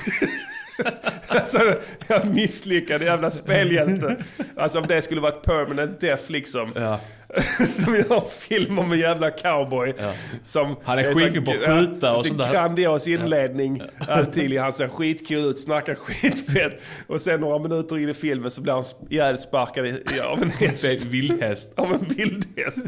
alltså, 1.28 1.74
jag 2.06 2.26
misslyckade 2.26 3.04
jävla 3.04 3.30
spelhjälte. 3.30 4.16
Alltså 4.56 4.80
om 4.80 4.86
det 4.86 5.02
skulle 5.02 5.20
vara 5.20 5.32
ett 5.32 5.42
permanent 5.42 6.00
death 6.00 6.30
liksom. 6.30 6.72
Ja. 6.74 7.00
De 7.86 7.94
gör 7.96 8.14
en 8.16 8.22
film 8.30 8.78
om 8.78 8.92
en 8.92 8.98
jävla 8.98 9.30
cowboy. 9.30 9.94
Som 10.42 10.76
Han 10.84 10.98
är 10.98 11.14
skicklig 11.14 11.44
på 11.44 11.50
att 11.50 11.56
skjuta 11.78 12.16
och 12.16 12.26
sånt 12.26 12.38
där. 12.38 12.52
Grandios 12.52 13.08
inledning. 13.08 13.82
Alltid. 14.08 14.58
Han 14.60 14.72
ser 14.72 14.88
skitkul 14.88 15.44
ut, 15.44 15.58
snackar 15.58 15.94
skitfett. 15.94 16.82
Och 17.06 17.20
sen 17.22 17.40
några 17.40 17.58
minuter 17.58 17.98
in 17.98 18.08
i 18.08 18.14
filmen 18.14 18.50
så 18.50 18.60
blir 18.60 18.72
han 18.72 18.82
sp- 18.82 19.06
ihjälsparkad 19.10 19.84
av 20.30 20.42
en 20.42 20.50
häst. 20.58 20.84
En 20.84 21.10
vildhäst. 21.10 21.72
Av 21.76 21.92
en 21.92 22.14
vildhäst. 22.16 22.86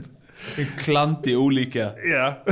En 0.59 0.65
klantig 0.79 1.39
olycka. 1.39 1.91
Ja. 2.05 2.45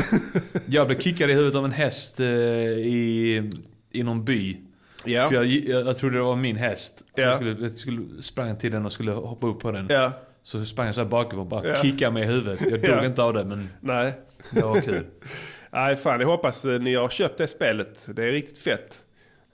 Jag 0.66 0.86
blev 0.86 0.98
kickad 0.98 1.30
i 1.30 1.32
huvudet 1.32 1.56
av 1.56 1.64
en 1.64 1.72
häst 1.72 2.20
eh, 2.20 2.26
i, 2.26 3.50
i 3.92 4.02
någon 4.02 4.24
by. 4.24 4.56
Ja. 5.04 5.28
För 5.28 5.34
jag, 5.34 5.46
jag, 5.46 5.86
jag 5.86 5.98
trodde 5.98 6.16
det 6.16 6.22
var 6.22 6.36
min 6.36 6.56
häst. 6.56 6.98
Så 6.98 7.04
Ja. 7.14 7.22
jag, 7.22 7.34
skulle, 7.34 7.56
jag 7.62 7.72
skulle 7.72 8.22
sprang 8.22 8.56
till 8.56 8.70
den 8.72 8.86
och 8.86 8.92
skulle 8.92 9.12
hoppa 9.12 9.46
upp 9.46 9.60
på 9.60 9.70
den. 9.70 9.86
Ja. 9.88 10.12
Så 10.46 10.64
sprang 10.64 10.86
jag 10.86 10.94
så 10.94 11.00
här 11.00 11.08
bakifrån 11.08 11.40
och 11.40 11.46
bara 11.46 11.66
Ja. 11.68 11.74
kickade 11.82 12.10
mig 12.10 12.22
i 12.22 12.26
huvudet. 12.26 12.60
Jag 12.60 12.70
dog 12.80 12.90
Ja. 12.90 13.04
inte 13.04 13.22
av 13.22 13.32
det 13.34 13.44
men 13.44 13.68
Nej. 13.80 14.12
det 14.50 14.60
var 14.62 14.80
kul. 14.80 15.04
Nej, 15.70 15.96
fan 15.96 16.20
jag 16.20 16.28
hoppas 16.28 16.64
eh, 16.64 16.80
ni 16.80 16.94
har 16.94 17.08
köpt 17.08 17.38
det 17.38 17.46
spelet. 17.46 18.06
Det 18.06 18.24
är 18.24 18.32
riktigt 18.32 18.58
fett. 18.58 18.98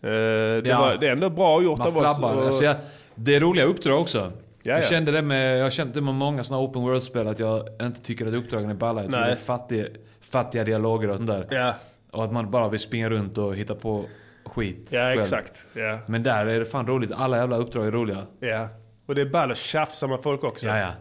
Eh, 0.03 0.09
det, 0.11 0.63
Ja. 0.65 0.81
var, 0.81 0.97
det 1.01 1.09
är 1.09 1.13
ändå 1.13 1.31
bra 1.31 1.63
gjort 1.63 1.79
Man 1.79 1.87
av 1.87 1.97
oss. 1.97 2.19
och- 2.19 2.25
Alltså 2.47 2.65
jag, 2.65 2.77
det 3.15 3.35
är 3.35 3.41
roliga 3.41 3.65
uppdrag 3.65 4.01
också. 4.01 4.19
Ja, 4.19 4.73
Jag 4.73 4.79
ja. 4.79 4.83
kände 4.87 5.13
det 5.13 5.23
med, 5.23 5.59
jag 5.59 5.73
känt 5.73 5.95
det 5.95 6.01
med 6.01 6.15
många 6.15 6.45
sådana 6.45 6.63
open 6.65 6.83
world-spel 6.83 7.29
att 7.29 7.39
jag 7.39 7.69
inte 7.83 8.01
tycker 8.03 8.27
att 8.29 8.35
uppdragen 8.35 8.71
är 8.71 8.75
balla. 8.75 9.01
Jag 9.01 9.11
tycker 9.11 9.25
det 9.25 9.33
är 9.33 9.37
fattiga, 9.37 9.87
fattiga 10.21 10.65
dialoger 10.65 11.11
och 11.11 11.17
sånt 11.17 11.31
där. 11.31 11.47
Ja, 11.51 11.75
Och 12.11 12.25
att 12.25 12.33
man 12.33 12.51
bara 12.51 12.69
vill 12.69 12.81
springa 12.81 13.11
runt 13.11 13.39
och 13.39 13.57
hitta 13.57 13.75
på 13.75 14.05
skit 14.45 14.89
ja 14.91 14.99
själv. 15.01 15.21
exakt. 15.21 15.67
Ja. 15.73 15.99
Men 16.07 16.23
där 16.23 16.47
är 16.47 16.59
det 16.59 16.65
fan 16.65 16.87
roligt. 16.87 17.13
Alla 17.13 17.37
jävla 17.37 17.57
uppdrag 17.57 17.87
är 17.87 17.91
roliga. 17.91 18.27
ja. 18.41 18.69
Och 19.11 19.17
det 19.17 19.21
är 19.23 19.27
ball 19.27 19.51
att 19.51 19.59
tjafsa 19.59 20.07
med 20.07 20.23
folk 20.23 20.45
också. 20.45 20.67
Ja, 20.67 20.79
ja. 20.79 20.93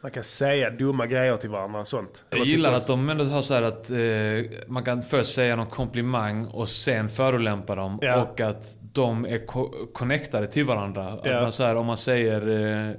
Man 0.00 0.10
kan 0.10 0.24
säga 0.24 0.70
dumma 0.70 1.06
grejer 1.06 1.36
till 1.36 1.50
varandra 1.50 1.80
och 1.80 1.86
sånt. 1.88 2.24
Jag 2.30 2.36
Eller 2.36 2.44
till 2.44 2.52
gillar 2.54 2.72
att 2.72 2.86
de 2.86 3.08
ändå 3.08 3.24
har 3.24 3.42
så 3.42 3.54
här 3.54 3.62
att 3.62 3.90
eh, 3.90 4.58
man 4.68 4.84
kan 4.84 5.02
först 5.02 5.34
säga 5.34 5.56
någon 5.56 5.66
komplimang 5.66 6.46
och 6.46 6.68
sen 6.68 7.08
förolämpa 7.08 7.74
dem. 7.74 7.98
Ja. 8.02 8.22
Och 8.22 8.40
att 8.40 8.76
de 8.92 9.24
är 9.26 9.46
co- 9.46 9.72
connectade 9.92 10.46
till 10.46 10.64
varandra. 10.64 11.08
Att 11.08 11.20
Ja. 11.24 11.40
man 11.42 11.52
så 11.52 11.64
här, 11.64 11.76
om 11.76 11.86
man 11.86 11.96
säger... 11.96 12.48
Eh, 12.48 12.92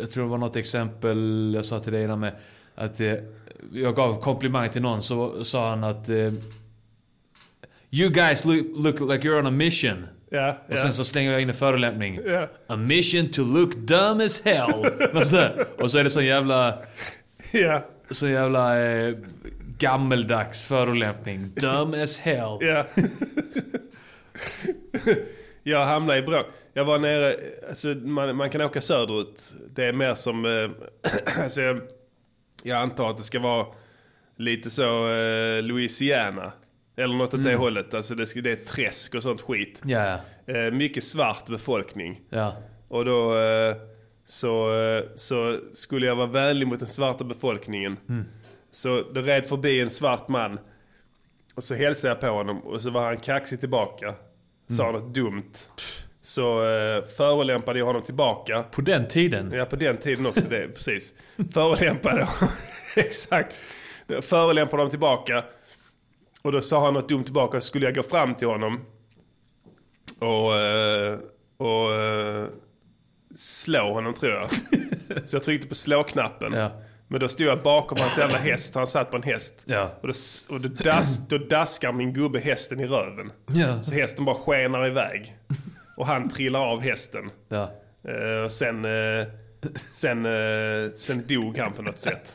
jag 0.00 0.10
tror 0.10 0.24
det 0.24 0.30
var 0.30 0.38
något 0.38 0.56
exempel 0.56 1.52
jag 1.56 1.66
sa 1.66 1.80
till 1.80 1.92
dig 1.92 2.04
innan 2.04 2.20
med 2.20 2.32
att 2.74 3.00
eh, 3.00 3.14
jag 3.72 3.96
gav 3.96 4.20
komplimang 4.20 4.68
till 4.68 4.82
någon 4.82 5.02
så 5.02 5.44
sa 5.44 5.68
han 5.70 5.84
att 5.84 6.08
eh, 6.08 6.32
You 7.90 8.10
guys 8.10 8.44
look, 8.44 8.66
look 8.76 9.00
like 9.12 9.28
you're 9.28 9.38
on 9.38 9.46
a 9.46 9.50
mission. 9.50 10.06
Ja, 10.30 10.50
Och 10.68 10.72
ja. 10.76 10.82
sen 10.82 10.92
så 10.92 11.04
slänger 11.04 11.32
jag 11.32 11.40
in 11.42 11.48
en 11.48 11.54
förolämpning. 11.54 12.20
Ja. 12.26 12.48
A 12.66 12.76
mission 12.76 13.28
to 13.30 13.42
look 13.42 13.74
dumb 13.76 14.20
as 14.20 14.42
hell. 14.44 14.70
Och 15.78 15.90
så 15.90 15.98
är 15.98 16.04
det 16.04 16.10
sån 16.10 16.24
jävla... 16.24 16.78
Ja, 17.52 17.84
Så 18.10 18.28
jävla 18.28 18.80
eh, 18.86 19.14
gammeldags 19.78 20.66
förolämpning. 20.66 21.52
Dumb 21.56 21.94
as 21.94 22.18
hell. 22.18 22.58
ja. 22.60 22.86
jag 25.62 25.84
hamnade 25.86 26.18
i 26.18 26.22
bråk. 26.22 26.46
Jag 26.72 26.84
var 26.84 26.98
nere, 26.98 27.36
alltså 27.68 27.88
man, 27.88 28.36
man 28.36 28.50
kan 28.50 28.60
åka 28.60 28.80
söderut. 28.80 29.42
Det 29.74 29.84
är 29.84 29.92
mer 29.92 30.14
som, 30.14 30.44
eh, 30.44 30.70
alltså 31.42 31.60
jag, 31.60 31.80
jag 32.62 32.78
antar 32.78 33.10
att 33.10 33.16
det 33.16 33.22
ska 33.22 33.40
vara 33.40 33.66
lite 34.36 34.70
så 34.70 35.10
eh, 35.12 35.62
Louisiana. 35.62 36.52
Eller 36.96 37.14
något 37.14 37.34
åt 37.34 37.44
det 37.44 37.54
hållet. 37.54 37.94
Alltså 37.94 38.14
det, 38.14 38.26
ska, 38.26 38.40
det 38.40 38.52
är 38.52 38.56
träsk 38.56 39.14
och 39.14 39.22
sånt 39.22 39.40
skit. 39.40 39.82
Eh, 40.46 40.72
mycket 40.72 41.04
svart 41.04 41.46
befolkning. 41.46 42.20
ja. 42.30 42.56
Och 42.88 43.04
då 43.04 43.38
eh, 43.38 43.76
så, 44.24 44.80
eh, 44.80 45.02
så 45.16 45.58
skulle 45.72 46.06
jag 46.06 46.16
vara 46.16 46.26
vänlig 46.26 46.66
mot 46.66 46.78
den 46.78 46.88
svarta 46.88 47.24
befolkningen. 47.24 47.96
Så 48.70 49.02
då 49.12 49.20
red 49.20 49.46
förbi 49.46 49.80
en 49.80 49.90
svart 49.90 50.28
man. 50.28 50.58
Och 51.54 51.64
så 51.64 51.74
hälsade 51.74 52.08
jag 52.08 52.20
på 52.20 52.26
honom 52.26 52.58
och 52.60 52.80
så 52.80 52.90
var 52.90 53.04
han 53.04 53.16
kaxig 53.16 53.60
tillbaka. 53.60 54.14
Sa 54.68 54.90
något 54.92 55.14
dumt. 55.14 55.52
Så 56.22 56.64
eh, 56.68 57.04
förolämpade 57.16 57.78
jag 57.78 57.86
honom 57.86 58.02
tillbaka. 58.02 58.62
På 58.62 58.80
den 58.80 59.08
tiden. 59.08 59.52
Ja, 59.54 59.64
på 59.64 59.76
den 59.76 59.96
tiden 59.96 60.26
också. 60.26 60.48
Det, 60.50 60.68
precis. 60.68 61.12
Förolämpade 61.52 62.28
Exakt. 62.96 63.60
Förolämpade 64.22 64.82
dem 64.82 64.90
tillbaka. 64.90 65.44
Och 66.46 66.52
då 66.52 66.60
sa 66.60 66.84
han 66.84 66.94
något 66.94 67.08
dumt 67.08 67.24
tillbaka, 67.24 67.60
så 67.60 67.66
skulle 67.66 67.86
jag 67.86 67.94
gå 67.94 68.02
fram 68.02 68.34
till 68.34 68.48
honom 68.48 68.80
och, 70.18 70.56
eh, 70.56 71.18
och 71.56 71.94
eh, 71.94 72.46
slå 73.36 73.92
honom 73.92 74.14
tror 74.14 74.32
jag. 74.32 74.50
så 75.28 75.36
jag 75.36 75.42
tryckte 75.42 75.68
på 75.68 75.74
slå-knappen. 75.74 76.52
Ja. 76.52 76.70
Men 77.08 77.20
då 77.20 77.28
stod 77.28 77.46
jag 77.46 77.62
bakom 77.62 77.98
hans 78.00 78.18
jävla 78.18 78.38
häst, 78.38 78.74
han 78.74 78.86
satt 78.86 79.10
på 79.10 79.16
en 79.16 79.22
häst. 79.22 79.54
Ja. 79.64 79.92
Och, 80.00 80.08
då, 80.08 80.14
och 80.48 80.60
då, 80.60 80.68
das, 80.68 81.28
då 81.28 81.38
daskar 81.38 81.92
min 81.92 82.12
gubbe 82.12 82.38
hästen 82.38 82.80
i 82.80 82.86
röven. 82.86 83.32
Ja. 83.46 83.82
Så 83.82 83.94
hästen 83.94 84.24
bara 84.24 84.36
skenar 84.36 84.86
iväg. 84.86 85.36
Och 85.96 86.06
han 86.06 86.28
trillar 86.28 86.60
av 86.60 86.80
hästen. 86.80 87.30
Ja. 87.48 87.70
Eh, 88.08 88.44
och 88.44 88.52
sen, 88.52 88.84
eh, 88.84 89.26
sen, 89.92 90.26
eh, 90.26 90.92
sen 90.94 91.26
dog 91.26 91.58
han 91.58 91.72
på 91.72 91.82
något 91.82 91.98
sätt. 91.98 92.32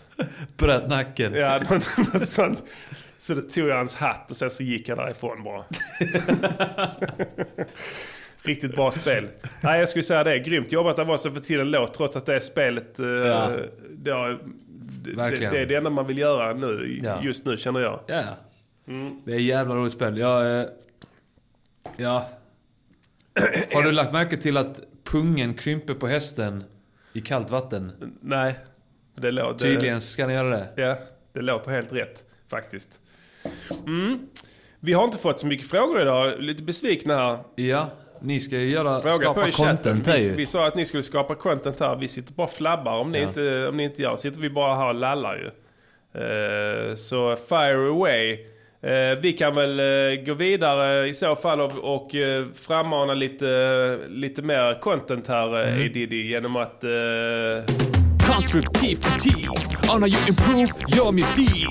Bröt 0.58 0.90
nacken. 0.90 1.34
Ja, 1.34 1.60
något, 1.70 1.98
något 2.14 2.28
sånt. 2.28 2.64
Så 3.22 3.34
då 3.34 3.42
tog 3.42 3.68
jag 3.70 3.78
hans 3.78 3.96
hatt 3.96 4.32
och 4.32 4.38
sen 4.38 4.52
så 4.52 4.64
gick 4.64 4.90
jag 4.90 4.98
därifrån 4.98 5.44
bara. 5.44 5.64
Riktigt 8.44 8.76
bra 8.76 8.92
spel. 8.92 9.28
Nej, 9.64 9.80
jag 9.80 9.90
skulle 9.90 10.04
säga 10.04 10.24
det. 10.24 10.40
Grymt 10.40 10.72
jobbat 10.72 11.00
av 11.00 11.10
oss 11.10 11.26
att 11.26 11.34
få 11.34 11.40
till 11.40 11.60
en 11.60 11.72
låt 11.72 11.94
trots 11.94 12.16
att 12.16 12.26
det 12.26 12.36
är 12.36 12.40
spelet. 12.40 13.00
eh, 13.00 13.06
Ja. 13.06 13.52
det, 13.90 14.12
har, 14.12 14.40
det, 15.04 15.36
det 15.52 15.62
är 15.62 15.66
det 15.66 15.76
enda 15.76 15.90
man 15.90 16.08
vill 16.08 16.18
göra 16.18 16.54
nu, 16.54 17.00
Ja. 17.04 17.20
just 17.24 17.46
nu 17.46 17.58
känner 17.58 17.80
jag. 17.80 18.00
Ja. 18.08 18.24
Det 19.26 19.34
är 19.34 19.40
jävla 19.40 19.76
roligt 19.76 19.94
spel. 19.94 20.18
Jag, 20.18 20.60
eh, 20.62 20.66
ja. 21.98 22.30
Har 23.74 23.84
du 23.84 23.92
lagt 23.92 24.14
märke 24.14 24.38
till 24.38 24.58
att 24.58 24.80
pungen 25.04 25.54
krymper 25.54 25.94
på 25.94 26.08
hästen 26.08 26.64
i 27.14 27.22
kallt 27.22 27.50
vatten? 27.50 27.92
Nej, 28.22 28.56
det 29.16 29.32
låter... 29.32 29.60
Tydligen 29.60 30.02
ska 30.02 30.26
den 30.26 30.36
göra 30.36 30.50
det. 30.50 30.68
Ja, 30.76 30.98
det 31.34 31.42
låter 31.42 31.72
helt 31.72 31.94
rätt 31.94 32.24
faktiskt. 32.50 33.01
Mm. 33.88 34.20
Vi 34.80 34.94
har 34.94 35.04
inte 35.04 35.18
fått 35.18 35.40
så 35.40 35.48
mycket 35.48 35.70
frågor 35.70 36.02
idag. 36.02 36.34
Lite 36.40 36.64
besvikna 36.64 37.16
här. 37.16 37.38
Ja, 37.56 37.90
ni 38.22 38.40
ska 38.40 38.58
ju 38.58 38.70
göra, 38.70 39.02
Fråga 39.02 39.16
på 39.18 39.22
skapa 39.24 39.48
i 39.48 39.52
content 39.52 40.08
här 40.08 40.18
Vi, 40.18 40.30
vi 40.30 40.46
sa 40.46 40.68
att 40.68 40.76
ni 40.76 40.86
skulle 40.86 41.04
skapa 41.04 41.36
content 41.36 41.80
här. 41.80 41.96
Vi 41.96 42.08
sitter 42.08 42.34
bara 42.34 42.48
och 42.48 42.54
flabbar 42.54 42.98
om 42.98 43.12
ni, 43.12 43.20
Ja. 43.22 43.28
inte, 43.28 43.68
om 43.68 43.78
ni 43.78 43.84
inte 43.84 44.02
gör. 44.02 44.18
Sitter 44.18 44.40
vi 44.42 44.50
bara 44.50 44.76
här 44.76 44.88
och 44.88 44.96
lallar 44.96 45.36
ju. 45.36 45.50
Eh, 46.22 46.96
så 46.96 47.36
fire 47.36 47.90
away. 47.90 48.46
Eh, 48.82 49.20
vi 49.22 49.34
kan 49.34 49.56
väl 49.56 49.80
eh, 49.80 50.26
gå 50.26 50.34
vidare 50.34 51.08
i 51.08 51.14
så 51.14 51.36
fall 51.36 51.62
och, 51.62 51.96
och 51.96 52.16
uh, 52.16 52.48
frammana 52.54 53.14
lite, 53.14 54.00
lite 54.10 54.42
mer 54.42 54.80
content 54.80 55.28
här 55.28 55.48
Mm. 55.48 55.76
mm. 55.76 55.94
Diddy 55.94 56.28
genom 56.28 56.56
att... 56.56 56.84
Konstruktiv 58.42 58.96
kritik 59.02 59.48
on 59.94 60.02
how 60.02 60.08
you 60.08 60.18
improve 60.28 60.74
your 60.98 61.12
music. 61.12 61.68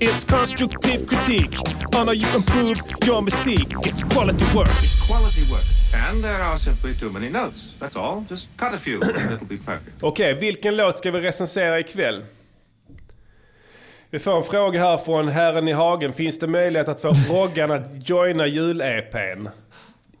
It's 0.00 0.24
constructive 0.24 1.06
critique 1.06 1.58
on 1.98 2.06
how 2.06 2.12
you 2.14 2.26
improve 2.36 2.76
your 3.06 3.20
music. 3.22 3.66
It's 3.82 4.04
quality 4.14 4.44
work. 4.56 4.68
quality 5.08 5.42
work. 5.52 5.64
And 6.08 6.22
there 6.24 6.42
are 6.42 6.58
simply 6.58 6.94
too 7.00 7.10
many 7.10 7.28
notes. 7.30 7.74
That's 7.80 7.96
all. 7.96 8.24
Just 8.30 8.48
cut 8.56 8.74
a 8.74 8.78
few 8.78 9.00
and 9.02 9.32
it'll 9.32 9.46
be 9.46 9.56
perfect. 9.56 9.96
Okej, 10.02 10.34
vilken 10.34 10.76
låt 10.76 10.96
ska 10.98 11.10
vi 11.10 11.20
recensera 11.20 11.78
ikväll? 11.80 12.22
Vi 14.10 14.18
får 14.18 14.36
en 14.36 14.44
fråga 14.44 14.80
här 14.80 14.98
från 14.98 15.28
herren 15.28 15.68
i 15.68 15.72
hagen. 15.72 16.12
Finns 16.12 16.38
det 16.38 16.46
möjlighet 16.46 16.88
att 16.88 17.00
få 17.00 17.08
Roggan 17.30 17.70
att 17.70 18.08
joina 18.08 18.46
jul-EPn? 18.46 19.48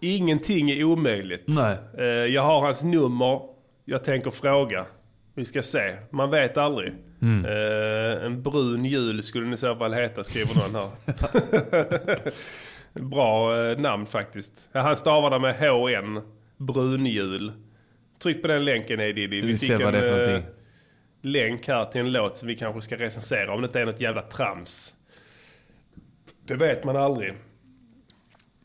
Ingenting 0.00 0.70
är 0.70 0.84
omöjligt. 0.84 1.42
Nej. 1.46 1.76
Eh, 1.98 2.04
Jag 2.04 2.42
har 2.42 2.60
hans 2.60 2.82
nummer. 2.82 3.40
Jag 3.84 4.04
tänker 4.04 4.30
fråga. 4.30 4.86
Vi 5.34 5.44
ska 5.44 5.62
se. 5.62 5.96
Man 6.10 6.30
vet 6.30 6.56
aldrig. 6.56 6.92
Mm. 7.22 7.44
Eh, 7.44 8.24
en 8.24 8.42
brun 8.42 8.84
jul 8.84 9.22
skulle 9.22 9.44
den 9.44 9.54
i 9.54 9.56
så 9.56 9.76
fall 9.76 9.94
heta, 9.94 10.24
skriver 10.24 10.54
någon 10.54 10.74
här. 10.74 10.90
Bra 13.00 13.64
eh, 13.64 13.78
namn 13.78 14.06
faktiskt. 14.06 14.68
Han 14.72 14.96
stavar 14.96 15.30
det 15.30 15.38
med 15.38 15.54
HN. 15.56 16.20
Brunjul. 16.56 17.52
Tryck 18.22 18.42
på 18.42 18.48
den 18.48 18.64
länken 18.64 19.00
Hey 19.00 19.12
Diddy. 19.12 19.40
Vi 19.40 19.56
det 19.68 19.74
är 19.74 19.78
för 19.90 20.34
eh, 20.34 20.42
länk 21.22 21.68
här 21.68 21.84
till 21.84 22.00
en 22.00 22.12
låt 22.12 22.36
som 22.36 22.48
vi 22.48 22.54
kanske 22.54 22.82
ska 22.82 22.96
recensera. 22.96 23.54
Om 23.54 23.60
det 23.60 23.66
inte 23.66 23.80
är 23.80 23.86
något 23.86 24.00
jävla 24.00 24.22
trams. 24.22 24.94
Det 26.46 26.54
vet 26.54 26.84
man 26.84 26.96
aldrig. 26.96 27.34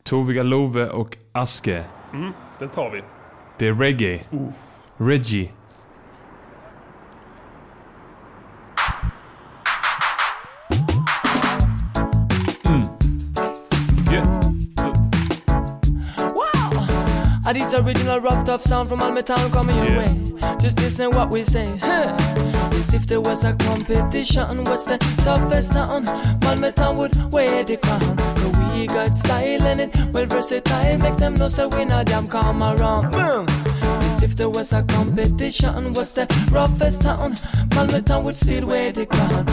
Toviga 0.02 0.42
Love 0.42 0.88
och 0.88 1.16
Aske. 1.32 1.84
Mm, 2.12 2.32
den 2.58 2.68
tar 2.68 2.90
vi. 2.90 3.02
Det 3.58 3.66
är 3.66 3.74
reggae. 3.74 4.20
Reggie. 4.96 5.50
These 17.60 17.74
original 17.74 18.20
rough 18.20 18.46
tough 18.46 18.62
sound 18.62 18.88
from 18.88 19.00
Malmö 19.00 19.22
town 19.22 19.50
coming 19.50 19.76
your 19.76 19.98
way? 19.98 20.32
Just 20.60 20.80
listen 20.80 21.10
what 21.10 21.28
we 21.28 21.44
say. 21.44 21.66
Huh. 21.82 22.16
Yes, 22.72 22.94
if 22.94 23.06
there 23.06 23.20
was 23.20 23.44
a 23.44 23.52
competition, 23.52 24.64
what's 24.64 24.86
the 24.86 24.96
toughest 25.24 25.72
town? 25.72 26.06
Malmö 26.40 26.74
town 26.74 26.96
would 26.96 27.14
wear 27.30 27.62
the 27.62 27.76
crown. 27.76 28.16
But 28.16 28.74
we 28.74 28.86
got 28.86 29.14
style 29.14 29.66
in 29.66 29.78
it, 29.78 29.94
well 30.10 30.24
versatile. 30.24 30.96
Make 30.98 31.18
them 31.18 31.34
know 31.34 31.50
so 31.50 31.68
we 31.68 31.84
not 31.84 32.06
damn 32.06 32.26
come 32.26 32.62
around. 32.62 33.12
Boom. 33.12 33.46
Yes, 33.46 34.22
if 34.22 34.36
there 34.36 34.48
was 34.48 34.72
a 34.72 34.82
competition, 34.82 35.92
what's 35.92 36.12
the 36.12 36.26
roughest 36.50 37.02
town? 37.02 37.34
Malmö 37.74 38.02
town 38.06 38.24
would 38.24 38.36
still 38.36 38.66
wear 38.66 38.90
the 38.90 39.04
crown. 39.04 39.44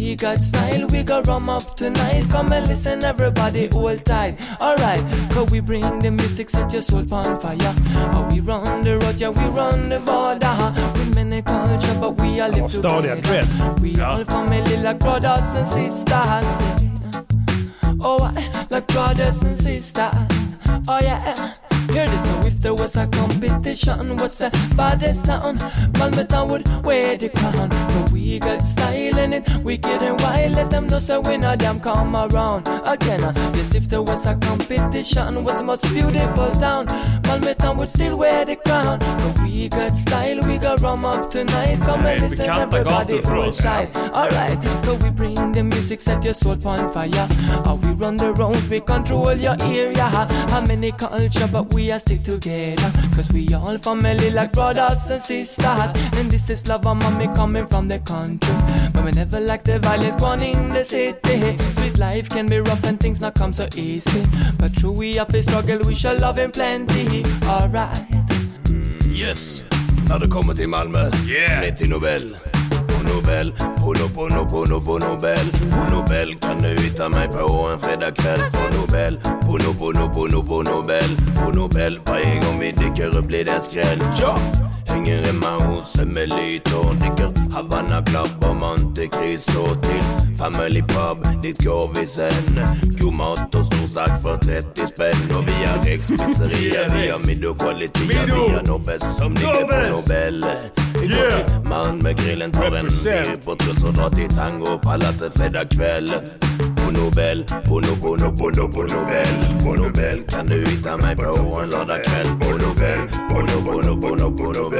We 0.00 0.16
got 0.16 0.40
style, 0.40 0.86
we 0.86 1.02
got 1.02 1.26
rum 1.26 1.50
up 1.50 1.76
tonight. 1.76 2.24
Come 2.30 2.54
and 2.54 2.66
listen, 2.66 3.04
everybody, 3.04 3.66
hold 3.66 4.02
tight. 4.06 4.40
Alright, 4.58 5.04
cause 5.30 5.50
we 5.50 5.60
bring 5.60 6.00
the 6.00 6.10
music, 6.10 6.48
set 6.48 6.72
your 6.72 6.80
soul 6.80 7.04
on 7.12 7.38
fire. 7.38 7.58
How 8.12 8.26
we 8.32 8.40
run 8.40 8.82
the 8.82 8.98
road, 8.98 9.16
yeah, 9.16 9.28
we 9.28 9.44
run 9.44 9.90
the 9.90 9.98
border. 10.00 10.56
We 10.98 11.14
many 11.14 11.42
culture, 11.42 11.98
but 12.00 12.18
we 12.18 12.40
all 12.40 12.48
live 12.48 12.72
together. 12.72 13.76
We 13.82 14.00
all 14.00 14.24
family 14.24 14.78
like 14.78 15.00
brothers 15.00 15.54
and 15.54 15.66
sisters. 15.66 16.46
Oh, 18.00 18.32
like 18.70 18.86
brothers 18.88 19.42
and 19.42 19.58
sisters. 19.58 20.14
Oh 20.88 20.98
yeah. 21.02 21.52
Hear 21.92 22.06
this, 22.06 22.24
so 22.24 22.46
if 22.46 22.60
there 22.60 22.74
was 22.74 22.96
a 22.96 23.06
competition, 23.08 24.16
what's 24.16 24.38
the 24.38 24.50
baddest 24.76 25.26
town? 25.26 25.58
Malmö 25.98 26.28
town 26.28 26.48
would 26.50 26.68
wear 26.84 27.16
the 27.16 27.28
crown. 27.28 27.68
But 27.68 28.12
we 28.12 28.38
got 28.38 28.62
style 28.64 29.18
in 29.18 29.32
it, 29.32 29.48
wicked 29.64 30.00
and 30.02 30.20
wild. 30.20 30.52
Let 30.52 30.70
them 30.70 30.86
know 30.86 31.00
so 31.00 31.20
we 31.20 31.36
not 31.36 31.58
damn 31.58 31.80
come 31.80 32.14
around 32.14 32.68
again. 32.84 33.20
Yes, 33.54 33.74
if 33.74 33.88
there 33.88 34.02
was 34.02 34.24
a 34.26 34.36
competition, 34.36 35.42
what's 35.44 35.58
the 35.58 35.64
most 35.64 35.82
beautiful 35.92 36.50
town? 36.60 36.86
Malmö 37.26 37.56
town 37.56 37.76
would 37.78 37.88
still 37.88 38.16
wear 38.16 38.44
the 38.44 38.56
crown. 38.56 38.98
But 39.00 39.40
we 39.42 39.68
got 39.68 39.96
style, 39.96 40.40
we 40.46 40.58
got 40.58 40.80
rum 40.80 41.04
up 41.04 41.30
tonight. 41.30 41.80
Come 41.80 42.06
and 42.06 42.22
listen, 42.22 42.50
everybody, 42.50 43.14
gator 43.14 43.22
för 43.22 43.34
hold 43.34 43.48
oss. 43.48 43.66
Alright, 44.14 44.58
so 44.84 44.94
we 44.94 45.10
bring 45.10 45.52
the 45.52 45.64
music, 45.64 46.00
set 46.00 46.24
your 46.24 46.34
soul 46.34 46.56
on 46.64 46.92
fire. 46.92 47.26
How 47.64 47.74
we 47.82 47.90
run 47.94 48.16
the 48.16 48.32
road, 48.32 48.62
we 48.70 48.80
control 48.80 49.34
your 49.34 49.56
area. 49.60 50.06
How 50.52 50.60
many 50.60 50.92
culture, 50.92 51.48
but 51.52 51.74
we 51.74 51.79
are 51.88 52.00
stick 52.00 52.22
together. 52.22 52.90
Cause 53.14 53.30
we 53.32 53.54
all 53.54 53.78
family 53.78 54.30
like 54.30 54.52
brothers 54.52 55.10
and 55.10 55.22
sisters. 55.22 55.90
And 56.16 56.30
this 56.30 56.50
is 56.50 56.66
love, 56.68 56.86
and 56.86 57.00
mommy 57.02 57.28
coming 57.34 57.66
from 57.68 57.88
the 57.88 57.98
country. 58.00 58.54
But 58.92 59.04
we 59.04 59.12
never 59.12 59.40
like 59.40 59.62
the 59.62 59.78
violence 59.78 60.16
going 60.16 60.42
in 60.42 60.70
the 60.70 60.84
city. 60.84 61.58
Sweet 61.74 61.98
life 61.98 62.28
can 62.28 62.48
be 62.48 62.58
rough 62.58 62.84
and 62.84 62.98
things 62.98 63.20
not 63.20 63.34
come 63.34 63.52
so 63.52 63.68
easy. 63.76 64.22
But 64.58 64.74
true, 64.74 64.92
we 64.92 65.14
have 65.16 65.28
to 65.28 65.42
struggle, 65.42 65.78
we 65.86 65.94
shall 65.94 66.18
love 66.18 66.38
in 66.38 66.50
plenty. 66.50 67.24
Alright. 67.46 68.06
Yes, 69.12 69.62
när 70.08 70.18
det 70.18 70.28
kommer 70.28 70.54
till 70.54 70.68
Malmö, 70.68 71.10
ner 71.60 71.76
till 71.76 71.88
Nobel. 71.88 72.36
På 72.52 72.59
Nobel, 73.14 73.52
på, 73.52 73.92
no, 73.92 74.08
på, 74.14 74.28
no, 74.28 74.50
på, 74.50 74.64
no, 74.64 74.80
på 74.80 74.98
Nobel. 74.98 75.46
På 75.70 75.96
Nobel 75.96 76.34
kan 76.40 76.62
du 76.62 76.68
hitta 76.68 77.08
mig 77.08 77.28
på 77.28 77.68
en 77.72 77.78
fredagkväll. 77.78 78.40
På 78.40 78.76
Nobel, 78.76 79.20
på, 79.20 79.58
no, 79.58 79.74
på, 79.78 79.92
no, 79.92 80.14
på, 80.14 80.26
no, 80.26 80.42
på 80.42 80.62
Nobel. 80.62 81.16
På 81.36 81.50
Nobel, 81.50 82.00
varje 82.06 82.40
gång 82.40 82.60
vi 82.60 82.72
dyker 82.72 83.18
upp 83.18 83.24
blir 83.24 83.44
det 83.44 83.50
en 83.50 83.62
skräll. 83.62 84.02
Ja! 84.20 84.38
Hänger 84.86 85.24
hemma 85.24 85.64
hos 85.64 85.98
Emelito, 85.98 86.82
dricker 86.92 87.50
Havanna 87.52 88.02
Club 88.02 88.50
och 88.50 88.56
Monte 88.56 89.06
Cristo 89.06 89.66
till 89.82 90.36
Family 90.38 90.82
Pub, 90.82 91.42
dit 91.42 91.64
går 91.64 92.00
vi 92.00 92.06
sen. 92.06 92.60
God 93.00 93.14
mat 93.14 93.54
och 93.54 93.66
stor 93.66 93.88
stark 93.88 94.22
för 94.22 94.36
30 94.36 94.86
spänn. 94.86 95.36
Och 95.36 95.48
vi 95.48 95.64
har 95.64 95.84
Rex 95.84 96.08
pizzeria, 96.08 96.94
vi 96.94 97.08
har 97.08 97.26
Middo 97.26 97.54
Quality, 97.54 98.00
vi 98.08 98.14
har 98.14 98.66
Nobes 98.66 99.16
som 99.16 99.34
ligger 99.34 99.64
på 99.64 99.96
Nobel. 99.96 100.44
Vi 101.00 101.08
går 101.08 101.60
till 101.60 101.68
Malmö 101.68 102.12
grillen 102.12 102.52
tar 102.52 102.76
en 102.76 102.90
Represent. 103.04 103.28
ny 103.28 103.44
på 103.44 103.56
Truls 103.56 103.84
och 103.84 104.36
Tango 104.36 104.78
palatset 104.78 105.38
fredagkväll. 105.38 106.08
På 106.76 106.90
Nobel, 106.90 107.44
på 107.44 107.80
no, 107.80 107.96
på 108.02 108.16
no, 108.16 108.36
på 108.36 108.48
no, 108.48 108.72
på 108.72 108.82
Nobel 108.82 109.26
På 109.64 109.74
Nobel 109.74 110.22
kan 110.28 110.46
du 110.46 110.64
hitta 110.64 110.96
mig 110.96 111.16
på 111.16 111.60
en 111.62 111.70
lördagkväll 111.70 112.26
På 112.40 112.48
Nobel, 112.50 112.69
Nobel. 112.90 113.08
Bono, 113.28 113.60
Bono, 113.62 113.96
Bono, 113.96 114.30
på 114.30 114.44
no, 114.44 114.70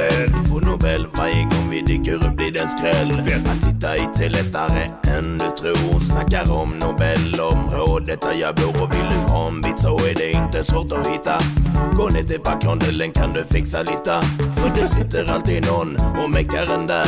på 0.49 0.59
Nobel 0.59 1.07
varje 1.17 1.43
gång 1.43 1.69
vi 1.69 1.81
dyker 1.81 2.13
upp 2.13 2.35
blir 2.35 2.51
det 2.51 2.59
en 2.59 2.69
skräll. 2.69 3.11
Att 3.45 3.67
hitta 3.67 3.89
hit 3.89 4.19
är 4.19 4.29
lättare 4.29 4.89
än 5.17 5.37
du 5.37 5.51
tror. 5.51 5.99
Snackar 5.99 6.51
om 6.51 6.69
Nobelområdet 6.79 8.21
där 8.21 8.33
jag 8.33 8.55
bor. 8.55 8.83
Och 8.83 8.93
vill 8.93 9.09
du 9.09 9.31
ha 9.31 9.47
en 9.47 9.61
bit 9.61 9.79
så 9.79 9.97
är 9.97 10.15
det 10.15 10.31
inte 10.31 10.63
svårt 10.63 10.91
att 10.91 11.07
hitta. 11.07 11.37
Gå 11.97 12.09
ner 12.09 12.23
till 12.23 12.39
parkrondellen 12.39 13.11
kan 13.11 13.33
du 13.33 13.43
fixa 13.43 13.79
lite. 13.79 14.17
Och 14.63 14.71
det 14.75 14.87
sitter 14.87 15.33
alltid 15.33 15.65
någon 15.65 15.97
och 16.23 16.31
meckar 16.31 16.73
en 16.75 16.87
där. 16.87 17.07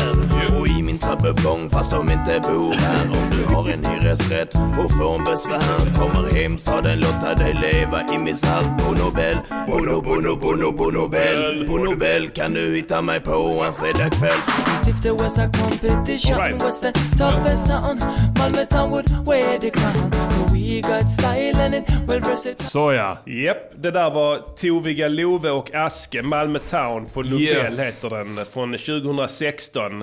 Och 0.59 0.67
i 0.67 0.83
min 0.83 0.97
trappuppgång 0.97 1.69
fast 1.69 1.91
de 1.91 2.11
inte 2.11 2.41
bor 2.43 2.73
här. 2.73 3.05
Om 3.05 3.29
du 3.31 3.55
har 3.55 3.69
en 3.69 3.85
hyresrätt 3.85 4.55
och 4.55 4.91
får 4.91 5.15
en 5.15 5.23
besvär 5.23 5.99
Kommer 5.99 6.33
hemstaden 6.33 6.99
låta 6.99 7.33
dig 7.35 7.53
leva 7.53 8.01
i 8.15 8.17
misär. 8.17 8.63
På 8.79 8.91
Nobel, 9.03 9.37
bono, 9.67 10.01
bono, 10.01 10.35
bono, 10.35 10.71
Nobel 10.93 11.67
På 11.67 11.77
Nobel 11.77 12.29
kan 12.29 12.53
du 12.53 12.75
hitta 12.75 13.01
mig 13.01 13.19
på 13.19 13.63
en 13.67 13.73
fredagkväll 13.73 14.39
if 14.87 15.01
there 15.01 15.13
was 15.13 15.37
a 15.37 15.49
competition. 15.53 16.59
What's 16.59 16.81
the 16.81 16.91
toughest 17.17 17.67
town? 17.67 17.99
Malmö 18.39 18.65
town 18.65 18.91
would 18.91 19.27
wear 19.27 19.59
the 19.59 19.71
crown. 19.71 20.11
We 20.53 20.81
got 20.81 21.11
style 21.11 21.55
and 21.61 21.75
it 21.75 21.89
well 22.07 22.19
versatile. 22.21 22.69
Så 22.69 22.93
ja. 22.93 23.17
Japp, 23.25 23.71
det 23.75 23.91
där 23.91 24.09
var 24.09 24.37
Toviga 24.37 25.07
Love 25.07 25.49
och 25.49 25.75
Aske, 25.75 26.21
Malmö 26.21 26.59
Town 26.59 27.05
på 27.05 27.21
Nobel 27.21 27.41
Yeah. 27.41 27.77
heter 27.77 28.09
den, 28.09 28.39
från 28.53 28.77
2016. 28.77 30.01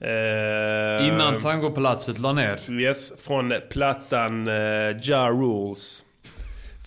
Eh, 0.00 1.08
Innan 1.08 1.38
Tangopalatset 1.40 2.18
la 2.18 2.32
ner. 2.32 2.70
Yes, 2.70 3.12
från 3.22 3.54
plattan 3.70 4.48
uh, 4.48 4.96
Ja 5.02 5.28
Rules. 5.28 6.04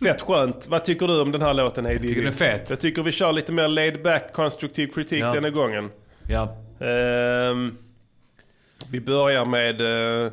Fett 0.04 0.22
skönt. 0.22 0.68
Vad 0.68 0.86
tycker 0.86 1.08
du 1.08 1.22
om 1.22 1.32
den 1.32 1.42
här 1.42 1.54
låten 1.54 1.86
Hey 1.86 1.96
Diddy? 1.96 2.08
tycker 2.08 2.22
den 2.22 2.32
är 2.32 2.36
fet. 2.36 2.70
Jag 2.70 2.80
tycker 2.80 3.04
vi 3.04 3.12
kör 3.12 3.34
lite 3.34 3.52
mer 3.54 3.68
laid 3.68 4.04
back 4.04 4.34
konstruktiv 4.34 4.88
kritik 4.88 5.22
Ja. 5.22 5.34
denna 5.34 5.50
gången. 5.50 5.92
Ja. 6.30 6.58
Ehm, 6.86 7.78
vi 8.92 9.02
börjar 9.02 9.46
med 9.46 9.82
eh, 10.26 10.32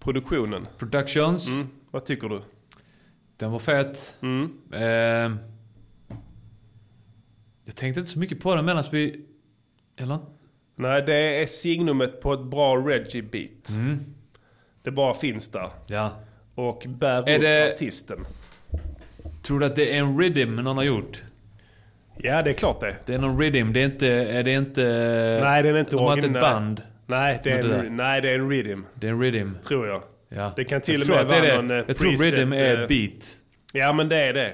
produktionen. 0.00 0.66
Productions. 0.78 1.48
Mm. 1.48 1.68
Vad 1.90 2.04
tycker 2.04 2.28
du? 2.28 2.40
Den 3.36 3.50
var 3.50 3.58
fet. 3.58 4.16
Mm. 4.22 4.52
Eh, 4.72 5.38
jag 7.64 7.76
tänkte 7.76 8.00
inte 8.00 8.12
så 8.12 8.18
mycket 8.18 8.40
på 8.40 8.54
den 8.54 8.64
medan 8.64 8.84
vi... 8.92 9.24
Eller? 9.96 10.18
Nej, 10.76 11.02
det 11.06 11.42
är 11.42 11.46
signumet 11.46 12.20
på 12.20 12.32
ett 12.32 12.44
bra 12.44 12.76
Reggie-beat. 12.76 13.72
Det 14.82 14.90
bara 14.90 15.14
finns 15.14 15.48
där. 15.50 15.70
Ja. 15.86 16.10
Och 16.54 16.84
bär 16.88 17.28
Är 17.28 17.34
upp 17.36 17.40
det- 17.42 17.72
artisten. 17.74 18.18
Tror 19.48 19.60
du 19.60 19.66
att 19.66 19.76
det 19.76 19.94
är 19.94 19.98
en 19.98 20.18
rhythm 20.18 20.56
någon 20.56 20.76
har 20.76 20.84
gjort? 20.84 21.22
Ja, 22.16 22.42
det 22.42 22.50
är 22.50 22.54
klart 22.54 22.80
det. 22.80 22.96
Det 23.06 23.14
är 23.14 23.18
någon 23.18 23.40
rhythm. 23.40 23.72
Det 23.72 23.80
är 23.80 23.84
inte... 23.84 24.08
Är 24.08 24.42
det 24.42 24.52
inte... 24.52 24.82
Nej, 25.42 25.62
den 25.62 25.76
är 25.76 25.80
inte 25.80 25.96
De 25.96 26.04
har 26.04 26.16
inte 26.16 26.26
ett 26.26 26.32
band. 26.32 26.82
Nej, 27.06 27.40
det 27.44 27.50
är, 27.50 27.72
en, 27.72 27.96
nej, 27.96 28.20
det 28.20 28.30
är 28.30 28.34
en 28.34 28.50
rhythm. 28.50 28.80
Det 28.94 29.06
är 29.06 29.10
en 29.10 29.20
rhythm. 29.20 29.52
Tror 29.68 29.86
jag. 29.86 30.02
Ja. 30.28 30.52
Det 30.56 30.64
kan 30.64 30.80
till 30.80 31.02
och 31.02 31.08
med 31.08 31.26
det 31.26 31.34
vara 31.34 31.40
det. 31.40 31.56
någon, 31.56 31.70
eh, 31.70 31.84
Jag 31.86 31.96
tror 31.96 32.10
rhythm 32.10 32.52
är 32.52 32.82
eh, 32.82 32.86
beat. 32.88 33.36
Ja, 33.72 33.92
men 33.92 34.08
det 34.08 34.16
är 34.16 34.32
det. 34.32 34.52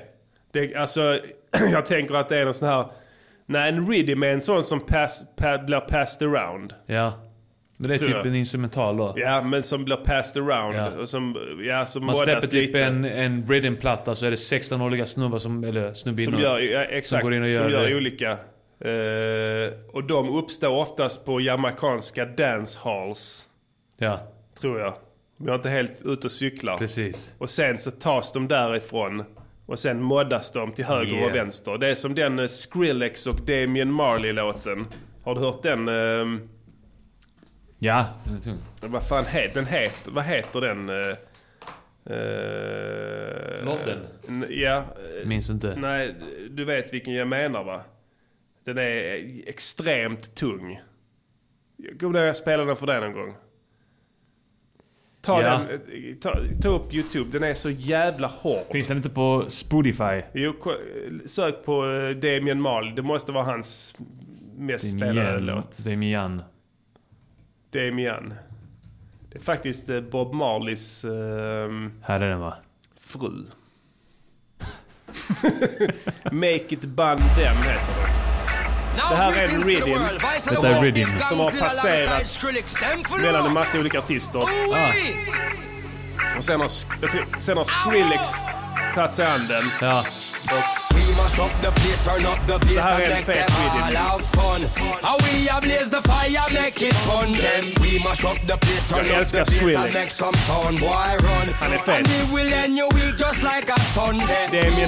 det 0.53 0.75
alltså, 0.75 1.19
jag 1.71 1.87
tänker 1.87 2.15
att 2.15 2.29
det 2.29 2.39
är 2.39 2.45
någon 2.45 2.55
sån 2.55 2.69
här... 2.69 2.87
Nej, 3.47 3.69
en 3.69 3.91
rhythm 3.91 4.23
är 4.23 4.33
en 4.33 4.41
sån 4.41 4.65
som 4.65 4.81
pass, 4.81 5.25
pa, 5.37 5.59
blir 5.59 5.81
passed 5.81 6.29
around. 6.29 6.75
Ja. 6.87 7.13
Det 7.89 7.95
är 7.95 7.99
typ 7.99 8.09
jag. 8.11 8.27
en 8.27 8.35
instrumental 8.35 8.97
då. 8.97 9.15
Ja, 9.17 9.43
men 9.43 9.63
som 9.63 9.85
blir 9.85 9.97
passed 9.97 10.43
around. 10.43 10.77
Ja. 10.77 10.89
Och 11.01 11.09
som, 11.09 11.37
ja, 11.69 11.87
som 11.87 12.07
Man 12.07 12.17
släpper 12.17 12.41
typ 12.41 12.53
lite. 12.53 12.85
en, 12.85 13.05
en 13.05 13.47
rhythmplatta 13.49 14.15
så 14.15 14.27
är 14.27 14.31
det 14.31 14.37
16 14.37 14.83
olika 14.83 15.07
snubbar 15.07 15.39
som, 15.39 15.65
eller 15.65 15.95
snubbinnor. 15.95 16.33
Som 16.33 16.41
gör, 16.41 16.59
ja, 16.59 16.81
exakt, 16.85 17.23
går 17.23 17.35
in 17.35 17.43
och 17.45 17.51
som 17.51 17.55
gör 17.63 17.71
gör 17.71 17.89
det. 17.89 17.97
olika. 17.97 18.31
Eh, 18.81 19.73
och 19.93 20.05
de 20.05 20.31
uppstår 20.39 20.69
oftast 20.79 21.25
på 21.25 21.41
jamaicanska 21.41 22.25
dancehalls. 22.25 23.47
Ja. 23.99 24.19
Tror 24.61 24.81
jag. 24.81 24.95
Vi 25.37 25.51
är 25.51 25.55
inte 25.55 25.69
helt 25.69 26.03
ute 26.05 26.27
och 26.27 26.33
cyklar. 26.33 26.79
Precis. 26.79 27.35
Och 27.39 27.51
sen 27.51 27.79
så 27.79 27.91
tas 27.91 28.33
de 28.33 28.49
därifrån. 28.49 29.25
Och 29.67 29.79
sen 29.79 30.03
moddas 30.03 30.53
de 30.53 30.73
till 30.73 30.85
höger 30.85 31.13
Yeah. 31.15 31.29
och 31.29 31.35
vänster. 31.37 31.79
Det 31.79 31.87
är 31.89 31.95
som 31.95 32.15
den 32.15 32.39
eh, 32.39 32.47
Skrillex 32.47 33.27
och 33.27 33.37
Damian 33.47 33.93
Marley-låten. 33.93 34.87
Har 35.25 35.35
du 35.35 35.41
hört 35.41 35.63
den? 35.63 35.89
ehm, 35.89 36.49
Ja, 37.85 38.07
den 38.25 38.35
är 38.37 38.41
tung. 38.41 38.59
vad 38.83 39.07
fan 39.09 39.27
heter 39.27 39.55
den? 39.55 39.65
Het, 39.67 40.09
vad 40.09 40.25
heter 40.25 40.61
den? 40.61 40.87
Låten? 43.65 43.99
n- 44.29 44.47
Ja. 44.51 44.77
eh, 45.21 45.27
Minns 45.29 45.51
inte. 45.51 45.77
Nej, 45.77 46.15
du 46.51 46.65
vet 46.65 46.93
vilken 46.93 47.15
jag 47.15 47.29
menar 47.29 47.65
va? 47.65 47.81
Den 48.65 48.79
är 48.79 49.25
extremt 49.49 50.35
tung. 50.35 50.81
Jag 51.77 52.01
kommer 52.01 52.19
ihåg 52.19 52.29
jag 52.29 52.37
spelade 52.37 52.67
den 52.71 52.77
för 52.77 52.87
dig 52.87 53.01
någon 53.01 53.13
gång. 53.13 53.35
Ta, 55.21 55.43
Ja. 55.43 55.61
den, 55.69 56.17
ta, 56.21 56.39
ta 56.63 56.69
upp 56.69 56.95
YouTube, 56.95 57.31
den 57.39 57.43
är 57.51 57.55
så 57.55 57.71
jävla 57.71 58.27
hård. 58.27 58.67
Finns 58.73 58.89
den 58.89 58.97
inte 58.97 59.11
på 59.11 59.45
Spotify? 59.49 60.23
Jo, 60.35 60.55
sök 61.27 61.65
på 61.65 61.83
Damian 62.23 62.61
Marley, 62.61 62.95
det 62.95 63.03
måste 63.03 63.33
vara 63.33 63.45
hans 63.45 63.95
mest 64.57 64.97
spelade 64.97 65.23
Damian. 65.33 65.47
låt. 65.47 65.79
Damian. 65.79 66.43
Damian. 67.75 68.35
Det 69.33 69.39
är 69.39 69.43
faktiskt 69.43 69.89
eh, 69.89 70.01
Bob 70.01 70.35
Marleys 70.35 71.05
ehm, 71.05 71.93
Här 72.03 72.21
är 72.21 72.29
den 72.31 72.41
va? 72.41 72.57
fru. 73.01 73.47
Make 76.33 76.75
it 76.75 76.85
bun 76.85 77.19
them 77.19 77.57
heter 77.57 77.95
den. 77.97 78.25
Det 79.11 79.17
här 79.17 79.43
är 79.43 79.55
en 79.55 79.63
rhythm. 79.63 79.91
Detta 80.51 80.69
är 80.69 80.83
rhythm. 80.83 81.19
Som 81.19 81.39
har 81.39 81.51
passerat 81.51 83.23
mellan 83.23 83.47
en 83.47 83.53
massa 83.53 83.79
olika 83.79 83.99
artister. 83.99 84.39
Ah. 84.39 84.93
Och 86.37 86.45
sen 86.45 86.61
har, 86.61 86.69
sen 87.41 87.57
har 87.57 87.65
Skrillex 87.65 88.23
tagit 88.95 89.15
sig 89.15 89.27
an 89.27 89.49
den. 89.49 89.63
Ja. 89.81 90.05
Det 92.75 92.81
här 92.81 93.01
är 93.01 93.11
en 93.17 93.25
fet 93.25 93.51
rhythm. 93.51 93.95
Jag 99.09 99.19
älskar 99.21 99.45
Skrillex. 99.45 100.21
Han 101.61 101.73
är 101.73 101.79
fet. 101.79 102.09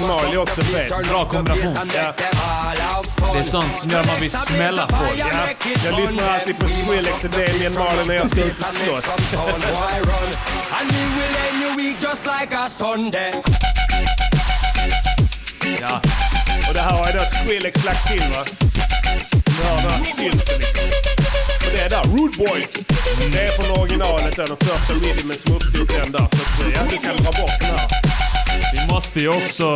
Marley 0.07 0.33
är 0.33 0.37
också 0.37 0.61
fet. 0.61 1.07
Bra 1.09 1.25
kombination. 1.25 1.75
Ja. 1.95 2.13
Det 3.33 3.39
är 3.39 3.43
sånt 3.43 3.75
som 3.81 3.91
gör 3.91 3.99
att 3.99 4.07
man 4.07 4.19
vill 4.19 4.31
smälla 4.31 4.87
folk. 4.87 5.19
Ja, 5.19 5.25
jag 5.85 5.99
lyssnar 5.99 6.33
alltid 6.33 6.59
på 6.59 6.67
Skrillex 6.67 7.23
och 7.23 7.29
Damian 7.29 7.73
Marley 7.73 8.05
när 8.05 8.13
jag 8.15 8.29
ska 8.29 8.39
ut 8.43 8.59
och 8.59 8.65
slåss. 8.65 9.05
Här 16.89 16.97
har 16.97 17.05
jag 17.07 17.15
då 17.15 17.23
Skrillex 17.25 17.85
lagt 17.85 18.07
till 18.11 18.19
va. 18.35 18.43
Du 19.45 19.51
hör 19.63 19.75
den 19.81 19.91
här 19.91 19.99
synten 20.03 20.57
liksom. 20.59 20.85
Och 21.65 21.71
det 21.75 21.81
är 21.85 21.89
där, 21.89 22.03
Rude 22.03 22.37
Boy. 22.37 22.67
Det 23.31 23.39
är 23.47 23.51
från 23.51 23.79
originalet 23.81 24.35
då, 24.35 24.45
den 24.45 24.57
första 24.57 24.93
rhythmen 24.93 25.35
som 25.45 25.55
upptog 25.55 25.87
den 25.99 26.11
där. 26.11 26.19
Så 26.19 26.41
att, 26.43 26.75
ja, 26.75 26.81
du 26.91 26.97
kan 26.97 27.15
dra 27.23 27.31
bort 27.41 27.59
den 27.61 27.69
här. 27.79 27.87
Vi 28.73 28.93
måste 28.93 29.19
ju 29.19 29.29
också... 29.29 29.75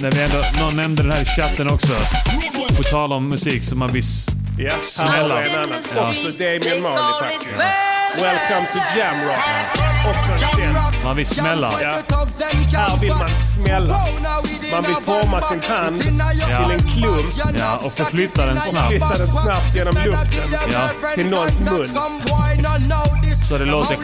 När 0.00 0.10
vi 0.10 0.22
ändå, 0.22 0.42
någon 0.60 0.76
nämnde 0.76 1.02
det 1.02 1.12
här 1.12 1.22
i 1.22 1.24
chatten 1.24 1.70
också. 1.70 1.92
På 2.76 2.82
tal 2.82 3.12
om 3.12 3.28
musik 3.28 3.64
som 3.64 3.78
man 3.78 3.92
vill 3.92 4.02
s- 4.04 4.26
Ja, 4.58 4.74
här 4.98 5.28
har 5.28 5.42
vi 5.42 5.50
en 5.50 5.56
annan. 5.56 6.08
Också 6.10 6.28
Damian 6.28 6.82
Marley 6.82 7.30
faktiskt. 7.38 7.62
Welcome 8.16 8.66
to 8.72 8.98
Jamrock. 8.98 9.81
Också 10.10 10.32
en 10.32 10.38
känd. 10.38 10.76
Man 11.04 11.16
vill 11.16 11.26
smälla. 11.26 11.72
Ja. 11.82 11.88
Här 12.78 13.00
vill 13.00 13.10
man 13.10 13.28
smälla. 13.54 13.98
Man 14.72 14.82
vill 14.82 14.94
forma 15.04 15.42
sin 15.42 15.60
hand 15.62 16.02
Ja. 16.50 16.68
till 16.68 16.78
en 16.78 16.92
klump. 16.92 17.34
Ja, 17.58 17.76
och 17.82 17.92
förflytta 17.92 18.46
den 18.46 18.60
snabbt. 18.60 18.88
Flytta 18.88 19.18
den 19.18 19.28
snabbt 19.28 19.74
genom 19.74 19.94
luften 19.94 20.72
Ja. 20.72 20.88
till 21.14 21.26
någons 21.26 21.60
mun. 21.60 21.86
Så 23.48 23.58
det 23.58 23.64
låter... 23.64 23.96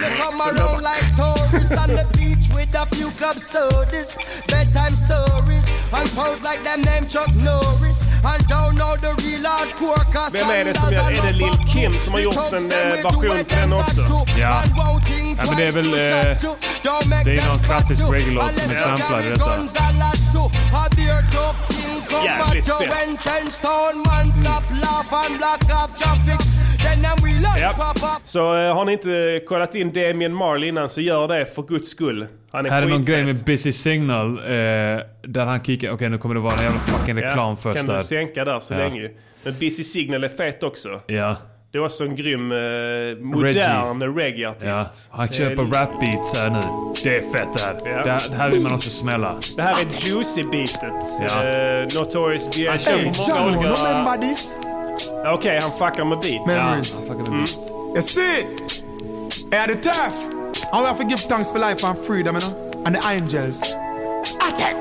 Bedtime 4.48 4.96
stories 4.96 5.66
and 5.92 6.08
pose 6.16 6.42
like 6.42 6.62
them 6.64 6.80
name 6.82 7.08
Chuck 7.08 7.28
Norris 7.44 8.00
and 8.24 8.42
don't 8.48 8.76
know 8.76 8.96
the 8.96 9.12
real 9.22 9.44
hardcore 9.44 10.04
cause 10.12 10.32
Vem 10.32 10.50
är 10.50 10.64
det 10.64 10.74
som 10.78 10.92
gör? 10.92 11.10
Är 11.10 11.22
det 11.22 11.32
Lil 11.32 11.58
Kim 11.72 11.92
som 12.00 12.12
har 12.12 12.20
gjort 12.20 12.52
en 12.52 12.72
eh, 12.72 12.78
version 12.78 13.44
på 13.48 13.54
den 13.54 13.72
också? 13.72 14.00
Ja. 14.38 14.62
ja, 14.66 15.44
men 15.46 15.56
det 15.56 15.64
är 15.64 15.72
väl... 15.72 15.87
Eh, 15.94 17.24
det 17.24 17.32
är 17.32 17.48
någon 17.48 17.58
klassisk 17.58 18.02
reggae-låt 18.12 18.50
som 18.50 18.70
är 18.70 18.76
samplad 18.76 19.24
i 19.24 19.28
detta. 19.28 19.44
Jävligt 22.24 22.66
fett. 22.66 22.92
Ja. 27.60 28.18
Så 28.24 28.56
eh, 28.56 28.74
har 28.74 28.84
ni 28.84 28.92
inte 28.92 29.40
kollat 29.48 29.74
in 29.74 29.92
Damian 29.92 30.34
Marley 30.34 30.68
innan 30.68 30.88
så 30.90 31.00
gör 31.00 31.28
det 31.28 31.46
för 31.46 31.62
guds 31.62 31.88
skull. 31.88 32.26
Han 32.52 32.66
är 32.66 32.70
Här 32.70 32.82
är 32.82 32.86
någon 32.86 33.04
grej 33.04 33.24
med 33.24 33.44
Busy 33.44 33.72
Signal. 33.72 34.38
Eh, 34.38 34.44
där 35.22 35.44
han 35.44 35.64
kickar... 35.64 35.90
Okej, 35.90 36.08
nu 36.08 36.18
kommer 36.18 36.34
det 36.34 36.40
vara 36.40 36.54
en 36.54 36.62
jävla 36.62 36.80
fucking 36.80 37.16
reklam 37.16 37.50
ja, 37.50 37.56
först 37.62 37.76
kan 37.76 37.86
där. 37.86 37.98
du 37.98 38.04
sänka 38.04 38.44
där 38.44 38.60
så 38.60 38.74
Ja. 38.74 38.78
länge 38.78 39.00
ju. 39.00 39.16
Men 39.42 39.54
Busy 39.58 39.84
Signal 39.84 40.24
är 40.24 40.28
fet 40.28 40.62
också. 40.62 41.00
Ja. 41.06 41.36
Det 41.72 41.78
är 41.78 41.84
också 41.84 42.04
en 42.04 42.16
grym, 42.16 42.52
eh, 42.52 42.58
modern 43.22 44.02
reggae-artist. 44.16 44.66
Ja. 44.66 44.86
Han 45.10 45.26
Det 45.26 45.34
kör 45.34 45.56
på 45.56 45.62
rap 45.62 46.00
beats 46.00 46.38
här 46.40 46.50
nu. 46.50 46.60
Det 47.04 47.16
är 47.16 47.32
fett 47.32 47.48
det 47.56 47.62
här. 47.62 47.76
Ja. 47.98 48.04
Det, 48.04 48.10
här- 48.10 48.30
det 48.30 48.36
här 48.36 48.48
vill 48.50 48.60
man 48.62 48.72
också 48.74 48.90
smälla. 48.90 49.34
Det 49.56 49.62
här 49.62 49.72
är 49.80 49.84
Juicy-beatet. 49.84 50.92
Ja. 51.20 51.44
Eh, 51.44 52.00
Notorious 52.00 52.44
B.I.G. 52.50 52.68
Han 52.68 52.78
kör 52.78 52.92
Hey, 52.92 53.12
på 53.12 53.32
många 53.32 53.58
olika... 53.58 53.70
remember 53.88 54.28
this? 54.28 54.56
Okej, 55.34 55.58
han 55.62 55.70
fuckar 55.70 56.04
med 56.04 56.18
beat. 56.18 56.46
Memories. 56.46 57.04
Ja, 57.08 57.14
han 57.14 57.18
fuckar 57.18 57.32
med 57.32 57.40
beats. 57.40 57.58
You 57.94 58.02
see? 58.02 58.46
Hey, 59.56 59.66
the 59.66 59.74
turf. 59.74 60.14
And 60.72 60.82
we 60.82 60.88
have 60.88 60.98
to 61.02 61.08
give 61.08 61.18
thanks 61.28 61.52
for 61.52 61.58
life 61.58 61.86
and 61.86 61.98
freedom, 62.06 62.36
you 62.36 62.40
know? 62.40 62.82
And 62.86 62.96
the 62.96 63.08
angels. 63.14 63.76
Attack! 64.48 64.76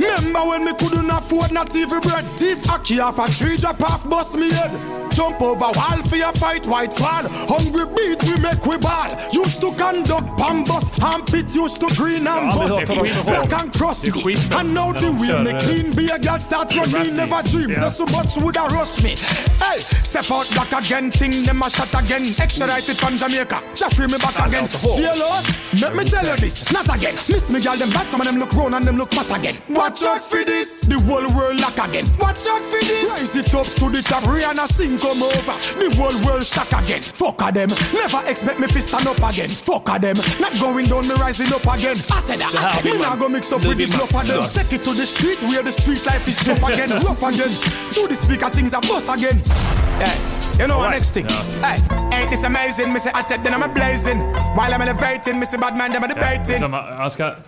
Remember 0.00 0.50
when 0.50 0.64
me 0.64 0.72
couldn't 0.72 1.10
afford 1.10 1.52
not 1.52 1.76
even 1.76 2.00
bread? 2.00 2.24
Thief 2.38 2.58
hockey 2.66 3.00
off 3.00 3.18
a 3.18 3.26
tree, 3.38 3.56
drop 3.56 3.80
off, 3.82 4.04
bust 4.10 4.34
me 4.38 4.50
head. 4.52 4.70
Jump 5.14 5.40
over 5.40 5.70
wall 5.78 6.02
for 6.08 6.16
your 6.16 6.32
fight, 6.32 6.66
white 6.66 6.92
swan. 6.94 7.24
Hungry 7.48 7.86
beat, 7.96 8.22
we 8.24 8.40
make 8.42 8.64
we 8.66 8.76
ball. 8.76 9.10
Used 9.32 9.60
to 9.60 9.72
conduct 9.72 10.28
pambus, 10.38 10.90
and 11.02 11.26
pit 11.26 11.54
used 11.54 11.80
to 11.80 11.88
green 11.96 12.26
and 12.26 12.50
aldrig 12.52 12.68
bust. 12.68 12.70
hört 12.70 12.88
honom 12.88 13.06
så 13.12 13.22
Black 13.24 13.62
and 13.62 13.72
crusty. 13.72 14.10
And 14.58 14.74
now 14.74 14.92
the 14.92 15.06
kör, 15.06 15.42
me 15.44 15.50
eh, 15.50 15.60
clean, 15.60 15.90
be 15.92 16.04
a 16.10 16.18
girl 16.18 16.40
start 16.40 16.74
running, 16.74 17.16
never 17.16 17.42
dreams. 17.42 17.78
Ja. 17.78 17.82
that 17.82 17.92
So 17.96 18.04
much 18.06 18.36
would 18.42 18.56
have 18.56 18.72
rush 18.72 19.02
me. 19.02 19.14
Hey, 19.58 19.78
step 20.04 20.30
out 20.30 20.48
back 20.54 20.72
again, 20.84 21.10
thing 21.10 21.44
them 21.44 21.62
a 21.62 21.70
shot 21.70 21.94
again. 21.94 22.22
Extradited 22.38 22.96
from 22.96 23.16
Jamaica, 23.18 23.58
just 23.74 23.94
free 23.96 24.06
me 24.06 24.18
back 24.18 24.38
again. 24.46 24.66
Jailers, 24.66 25.46
let 25.80 25.94
me 25.94 26.04
tell 26.04 26.26
you 26.26 26.36
this, 26.36 26.72
not 26.72 26.88
again. 26.94 27.14
Miss 27.28 27.50
me 27.50 27.60
girl, 27.60 27.76
them 27.76 27.90
bad, 27.90 28.06
some 28.10 28.20
of 28.20 28.26
them 28.26 28.38
look 28.38 28.52
round 28.52 28.74
and 28.74 28.84
them 28.86 28.96
look 28.96 29.10
fat 29.10 29.30
again. 29.38 29.56
Watch 29.68 30.02
out 30.02 30.22
for 30.22 30.44
this, 30.44 30.80
the 30.80 30.98
whole 31.00 31.28
world 31.36 31.60
lock 31.60 31.78
again. 31.88 32.06
Watch 32.18 32.46
out 32.46 32.62
for 32.62 32.80
this, 32.80 33.08
rise 33.08 33.36
it 33.36 33.54
up 33.54 33.66
to 33.66 33.90
the 33.90 34.02
top, 34.02 34.24
Rihanna 34.24 34.66
sing 34.68 34.95
come 34.98 35.22
over. 35.22 35.54
The 35.78 35.88
whole 35.96 36.16
world 36.24 36.44
shock 36.44 36.72
again. 36.72 37.00
Fuck 37.00 37.40
a 37.42 37.52
them, 37.52 37.70
never 37.92 38.22
expect 38.28 38.60
me 38.60 38.66
to 38.66 38.80
stand 38.82 39.06
up 39.06 39.18
again. 39.18 39.48
Fuck 39.48 39.88
a 39.88 39.98
them, 39.98 40.16
not 40.40 40.52
going 40.60 40.86
down, 40.86 41.06
me 41.08 41.14
rising 41.14 41.52
up 41.52 41.66
again. 41.66 41.96
That, 42.26 42.40
här 42.40 42.84
me 42.84 42.98
not 42.98 43.18
go 43.18 43.28
mix 43.28 43.52
up 43.52 43.64
with 43.64 43.78
the 43.78 43.86
bluff 43.86 44.14
of 44.14 44.26
them. 44.26 44.42
Take 44.50 44.72
it 44.78 44.82
to 44.84 44.92
the 44.92 45.06
street 45.06 45.42
where 45.42 45.62
the 45.62 45.72
street 45.72 46.04
life 46.06 46.26
is 46.28 46.38
tough 46.38 46.62
again, 46.62 46.90
rough 47.06 47.22
again. 47.22 47.52
Through 47.92 48.08
the 48.08 48.14
speaker, 48.14 48.50
things 48.50 48.74
are 48.74 48.82
bust 48.82 49.08
again. 49.08 49.38
Hey, 49.98 50.16
you 50.58 50.66
know 50.66 50.78
what 50.78 50.90
next 50.90 51.12
thing? 51.12 51.26
Hey, 51.60 51.78
ain't 52.12 52.30
this 52.30 52.44
amazing? 52.44 52.92
Me 52.92 52.98
say 52.98 53.10
I 53.14 53.22
take 53.22 53.42
then 53.42 53.54
I'm 53.54 53.62
a 53.62 53.68
blazing. 53.68 54.20
While 54.56 54.72
I'm 54.72 54.80
elevating, 54.82 55.38
me 55.38 55.46
say 55.46 55.58
bad 55.58 55.76
man 55.76 55.92
them 55.92 56.04
are 56.04 56.08
debating. 56.08 56.60
Ska, 57.10 57.42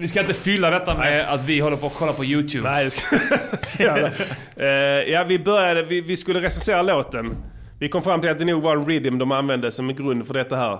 vi 0.00 0.08
ska 0.08 0.20
inte 0.20 0.34
fylla 0.34 0.70
detta 0.70 0.94
med 0.98 1.28
att 1.34 1.44
vi 1.44 1.60
håller 1.60 1.76
på 1.76 1.86
att 1.86 1.94
kolla 1.94 2.12
på 2.12 2.24
YouTube. 2.24 2.70
Nej, 2.70 2.84
det 2.84 2.90
ska... 2.90 3.16
så 3.62 3.82
jävla- 3.82 4.10
Eh, 4.56 4.66
ja, 5.12 5.24
vi 5.28 5.38
började, 5.38 5.82
vi, 5.82 6.00
vi 6.00 6.16
skulle 6.16 6.40
recensera 6.42 6.82
låten. 6.82 7.36
Vi 7.78 7.88
kom 7.88 8.02
fram 8.02 8.20
till 8.20 8.30
att 8.30 8.38
det 8.38 8.44
nog 8.44 8.62
var 8.62 8.76
en 8.76 8.86
rhythm 8.86 9.18
de 9.18 9.32
använde 9.32 9.70
som 9.70 9.88
en 9.90 9.96
grund 9.96 10.26
för 10.26 10.34
detta 10.34 10.56
här. 10.56 10.78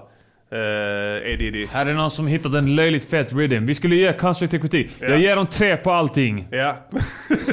Uh, 0.53 1.33
Edidi. 1.33 1.67
Här 1.73 1.87
är 1.87 1.93
någon 1.95 2.11
som 2.11 2.27
hittat 2.27 2.55
en 2.55 2.75
löjligt 2.77 3.11
fet 3.11 3.33
rhythm. 3.33 3.67
Vi 3.67 3.75
skulle 3.75 3.97
ge 3.97 4.13
konstruktiv 4.13 4.59
kritik. 4.61 4.91
Ja. 4.99 5.09
Jag 5.09 5.21
ger 5.21 5.37
dem 5.37 5.47
tre 5.47 5.77
på 5.77 5.93
allting. 5.93 6.47
Ja. 6.51 6.77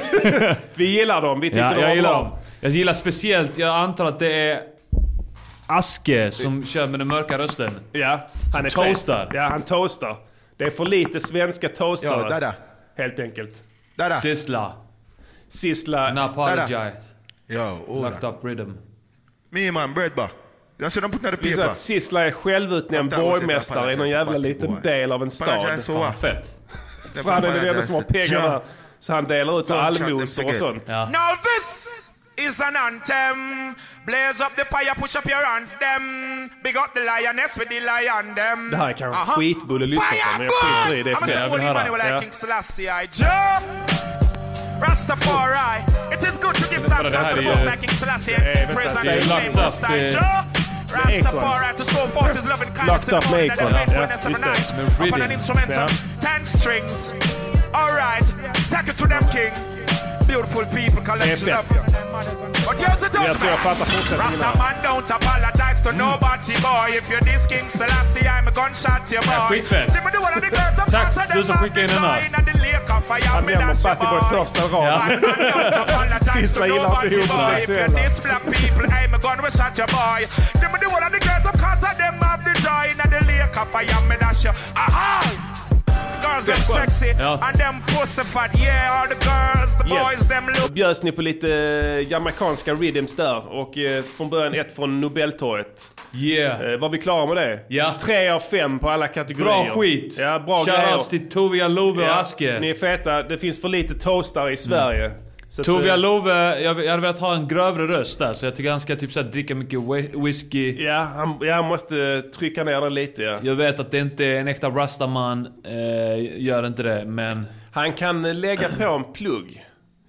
vi 0.76 0.86
gillar 0.99 1.22
dem, 1.22 1.39
vi 1.39 1.47
tyckte 1.49 1.59
Ja, 1.61 1.70
de 1.70 1.76
var 1.76 1.82
jag 1.84 1.95
gillar 1.95 2.09
bra. 2.09 2.24
dem. 2.24 2.39
Jag 2.61 2.72
gillar 2.72 2.93
speciellt, 2.93 3.57
jag 3.57 3.76
antar 3.76 4.05
att 4.05 4.20
det 4.20 4.34
är 4.34 4.59
Aske 5.68 6.32
som 6.32 6.65
kör 6.65 6.88
med 6.88 6.99
den 6.99 7.07
mörka 7.07 7.38
rösten. 7.38 7.72
Ja, 7.91 8.28
han 8.53 8.65
är 8.65 8.70
Toastar. 8.70 9.26
fet. 9.26 9.34
Ja, 9.36 9.41
han 9.41 9.61
toastar. 9.61 10.15
Det 10.58 10.66
är 10.66 10.70
för 10.70 10.86
lite 10.86 11.20
svenska 11.20 11.70
toastare. 11.70 12.22
Ja, 12.22 12.30
dada. 12.30 12.55
Helt 12.97 13.20
enkelt. 13.20 13.64
Dada. 13.95 14.20
Sissla. 14.20 14.74
Sissla. 15.49 16.08
And 16.10 16.20
apologize. 16.20 17.16
Yo, 17.47 18.01
Locked 18.01 18.30
up 18.30 18.36
rhythm. 18.43 18.72
Me 19.49 19.72
man, 19.72 19.93
bread 19.93 20.12
back. 20.16 20.32
Jag 20.78 20.91
ser 20.91 21.01
dem 21.01 21.12
så 21.12 21.20
paper. 21.20 21.66
att 21.66 21.78
Sissla 21.78 22.28
är 22.28 22.32
självutnämnd 22.32 23.12
borgmästare 23.12 23.93
i 23.93 23.95
någon 23.95 24.10
jävla 24.10 24.38
liten 24.38 24.82
del 24.82 25.12
av 25.12 25.24
en 25.24 25.32
stad. 25.32 25.84
Fan? 25.84 26.14
Fett. 26.14 26.60
För 27.14 27.32
han 27.32 27.43
är 27.43 27.53
den 27.53 27.68
enda 27.68 27.82
som 27.82 27.95
har 27.95 28.01
pengar 28.01 28.41
där. 28.41 28.62
Så 28.99 29.14
han 29.14 29.24
delar 29.24 29.60
ut 29.60 29.72
allmosor 29.72 30.47
och 30.47 30.55
sånt. 30.55 30.84
Ja. 30.86 31.05
Now 31.05 31.36
this 31.43 32.07
is 32.38 32.60
an 32.62 32.76
anthem. 32.76 33.76
Blaze 34.06 34.42
up 34.42 34.56
the 34.56 34.66
fire, 34.66 34.94
push 34.96 35.16
up 35.16 35.26
your 35.26 35.44
hands, 35.46 35.74
them. 35.80 36.50
Big 36.64 36.78
up 36.78 36.94
the 36.94 37.02
lioness 37.02 37.58
with 37.58 37.70
the 37.70 37.80
lion, 37.80 38.36
them. 38.36 38.72
Det 38.72 38.78
här 38.78 38.90
är 38.90 38.94
kanske 38.94 39.22
Aha. 39.22 39.34
skitbull 39.34 39.84
att 39.84 39.90
lyssna 39.90 40.06
på, 40.06 40.38
men 40.38 40.48
jag 40.48 40.54
skiter 40.54 40.96
i 40.96 41.04
det. 41.04 41.14
I'm 41.14 41.24
a 41.24 41.26
fett. 41.26 41.36
Jag 41.36 41.42
vill 41.44 41.50
holy 41.52 41.64
höra. 41.64 41.74
man 41.74 41.94
with 41.94 42.06
Ja. 42.06 42.12
like 42.14 42.22
King 42.22 42.32
Selassie, 42.32 42.86
I 43.04 43.08
jump. 43.12 43.64
Rastafari, 44.82 45.82
it 46.14 46.24
is 46.24 46.38
good 46.38 46.56
to 46.56 46.66
give 46.74 46.88
thanks 46.88 47.16
unto 47.16 47.36
the 47.36 47.42
most 47.42 47.66
like 47.66 47.80
King 47.80 47.96
Selassie 47.98 48.36
and 48.36 48.46
say 48.54 48.66
vänta, 48.66 48.76
praise 48.76 48.96
unto 48.98 49.12
his 49.12 49.28
name 49.30 49.52
most 49.56 49.84
I 49.84 50.08
jump. 50.08 50.48
Rastafari 50.88 51.78
to 51.78 51.84
show 51.84 52.08
forth 52.08 52.36
his 52.36 52.46
loving 52.46 52.70
kindness 52.74 53.02
to 53.06 53.20
the 53.20 53.28
morning 53.30 53.50
and 53.52 53.60
the 53.60 53.66
faithfulness 53.66 54.26
of 54.26 54.34
the 54.34 54.40
night. 54.40 55.08
Upon 55.08 55.22
an 55.22 55.32
instrumental, 55.32 55.88
ten 56.22 56.46
strings. 56.46 57.14
Alright, 57.74 58.24
take 58.70 58.88
it 58.88 58.98
to 58.98 59.08
them 59.08 59.24
king. 59.32 59.77
Beautiful 60.28 60.66
people, 60.66 61.02
collection 61.04 61.50
of 61.50 61.72
you. 61.72 61.82
But 62.68 62.78
here's 62.82 63.00
the 63.00 63.10
judgment. 63.10 63.60
fattar 63.60 63.86
fortsättningen 63.86 64.26
Rasta 64.26 64.46
här. 64.46 64.58
man 64.58 64.76
don't 64.84 65.10
apologize 65.18 65.80
to 65.84 65.92
nobody 65.92 66.54
boy 66.68 66.98
If 67.00 67.10
you're 67.10 67.26
this 67.32 67.44
King 67.48 67.70
Selassie 67.70 68.26
I'm 68.36 68.48
a 68.48 68.54
gunshot 68.60 69.12
your 69.12 69.24
Ja, 69.26 69.48
boy 69.48 69.56
skitfett. 69.56 69.88
Let 69.94 70.04
me 70.06 70.12
do 70.16 70.20
one 70.28 70.34
of 70.38 70.44
the 70.46 70.52
girls 70.58 70.76
that 70.78 70.90
Tack, 70.90 71.34
du 71.34 71.44
som 71.44 71.58
skickade 71.58 71.82
in 71.82 71.88
den 71.88 71.98
här. 71.98 72.22
Han 73.34 73.46
nämner 73.46 73.74
Fattigboy 73.74 74.22
första 74.30 74.62
raden. 74.62 75.22
Sista 76.34 76.68
gillar 76.68 77.06
inte 77.06 77.34
homosexuella. 77.34 78.00
You 78.00 78.08
Aha! 84.76 85.66
Girls 86.34 86.46
them 86.46 86.56
sexy 86.56 87.06
Ja. 87.20 87.40
and 87.42 87.58
them 87.58 87.76
pussyfat 87.88 88.60
Yeah 88.60 89.02
all 89.02 89.08
the 89.08 89.14
girls, 89.16 89.72
the 89.72 89.94
Yes. 89.94 90.04
boys 90.20 90.28
them 90.30 90.46
look 90.48 90.72
bjöds 90.74 91.04
ni 91.04 91.12
på 91.12 91.22
lite 91.22 91.54
eh, 91.54 92.12
jamaicanska 92.12 92.74
rhythms 92.74 93.16
där 93.16 93.54
och 93.54 93.78
eh, 93.78 94.04
från 94.04 94.30
början 94.30 94.54
ett 94.54 94.76
från 94.76 95.02
Nobeltorget. 95.02 95.92
Yeah. 96.16 96.62
Eh, 96.74 96.80
var 96.80 96.90
vi 96.90 96.98
klara 96.98 97.26
med 97.26 97.38
det? 97.38 97.60
Ja. 97.68 97.94
Tre 98.02 98.30
av 98.30 98.40
fem 98.40 98.80
på 98.80 98.90
alla 98.90 99.08
kategorier. 99.08 99.46
Bra 99.66 99.76
skit. 99.82 100.16
Ja, 100.20 100.40
bra 100.40 100.64
grejer. 100.64 100.82
Shoutouts 100.88 101.10
till 101.10 101.30
Tovia 101.30 101.68
Love 101.68 102.02
och 102.04 102.08
Ja, 102.10 102.14
Aske. 102.16 102.60
Ni 102.60 102.70
är 102.70 102.74
feta. 102.74 103.24
Det 103.24 103.38
finns 103.38 103.62
för 103.62 103.70
lite 103.70 103.94
toastare 103.94 104.52
i 104.54 104.58
Sverige. 104.58 105.12
Så 105.50 105.62
att, 105.62 105.66
Tovia 105.66 105.93
eh, 105.93 106.00
Love, 106.00 106.62
jag, 106.62 106.84
jag 106.86 106.89
hade 106.91 107.02
velat 107.02 107.20
ha 107.20 107.36
en 107.36 107.48
grövre 107.48 107.88
röst 107.88 108.20
där 108.20 108.34
så 108.34 108.45
jag 108.45 108.56
tycker 108.56 108.72
han 108.72 108.80
ska 108.82 108.95
typ 108.95 109.12
så 109.12 109.22
dricka 109.22 109.56
mycket 109.56 109.80
whi- 109.80 110.24
whisky. 110.26 110.84
Ja, 110.84 111.12
han, 111.16 111.38
ja, 111.41 111.54
han 111.56 111.66
måste 111.66 112.22
trycka 112.22 112.64
ner 112.64 112.82
den 112.82 112.93
lite 112.93 113.22
ja. 113.24 113.39
Jag 113.43 113.56
vet 113.56 113.80
att 113.80 113.91
det 113.91 114.00
inte 114.00 114.26
är 114.26 114.39
en 114.39 114.48
äkta 114.48 114.70
rastaman, 114.70 115.48
eh, 115.66 116.41
gör 116.43 116.68
inte 116.68 116.84
det, 116.84 117.06
men... 117.06 117.45
Han 117.72 117.93
kan 117.93 118.26
eh, 118.26 118.34
lägga 118.34 118.70
på 118.70 118.84
en 118.84 119.14
plugg. 119.14 119.66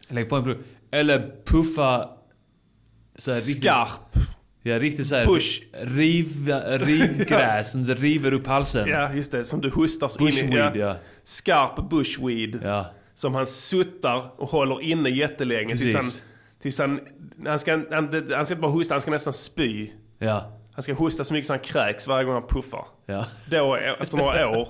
Lägg 0.09 0.29
på 0.29 0.37
en 0.37 0.43
plugg. 0.45 0.59
Eller 0.91 1.31
puffa... 1.47 2.09
Så 3.19 3.31
här, 3.31 3.39
riktigt- 3.39 3.63
Skarp. 3.63 4.25
Ja, 4.63 4.79
riktigt 4.79 5.07
såhär... 5.07 5.27
Push. 5.27 5.63
Riv, 5.83 6.27
rivgräs 6.81 7.73
som 7.73 7.85
river 7.85 8.33
upp 8.33 8.47
halsen. 8.47 8.89
Ja, 8.89 9.13
just 9.13 9.33
det. 9.33 9.45
Som 9.45 9.61
du 9.61 9.71
hostar 9.71 10.09
så 10.09 10.21
in 10.21 10.29
i. 10.29 10.33
Bushweed, 10.43 10.77
ja. 10.77 10.97
Skarp 11.25 11.91
bushweed. 11.91 12.61
Ja. 12.65 12.87
Som 13.19 13.35
han 13.35 13.47
suttar 13.47 14.31
och 14.37 14.49
håller 14.49 14.83
inne 14.83 15.09
jättelänge. 15.09 15.77
Tills 15.77 15.95
han, 15.95 16.05
Precis. 16.05 16.23
tills 16.61 16.79
han, 16.79 17.01
han, 17.47 17.59
ska, 17.59 17.73
han, 17.91 18.27
han 18.35 18.47
ska 18.47 18.57
bara 18.57 18.73
hosta, 18.73 18.95
han 18.95 19.01
ska 19.01 19.11
nästan 19.11 19.33
spy. 19.33 19.91
Ja. 20.19 20.53
Han 20.73 20.83
ska 20.83 20.95
hosta 20.95 21.25
så 21.25 21.35
mycket 21.35 21.47
så 21.47 21.53
han 21.53 21.61
kräks 21.61 22.07
varje 22.07 22.25
gång 22.25 22.35
han 22.35 22.47
puffar. 22.47 22.85
Ja. 23.07 23.27
Då, 23.51 23.75
efter 23.75 24.17
några 24.17 24.49
år. 24.49 24.69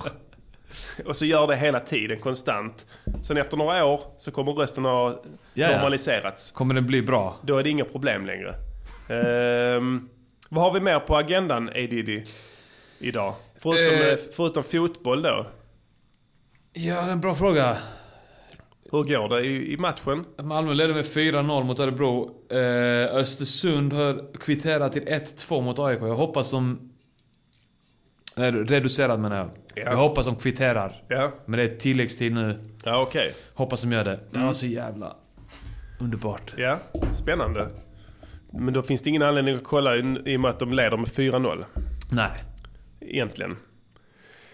Och 1.05 1.15
så 1.15 1.25
gör 1.25 1.47
det 1.47 1.55
hela 1.55 1.79
tiden, 1.79 2.19
konstant. 2.19 2.85
Sen 3.23 3.37
efter 3.37 3.57
några 3.57 3.85
år 3.85 4.01
så 4.17 4.31
kommer 4.31 4.51
rösten 4.51 4.85
ha 4.85 5.23
ja. 5.53 5.71
normaliserats. 5.71 6.51
Kommer 6.51 6.73
den 6.73 6.87
bli 6.87 7.01
bra? 7.01 7.35
Då 7.41 7.57
är 7.57 7.63
det 7.63 7.69
inga 7.69 7.85
problem 7.85 8.25
längre. 8.25 8.55
Ehm, 9.09 10.09
vad 10.49 10.63
har 10.63 10.73
vi 10.73 10.79
mer 10.79 10.99
på 10.99 11.17
agendan, 11.17 11.69
A. 11.69 11.73
Diddy, 11.73 12.23
idag? 12.99 13.33
Förutom, 13.59 14.07
eh, 14.07 14.17
förutom 14.35 14.63
fotboll 14.63 15.21
då? 15.21 15.47
Ja, 16.73 16.95
det 16.95 17.01
är 17.01 17.11
en 17.11 17.21
bra 17.21 17.35
fråga. 17.35 17.77
Hur 18.91 19.03
går 19.03 19.29
det 19.29 19.45
i, 19.45 19.73
i 19.73 19.77
matchen? 19.77 20.25
Malmö 20.43 20.73
leder 20.73 20.93
med 20.93 21.05
4-0 21.05 21.63
mot 21.63 21.79
Örebro. 21.79 22.31
Eh, 22.51 23.15
Östersund 23.15 23.93
har 23.93 24.33
kvitterat 24.39 24.93
till 24.93 25.03
1-2 25.03 25.61
mot 25.61 25.79
AIK. 25.79 26.01
Jag 26.01 26.15
hoppas 26.15 26.51
de... 26.51 26.91
Nej, 28.35 28.51
reducerad 28.51 29.19
menar 29.19 29.37
jag. 29.37 29.49
Ja. 29.75 29.83
Jag 29.83 29.97
hoppas 29.97 30.25
de 30.25 30.35
kvitterar. 30.35 31.03
Ja. 31.07 31.31
Men 31.45 31.59
det 31.59 31.63
är 31.63 31.75
tilläggstid 31.75 32.33
nu. 32.33 32.59
Ja, 32.85 33.01
okej. 33.01 33.23
Mm. 33.25 33.33
Hoppas 33.53 33.81
de 33.81 33.91
gör 33.91 34.05
det. 34.05 34.19
Det 34.31 34.39
var 34.39 34.53
så 34.53 34.65
jävla 34.65 35.15
underbart. 35.99 36.53
Ja, 36.57 36.79
spännande. 37.13 37.67
Men 38.51 38.73
då 38.73 38.81
finns 38.81 39.01
det 39.01 39.09
ingen 39.09 39.21
anledning 39.21 39.55
att 39.55 39.63
kolla 39.63 39.95
i 39.95 39.99
i 40.25 40.37
och 40.37 40.41
med 40.41 40.49
att 40.49 40.59
de 40.59 40.73
leder 40.73 40.97
med 40.97 41.07
4-0. 41.07 41.65
Nej. 42.11 42.43
Egentligen. 43.01 43.57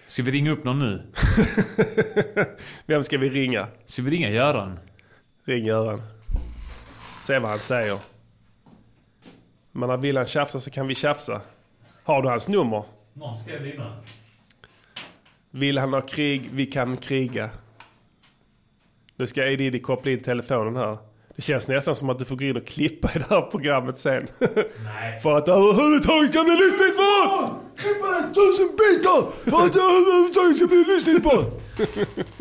Ska 0.07 0.23
vi 0.23 0.31
ringa 0.31 0.51
upp 0.51 0.63
någon 0.63 0.79
nu? 0.79 1.03
Vem 2.85 3.03
ska 3.03 3.17
vi 3.17 3.29
ringa? 3.29 3.67
Ska 3.85 4.01
vi 4.01 4.11
ringa 4.11 4.29
Göran? 4.29 4.79
Ring 5.45 5.65
Göran. 5.65 6.01
Se 7.21 7.39
vad 7.39 7.49
han 7.49 7.59
säger. 7.59 7.99
Men 9.71 9.89
när 9.89 9.97
vill 9.97 10.17
han 10.17 10.25
tjafsa 10.25 10.59
så 10.59 10.71
kan 10.71 10.87
vi 10.87 10.95
tjafsa. 10.95 11.41
Har 12.03 12.21
du 12.21 12.29
hans 12.29 12.47
nummer? 12.47 12.83
Någon 13.13 13.37
skrev 13.37 13.63
det 13.63 13.73
innan. 13.73 14.03
Vill 15.51 15.77
han 15.77 15.93
ha 15.93 16.01
krig, 16.01 16.49
vi 16.53 16.65
kan 16.65 16.97
kriga. 16.97 17.49
Nu 19.15 19.27
ska 19.27 19.47
Edidi 19.47 19.79
koppla 19.79 20.11
in 20.11 20.23
telefonen 20.23 20.75
här. 20.75 20.97
Det 21.35 21.41
känns 21.41 21.67
nästan 21.67 21.95
som 21.95 22.09
att 22.09 22.19
du 22.19 22.25
får 22.25 22.35
gå 22.35 22.45
in 22.45 22.57
och 22.57 22.67
klippa 22.67 23.11
i 23.15 23.19
det 23.19 23.25
här 23.29 23.41
programmet 23.41 23.97
sen. 23.97 24.27
Nej. 24.39 25.19
För 25.23 25.37
att 25.37 25.47
överhuvudtaget 25.47 26.31
ska 26.33 26.43
bli 26.43 26.55
lyssnat 26.55 26.97
på! 26.97 27.49
Klippa 27.77 28.07
det 28.07 28.33
tusen 28.33 28.69
bitar 28.77 29.51
för 29.51 29.65
att 29.65 29.73
det 29.73 29.79
överhuvudtaget 29.79 30.57
ska 30.57 30.67
bli 30.67 30.83
lyssnat 30.87 31.23
på! 31.23 31.43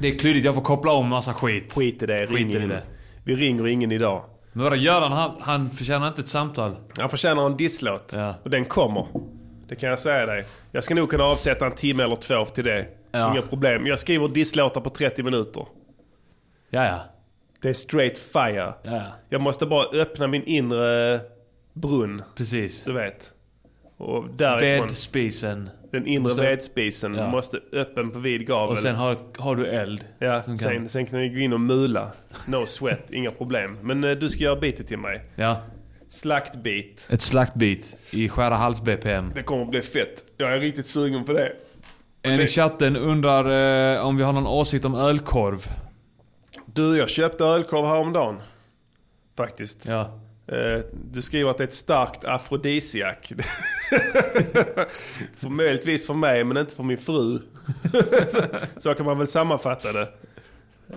Det 0.00 0.08
är 0.08 0.18
klurigt, 0.18 0.44
jag 0.44 0.54
får 0.54 0.62
koppla 0.62 0.92
om 0.92 1.08
massa 1.08 1.34
skit. 1.34 1.72
Skit 1.74 2.02
i 2.02 2.06
det, 2.06 2.26
ring 2.26 2.52
Skit 2.52 2.62
i 2.62 2.66
det. 2.66 2.82
Vi 3.24 3.36
ringer 3.36 3.66
ingen 3.66 3.92
idag. 3.92 4.24
Men 4.52 4.64
vadå, 4.64 4.76
Göran 4.76 5.12
han, 5.12 5.30
han 5.40 5.70
förtjänar 5.70 6.08
inte 6.08 6.20
ett 6.20 6.28
samtal? 6.28 6.76
Han 6.98 7.10
förtjänar 7.10 7.46
en 7.46 7.56
disslåt. 7.56 8.12
Ja. 8.16 8.34
Och 8.42 8.50
den 8.50 8.64
kommer. 8.64 9.06
Det 9.68 9.76
kan 9.76 9.90
jag 9.90 9.98
säga 9.98 10.26
dig. 10.26 10.44
Jag 10.72 10.84
ska 10.84 10.94
nog 10.94 11.10
kunna 11.10 11.24
avsätta 11.24 11.66
en 11.66 11.74
timme 11.74 12.02
eller 12.02 12.16
två 12.16 12.44
till 12.44 12.64
det. 12.64 12.86
Ja. 13.12 13.32
Inga 13.32 13.42
problem. 13.42 13.86
Jag 13.86 13.98
skriver 13.98 14.28
disslåtar 14.28 14.80
på 14.80 14.90
30 14.90 15.22
minuter. 15.22 15.66
Ja, 16.70 16.84
ja. 16.84 17.00
Det 17.62 17.68
är 17.68 17.72
straight 17.72 18.18
fire. 18.18 18.74
Ja. 18.82 19.02
Jag 19.28 19.40
måste 19.40 19.66
bara 19.66 19.86
öppna 20.00 20.26
min 20.26 20.42
inre 20.44 21.20
brunn. 21.72 22.22
Precis. 22.36 22.84
Du 22.84 22.92
vet. 22.92 23.32
Och 23.96 24.24
därifrån. 24.36 24.86
Vedspisen. 24.86 25.70
Den 25.92 26.06
inre 26.06 26.22
Måste- 26.22 26.42
vedspisen 26.42 27.14
Ja. 27.14 27.28
måste 27.30 27.60
öppen 27.72 28.10
på 28.10 28.18
vid 28.18 28.46
gavel. 28.46 28.72
Och 28.72 28.78
sen 28.78 28.94
har, 28.96 29.16
har 29.38 29.56
du 29.56 29.66
eld. 29.66 30.04
Ja, 30.18 30.42
sen, 30.42 30.58
kan- 30.58 30.88
sen 30.88 31.06
kan 31.06 31.18
vi 31.20 31.28
gå 31.28 31.38
in 31.38 31.52
och 31.52 31.60
mula. 31.60 32.10
No 32.48 32.66
sweat, 32.66 33.10
inga 33.10 33.30
problem. 33.30 33.78
Men 33.82 34.04
eh, 34.04 34.10
du 34.10 34.28
ska 34.30 34.44
göra 34.44 34.56
beatet 34.56 34.86
till 34.88 34.98
mig. 34.98 35.22
Ja. 35.36 35.56
Slaktbeat. 36.08 36.86
Ett 37.10 37.22
slaktbit 37.22 37.96
i 38.10 38.28
skära 38.28 38.54
hals 38.54 38.80
BPM. 38.82 39.32
Det 39.34 39.42
kommer 39.42 39.62
att 39.62 39.70
bli 39.70 39.82
fett. 39.82 40.22
Jag 40.36 40.54
är 40.54 40.58
riktigt 40.60 40.86
sugen 40.86 41.24
på 41.24 41.32
det. 41.32 41.52
En 42.22 42.40
i 42.40 42.46
chatten 42.46 42.96
undrar 42.96 43.94
eh, 43.96 44.06
om 44.06 44.16
vi 44.16 44.22
har 44.22 44.32
någon 44.32 44.46
åsikt 44.46 44.84
om 44.84 44.94
ölkorv. 44.94 45.66
Du, 46.76 46.98
jag 46.98 47.08
köpte 47.08 47.44
ölkorv 47.44 47.86
häromdagen. 47.86 48.40
Faktiskt. 49.36 49.86
Ja. 49.86 50.00
Eh, 50.46 50.80
Du 51.12 51.22
skriver 51.22 51.50
att 51.50 51.58
det 51.58 51.64
är 51.64 51.68
ett 51.68 51.74
starkt 51.74 52.24
afrodisiak. 52.24 53.32
för 55.36 55.48
möjligtvis 55.48 56.06
för 56.06 56.14
mig, 56.14 56.44
men 56.44 56.56
inte 56.56 56.74
för 56.76 56.82
min 56.82 56.98
fru. 56.98 57.38
Så 58.76 58.94
kan 58.94 59.06
man 59.06 59.18
väl 59.18 59.26
sammanfatta 59.26 59.92
det. 59.92 60.08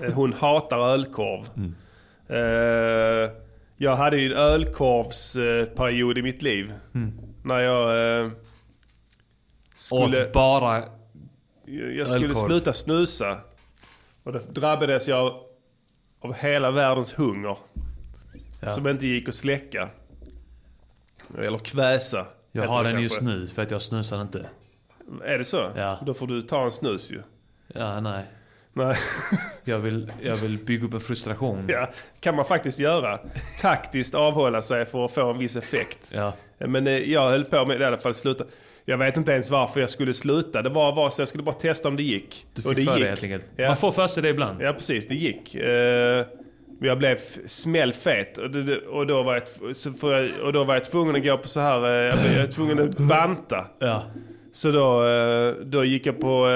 Eh, 0.05 0.13
Hon 0.13 0.33
hatar 0.33 0.79
ölkorv. 0.79 1.45
Eh, 2.27 3.31
Jag 3.77 3.95
hade 3.95 4.17
ju 4.17 4.31
en 4.31 4.37
ölkorvsperiod 4.37 6.17
i 6.17 6.21
mitt 6.21 6.41
liv. 6.41 6.73
Mm. 6.95 7.11
När 7.43 7.59
jag 7.59 8.31
skulle... 9.75 10.25
Åt 10.27 10.33
bara 10.33 10.77
Jag 11.65 12.07
skulle 12.07 12.25
ölkorv. 12.27 12.47
sluta 12.47 12.73
snusa. 12.73 13.37
Och 14.23 14.33
då 14.33 14.39
drabbades 14.51 15.07
jag 15.07 15.19
av 15.19 15.43
hela 16.37 16.71
världens 16.71 17.13
hunger. 17.13 17.57
Ja. 18.59 18.71
Som 18.71 18.87
inte 18.87 19.05
gick 19.07 19.29
att 19.29 19.35
släcka. 19.35 19.89
Eller 21.37 21.57
kväsa. 21.57 22.25
Jag 22.51 22.67
har 22.67 22.83
den 22.83 22.93
kanske. 22.93 23.03
just 23.03 23.21
nu 23.21 23.47
för 23.47 23.61
att 23.61 23.71
jag 23.71 23.81
snusar 23.81 24.21
inte. 24.21 24.45
Är 25.23 25.37
det 25.37 25.45
så? 25.45 25.71
Ja. 25.75 25.99
Då 26.05 26.13
får 26.13 26.27
du 26.27 26.41
ta 26.41 26.63
en 26.63 26.71
snus 26.71 27.11
ju. 27.11 27.21
Ja, 27.67 27.99
nej. 27.99 28.23
Nej. 28.73 28.95
Jag 29.63 29.79
vill, 29.79 30.11
jag 30.21 30.35
vill 30.35 30.57
bygga 30.57 30.85
upp 30.85 30.93
en 30.93 30.99
frustration. 30.99 31.65
Ja, 31.67 31.89
kan 32.19 32.35
man 32.35 32.45
faktiskt 32.45 32.79
göra. 32.79 33.19
Taktiskt 33.61 34.15
avhålla 34.15 34.61
sig 34.61 34.85
för 34.85 35.05
att 35.05 35.11
få 35.11 35.31
en 35.31 35.37
viss 35.37 35.55
effekt. 35.55 35.99
Ja. 36.09 36.33
Men 36.57 36.87
eh, 36.87 36.93
jag 36.93 37.29
höll 37.29 37.45
på 37.45 37.65
med 37.65 37.79
det 37.79 37.83
i 37.83 37.87
alla 37.87 37.97
fall 37.97 38.15
sluta. 38.15 38.43
Jag 38.85 38.97
vet 38.97 39.17
inte 39.17 39.31
ens 39.31 39.51
varför 39.51 39.79
jag 39.79 39.89
skulle 39.89 40.13
sluta. 40.13 40.61
Det 40.61 40.69
var, 40.69 40.95
var 40.95 41.09
så 41.09 41.21
jag 41.21 41.27
skulle 41.27 41.43
bara 41.43 41.55
testa 41.55 41.87
om 41.87 41.95
det 41.97 42.03
gick. 42.03 42.45
Du 42.53 42.61
Och 42.61 42.75
fick 42.75 42.85
det 42.85 42.91
för 42.91 42.97
gick. 42.99 43.07
helt 43.07 43.23
enkelt. 43.23 43.43
Ja. 43.55 43.67
Man 43.67 43.77
får 43.77 43.91
för 43.91 44.07
sig 44.07 44.23
det 44.23 44.29
ibland. 44.29 44.61
Ja 44.61 44.73
precis, 44.73 45.07
det 45.07 45.15
gick. 45.15 45.55
Men 46.79 46.87
jag 46.87 46.97
blev 46.97 47.17
smällfet 47.45 48.37
och, 48.37 48.51
det, 48.51 48.63
det- 48.63 48.77
och, 48.81 49.07
då 49.07 49.23
var 49.23 49.33
jag, 49.33 49.43
och 50.43 50.53
då 50.53 50.63
var 50.63 50.73
jag 50.73 50.85
tvungen 50.85 51.15
att 51.15 51.23
gå 51.23 51.37
på 51.37 51.47
så 51.47 51.59
här, 51.59 51.77
eh, 51.85 52.35
jag 52.35 52.45
var 52.45 52.51
tvungen 52.51 52.79
att 52.79 52.97
banta. 52.97 53.65
Ja. 53.79 54.03
Så 54.51 54.71
då, 54.71 55.07
eh, 55.07 55.53
då 55.65 55.83
gick 55.85 56.05
jag 56.05 56.19
på 56.19 56.47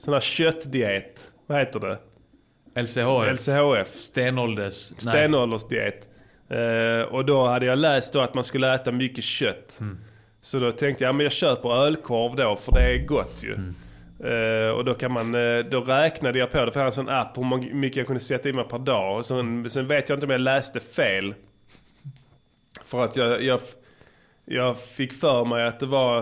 sån 0.00 0.14
här 0.14 0.20
köttdiet. 0.20 1.32
Vad 1.46 1.58
heter 1.58 1.80
det? 1.80 1.98
LCHF. 2.82 3.32
LCHF. 3.48 3.94
Stenålders. 3.94 4.74
Stenåldersdiet. 4.98 6.08
Och 7.10 7.24
då 7.24 7.46
hade 7.46 7.66
jag 7.66 7.78
läst 7.78 8.12
då 8.12 8.20
att 8.20 8.34
man 8.34 8.44
skulle 8.44 8.74
äta 8.74 8.92
mycket 8.92 9.24
kött. 9.24 9.76
Mm. 9.80 9.98
Så 10.40 10.58
då 10.58 10.72
tänkte 10.72 11.04
jag, 11.04 11.14
men 11.14 11.24
jag 11.24 11.32
köper 11.32 11.84
ölkorv 11.86 12.36
då 12.36 12.56
för 12.56 12.72
det 12.72 12.80
är 12.80 13.06
gott 13.06 13.42
ju. 13.42 13.54
Mm. 13.54 13.74
Eh, 14.20 14.70
och 14.70 14.84
då 14.84 14.94
kan 14.94 15.12
man, 15.12 15.34
eh, 15.34 15.58
då 15.58 15.80
räknade 15.80 16.38
jag 16.38 16.50
på 16.50 16.64
det, 16.64 16.72
för 16.72 16.80
jag 16.80 16.90
hade 16.90 17.00
en 17.00 17.08
app 17.08 17.38
hur 17.38 17.74
mycket 17.74 17.96
jag 17.96 18.06
kunde 18.06 18.20
sätta 18.20 18.48
i 18.48 18.52
mig 18.52 18.64
per 18.64 18.78
dag. 18.78 19.16
Och 19.16 19.26
sen, 19.26 19.70
sen 19.70 19.88
vet 19.88 20.08
jag 20.08 20.16
inte 20.16 20.26
om 20.26 20.32
jag 20.32 20.40
läste 20.40 20.80
fel. 20.80 21.34
För 22.84 23.04
att 23.04 23.16
jag, 23.16 23.42
jag, 23.42 23.60
jag 24.44 24.78
fick 24.78 25.12
för 25.12 25.44
mig 25.44 25.66
att 25.66 25.80
det 25.80 25.86
var 25.86 26.18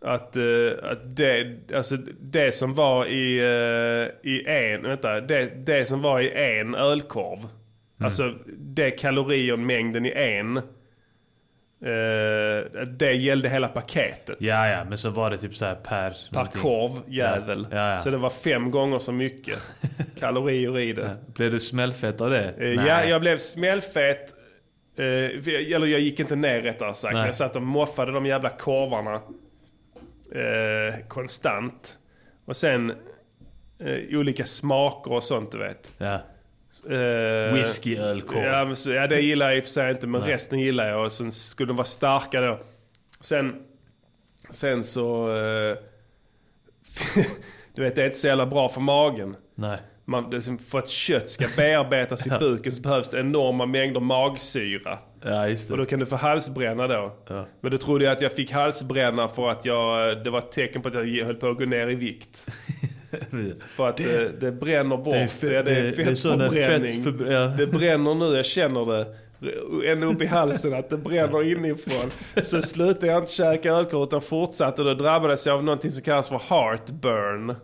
att, 0.00 0.36
eh, 0.36 0.90
att 0.90 1.16
det, 1.16 1.56
alltså 1.74 1.96
det 2.20 2.54
som 2.54 2.74
var 2.74 3.06
i, 3.06 3.40
i 4.22 4.44
en, 4.46 4.82
vänta, 4.82 5.20
det, 5.20 5.66
det 5.66 5.88
som 5.88 6.02
var 6.02 6.20
i 6.20 6.58
en 6.58 6.74
ölkorv. 6.74 7.48
Alltså 7.98 8.34
det 8.58 8.90
kalorienmängden 8.90 10.06
i 10.06 10.12
en. 10.16 10.60
Eh, 11.84 12.82
det 12.86 13.12
gällde 13.12 13.48
hela 13.48 13.68
paketet. 13.68 14.36
Ja, 14.40 14.68
ja, 14.68 14.84
men 14.84 14.98
så 14.98 15.10
var 15.10 15.30
det 15.30 15.38
typ 15.38 15.54
så 15.56 15.64
här 15.64 15.74
per... 15.74 16.16
Per 16.32 16.44
korv, 16.44 16.90
jävel. 17.06 17.66
Ja, 17.70 17.76
ja, 17.76 17.94
ja. 17.94 18.00
Så 18.00 18.10
det 18.10 18.16
var 18.16 18.30
fem 18.30 18.70
gånger 18.70 18.98
så 18.98 19.12
mycket 19.12 19.58
kalorier 20.18 20.78
i 20.78 20.92
det. 20.92 21.16
Blev 21.34 21.50
du 21.50 21.60
smällfett 21.60 22.20
av 22.20 22.30
det? 22.30 22.54
Eh, 22.58 22.70
Ja, 22.86 23.04
jag 23.04 23.20
blev 23.20 23.38
smällfet. 23.38 24.34
Eh, 24.96 25.04
eller 25.74 25.86
jag 25.86 26.00
gick 26.00 26.20
inte 26.20 26.36
ner 26.36 26.62
rättare 26.62 26.94
sagt. 26.94 27.14
Nej. 27.14 27.26
Jag 27.26 27.34
satt 27.34 27.56
och 27.56 27.62
moffade 27.62 28.12
de 28.12 28.26
jävla 28.26 28.50
korvarna. 28.50 29.20
Konstant. 31.08 31.98
Och 32.44 32.56
sen 32.56 32.92
olika 34.10 34.44
smaker 34.44 35.12
och 35.12 35.24
sånt 35.24 35.52
du 35.52 35.58
vet. 35.58 35.92
Ja. 35.98 36.18
Eh, 36.90 37.54
Whiskyölkorv. 37.54 38.44
Ja, 38.44 38.64
men 38.64 38.94
ja, 38.94 39.06
det 39.06 39.20
gillar 39.20 39.48
jag 39.48 39.56
i 39.56 39.60
och 39.60 39.64
för 39.64 39.70
sig 39.70 39.90
inte. 39.90 40.06
Men 40.06 40.20
Nej. 40.20 40.32
resten 40.32 40.58
gillar 40.58 40.88
jag. 40.88 41.04
Och 41.04 41.12
sen 41.12 41.32
skulle 41.32 41.66
de 41.66 41.76
vara 41.76 41.84
starka 41.84 42.40
då. 42.40 42.60
Sen, 43.20 43.62
sen 44.50 44.84
så... 44.84 45.36
Eh, 45.36 45.76
du 47.74 47.82
vet, 47.82 47.94
det 47.94 48.02
är 48.02 48.06
inte 48.06 48.18
så 48.18 48.26
jävla 48.26 48.46
bra 48.46 48.68
för 48.68 48.80
magen. 48.80 49.36
Nej. 49.54 49.78
Man, 50.04 50.40
för 50.68 50.78
att 50.78 50.88
kött 50.88 51.28
ska 51.28 51.46
bearbetas 51.56 52.26
i 52.26 52.30
buken 52.30 52.72
så 52.72 52.82
behövs 52.82 53.08
det 53.08 53.20
enorma 53.20 53.66
mängder 53.66 54.00
magsyra. 54.00 54.98
Ja, 55.24 55.48
just 55.48 55.68
det. 55.68 55.74
Och 55.74 55.78
då 55.78 55.86
kan 55.86 55.98
du 55.98 56.06
få 56.06 56.16
halsbränna 56.16 56.88
då. 56.88 57.16
Ja. 57.28 57.46
Men 57.60 57.70
då 57.70 57.78
trodde 57.78 58.04
jag 58.04 58.12
att 58.12 58.20
jag 58.20 58.32
fick 58.32 58.50
halsbränna 58.50 59.28
för 59.28 59.48
att 59.50 59.64
jag, 59.64 60.24
det 60.24 60.30
var 60.30 60.38
ett 60.38 60.52
tecken 60.52 60.82
på 60.82 60.88
att 60.88 60.94
jag 60.94 61.26
höll 61.26 61.34
på 61.34 61.48
att 61.48 61.58
gå 61.58 61.64
ner 61.64 61.88
i 61.88 61.94
vikt. 61.94 62.46
för 63.76 63.88
att 63.88 63.96
det, 63.96 64.40
det 64.40 64.52
bränner 64.52 64.96
bort. 64.96 65.14
Det 65.14 65.18
Det 65.40 65.56
är 65.56 65.62
fe- 65.62 65.62
det, 65.64 65.74
det- 65.74 65.90
det 65.90 66.02
är 66.02 66.04
fettförbränning. 66.04 67.04
fettför- 67.04 67.32
ja. 67.32 67.46
Det 67.46 67.66
bränner 67.66 68.14
nu, 68.14 68.36
jag 68.36 68.46
känner 68.46 68.86
det. 68.86 69.06
Ända 69.92 70.06
upp 70.06 70.22
i 70.22 70.26
halsen 70.26 70.74
att 70.74 70.90
det 70.90 70.96
bränner 70.98 71.50
inifrån. 71.52 72.10
Så 72.44 72.62
slutade 72.62 73.06
jag 73.06 73.18
inte 73.22 73.32
käka 73.32 73.72
ölkorv 73.72 74.02
utan 74.02 74.20
fortsatte 74.22 74.82
och 74.82 74.88
då 74.96 75.04
drabbades 75.04 75.46
jag 75.46 75.54
av 75.56 75.64
någonting 75.64 75.90
som 75.90 76.02
kallas 76.02 76.28
för 76.28 76.38
heartburn. 76.48 77.54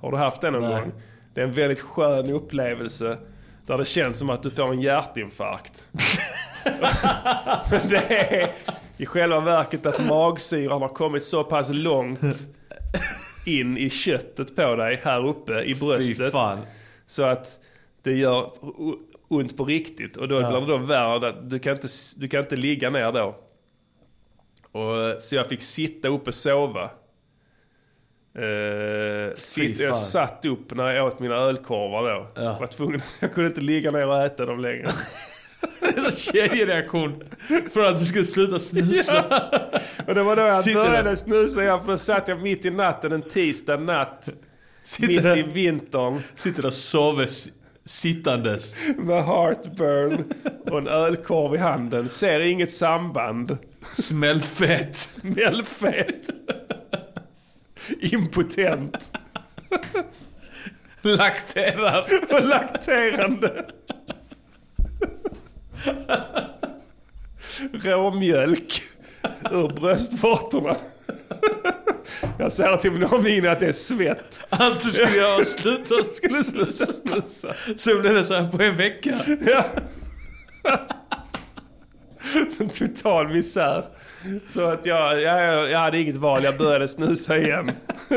Har 0.00 0.10
du 0.10 0.16
haft 0.16 0.40
det 0.40 0.50
någon 0.50 0.62
Nej. 0.62 0.72
gång? 0.80 0.92
Det 1.34 1.40
är 1.40 1.44
en 1.44 1.52
väldigt 1.52 1.80
skön 1.80 2.30
upplevelse. 2.30 3.18
Där 3.66 3.78
det 3.78 3.84
känns 3.84 4.18
som 4.18 4.30
att 4.30 4.42
du 4.42 4.50
får 4.50 4.72
en 4.72 4.80
hjärtinfarkt. 4.80 5.86
Men 7.70 7.80
det 7.88 8.14
är 8.14 8.52
i 8.96 9.06
själva 9.06 9.40
verket 9.40 9.86
att 9.86 10.06
magsyran 10.08 10.82
har 10.82 10.88
kommit 10.88 11.22
så 11.22 11.44
pass 11.44 11.68
långt 11.72 12.20
in 13.46 13.78
i 13.78 13.90
köttet 13.90 14.56
på 14.56 14.76
dig 14.76 15.00
här 15.02 15.26
uppe 15.26 15.62
i 15.62 15.74
bröstet. 15.74 16.34
Så 17.06 17.22
att 17.22 17.60
det 18.02 18.12
gör 18.12 18.50
ont 19.28 19.56
på 19.56 19.64
riktigt. 19.64 20.16
Och 20.16 20.28
då 20.28 20.40
Ja. 20.40 20.48
blir 20.50 20.60
det 20.60 20.66
då 20.66 20.78
värre 20.78 21.28
att 21.28 21.50
du 21.50 21.58
kan 21.58 21.72
inte, 21.72 21.88
du 22.16 22.28
kan 22.28 22.40
inte 22.40 22.56
ligga 22.56 22.90
ner 22.90 23.12
då. 23.12 23.36
Och, 24.72 25.22
så 25.22 25.34
jag 25.34 25.46
fick 25.48 25.62
sitta 25.62 26.08
upp 26.08 26.26
och 26.28 26.34
sova. 26.34 26.90
Uh, 28.38 29.34
sitt, 29.36 29.76
fan. 29.76 29.86
jag 29.86 29.96
satt 29.96 30.44
upp 30.44 30.74
när 30.74 30.94
jag 30.94 31.06
åt 31.06 31.20
mina 31.20 31.34
ölkorvar 31.34 32.10
då. 32.14 32.42
Ja. 32.42 32.56
Var 32.60 32.66
tvungen, 32.66 33.00
jag 33.20 33.34
kunde 33.34 33.48
inte 33.48 33.60
ligga 33.60 33.90
ner 33.90 34.06
och 34.06 34.22
äta 34.22 34.46
dem 34.46 34.60
längre. 34.60 34.86
Det 35.80 35.86
är 35.86 36.04
en 36.04 36.10
kedjereaktion. 36.10 37.22
För 37.72 37.80
att 37.84 37.98
du 37.98 38.04
ska 38.04 38.24
sluta 38.24 38.58
snusa. 38.58 39.24
Och 40.06 40.14
det 40.14 40.22
var 40.22 40.36
då 40.36 40.42
jag 40.42 40.64
Sitter 40.64 40.84
började 40.84 41.08
där. 41.08 41.16
snusa 41.16 41.62
igen 41.62 41.80
för 41.84 41.92
då 41.92 41.98
satt 41.98 42.28
jag 42.28 42.40
mitt 42.42 42.64
i 42.64 42.70
natten 42.70 43.12
en 43.12 43.22
tisdag 43.22 43.76
natt. 43.76 44.28
mitt 45.00 45.22
där. 45.22 45.38
i 45.38 45.42
vintern. 45.42 46.20
Sitter 46.34 46.62
där 46.62 46.68
och 46.68 46.74
sover 46.74 47.28
sittandes. 47.84 48.74
Med 48.96 49.24
heartburn 49.24 50.24
och 50.70 50.78
en 50.78 50.88
ölkorv 50.88 51.54
i 51.54 51.58
handen. 51.58 52.08
Ser 52.08 52.40
inget 52.40 52.72
samband. 52.72 53.58
Smällfett. 53.92 54.96
Smällfett. 54.96 56.30
Impotent. 58.00 58.96
Lakterad. 61.02 62.04
Och 62.30 62.42
lakterande. 62.48 63.66
Råmjölk 67.82 68.82
ur 69.50 69.68
bröstvårtorna. 69.68 70.76
Jag 72.38 72.52
säger 72.52 72.76
till 72.76 72.92
min 72.92 73.04
omgivning 73.04 73.50
att 73.50 73.60
det 73.60 73.66
är 73.66 73.72
svett. 73.72 74.40
Allt 74.48 74.84
du 74.84 74.90
skulle 74.90 75.16
göra 75.16 75.44
sluta 75.44 75.94
skulle 76.12 76.44
sluta 76.44 76.70
snusa. 76.70 77.54
Så 77.76 78.00
blev 78.00 78.14
det 78.14 78.24
så 78.24 78.34
här 78.34 78.48
på 78.48 78.62
en 78.62 78.76
vecka. 78.76 79.20
Ja. 79.46 79.64
En 82.60 82.68
total 82.68 83.28
misär. 83.28 83.84
Så 84.44 84.64
att 84.66 84.86
jag, 84.86 85.22
jag, 85.22 85.70
jag 85.70 85.78
hade 85.78 86.00
inget 86.00 86.16
val, 86.16 86.44
jag 86.44 86.56
började 86.58 86.88
snusa 86.88 87.38
igen. 87.38 87.70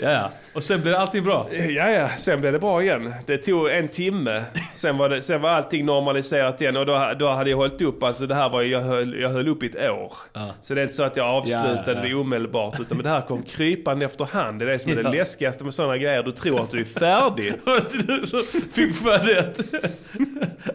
Ja, 0.00 0.10
ja. 0.10 0.30
Och 0.52 0.64
sen 0.64 0.80
blev 0.82 0.94
allting 0.94 1.24
bra. 1.24 1.46
Ja, 1.52 1.90
ja, 1.90 2.08
sen 2.18 2.40
blev 2.40 2.52
det 2.52 2.58
bra 2.58 2.82
igen. 2.82 3.14
Det 3.26 3.38
tog 3.38 3.68
en 3.70 3.88
timme. 3.88 4.44
Sen 4.74 4.98
var, 4.98 5.08
det, 5.08 5.22
sen 5.22 5.40
var 5.40 5.50
allting 5.50 5.86
normaliserat 5.86 6.60
igen 6.60 6.76
och 6.76 6.86
då, 6.86 7.12
då 7.18 7.28
hade 7.28 7.50
jag 7.50 7.56
hållit 7.56 7.82
upp, 7.82 8.02
alltså 8.02 8.26
det 8.26 8.34
här 8.34 8.48
var, 8.48 8.62
jag 8.62 8.80
höll, 8.80 9.20
jag 9.20 9.28
höll 9.28 9.48
upp 9.48 9.62
i 9.62 9.66
ett 9.66 9.90
år. 9.90 10.12
Så 10.60 10.74
det 10.74 10.80
är 10.80 10.82
inte 10.82 10.94
så 10.94 11.02
att 11.02 11.16
jag 11.16 11.26
avslutade 11.26 11.68
Ja, 11.68 11.82
ja, 11.86 11.92
ja. 11.94 12.00
det 12.08 12.14
omedelbart, 12.14 12.80
utan 12.80 12.98
det 12.98 13.08
här 13.08 13.20
kom 13.20 13.42
krypande 13.48 14.04
efterhand. 14.04 14.58
Det 14.58 14.64
är 14.64 14.66
det 14.68 14.78
som 14.78 14.92
är 14.92 14.96
det 14.96 15.10
läskigaste 15.10 15.64
med 15.64 15.74
sådana 15.74 15.98
grejer. 15.98 16.22
Du 16.22 16.32
tror 16.32 16.60
att 16.60 16.70
du 16.70 16.80
är 16.80 16.84
färdig. 16.84 17.54
Var 17.64 17.80
det 17.80 18.16
du 18.18 18.26
som 18.26 18.42
fick 18.72 18.96
för 18.96 19.18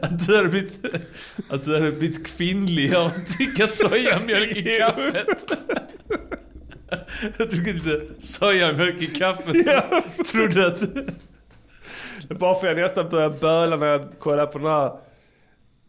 att, 0.01 0.27
du 0.27 0.35
hade 0.35 0.47
blivit, 0.49 0.85
att 1.49 1.65
du 1.65 1.73
hade 1.73 1.91
blivit 1.91 2.27
kvinnlig 2.27 2.95
av 2.95 3.05
att 3.05 3.37
dricka 3.37 3.67
sojamjölk 3.67 4.57
i 4.57 4.63
kaffet? 4.79 5.51
Jag 7.37 7.49
tog 7.49 7.67
inte 7.67 8.01
sojamjölk 8.19 9.01
i 9.01 9.07
kaffet. 9.07 9.55
Trodde 10.31 10.67
att... 10.67 10.79
Det 12.27 12.33
är 12.33 12.37
bara 12.37 12.59
för 12.59 12.67
att 12.67 12.77
jag 12.77 12.83
nästan 12.83 13.09
började 13.09 13.37
böla 13.37 13.75
när 13.75 13.87
jag 13.87 14.19
kollade 14.19 14.51
på 14.51 14.57
den 14.59 14.67
här, 14.67 14.91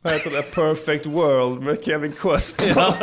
vad 0.03 0.13
heter 0.13 0.31
det, 0.31 0.55
Perfect 0.55 1.07
World 1.07 1.63
med 1.63 1.85
Kevin 1.85 2.13
Costner. 2.13 2.73
Ja. 2.77 2.95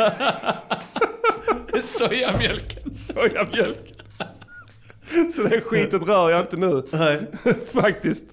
Sojamjölken. 1.82 2.94
Sojamjölk. 2.94 3.94
Så 5.34 5.42
det 5.42 5.60
skitet 5.60 6.02
rör 6.02 6.30
jag 6.30 6.40
inte 6.40 6.56
nu. 6.56 6.82
Nej. 6.90 7.26
Faktiskt. 7.72 8.24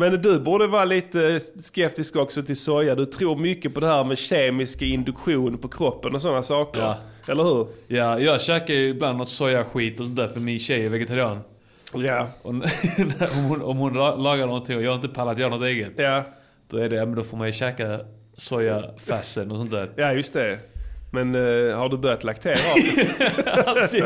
Men 0.00 0.22
du 0.22 0.40
borde 0.40 0.66
vara 0.66 0.84
lite 0.84 1.40
skeptisk 1.40 2.16
också 2.16 2.42
till 2.42 2.56
soja. 2.56 2.94
Du 2.94 3.06
tror 3.06 3.36
mycket 3.36 3.74
på 3.74 3.80
det 3.80 3.86
här 3.86 4.04
med 4.04 4.18
kemisk 4.18 4.82
induktion 4.82 5.58
på 5.58 5.68
kroppen 5.68 6.14
och 6.14 6.22
sådana 6.22 6.42
saker. 6.42 6.80
Ja. 6.80 6.96
Eller 7.28 7.42
hur? 7.42 7.66
Ja, 7.86 8.18
jag 8.18 8.40
käkar 8.40 8.74
ju 8.74 8.88
ibland 8.88 9.18
något 9.18 9.28
sojaskit 9.28 10.00
och 10.00 10.06
sånt 10.06 10.16
där 10.16 10.28
för 10.28 10.40
min 10.40 10.58
tjej 10.58 10.84
är 10.84 10.88
vegetarian. 10.88 11.40
Ja. 11.94 12.28
Och 12.42 12.50
om, 12.50 12.62
hon, 13.48 13.62
om 13.62 13.76
hon 13.76 13.94
la- 13.94 14.16
lagar 14.16 14.46
någonting 14.46 14.76
och 14.76 14.82
jag 14.82 14.94
inte 14.94 15.08
pallat 15.08 15.38
göra 15.38 15.50
något 15.50 15.66
eget. 15.66 15.92
Ja. 15.96 16.22
Då 16.70 16.76
är 16.76 16.88
det, 16.88 17.06
men 17.06 17.14
då 17.14 17.22
får 17.22 17.36
man 17.36 17.46
ju 17.46 17.52
käka 17.52 18.00
sojafassen 18.36 19.50
och 19.50 19.56
sånt 19.58 19.70
där. 19.70 19.90
Ja, 19.96 20.12
just 20.12 20.32
det. 20.32 20.58
Men 21.12 21.34
eh, 21.34 21.76
har 21.78 21.88
du 21.88 21.96
börjat 21.98 22.24
laktera 22.24 22.56
alltid, 23.66 24.04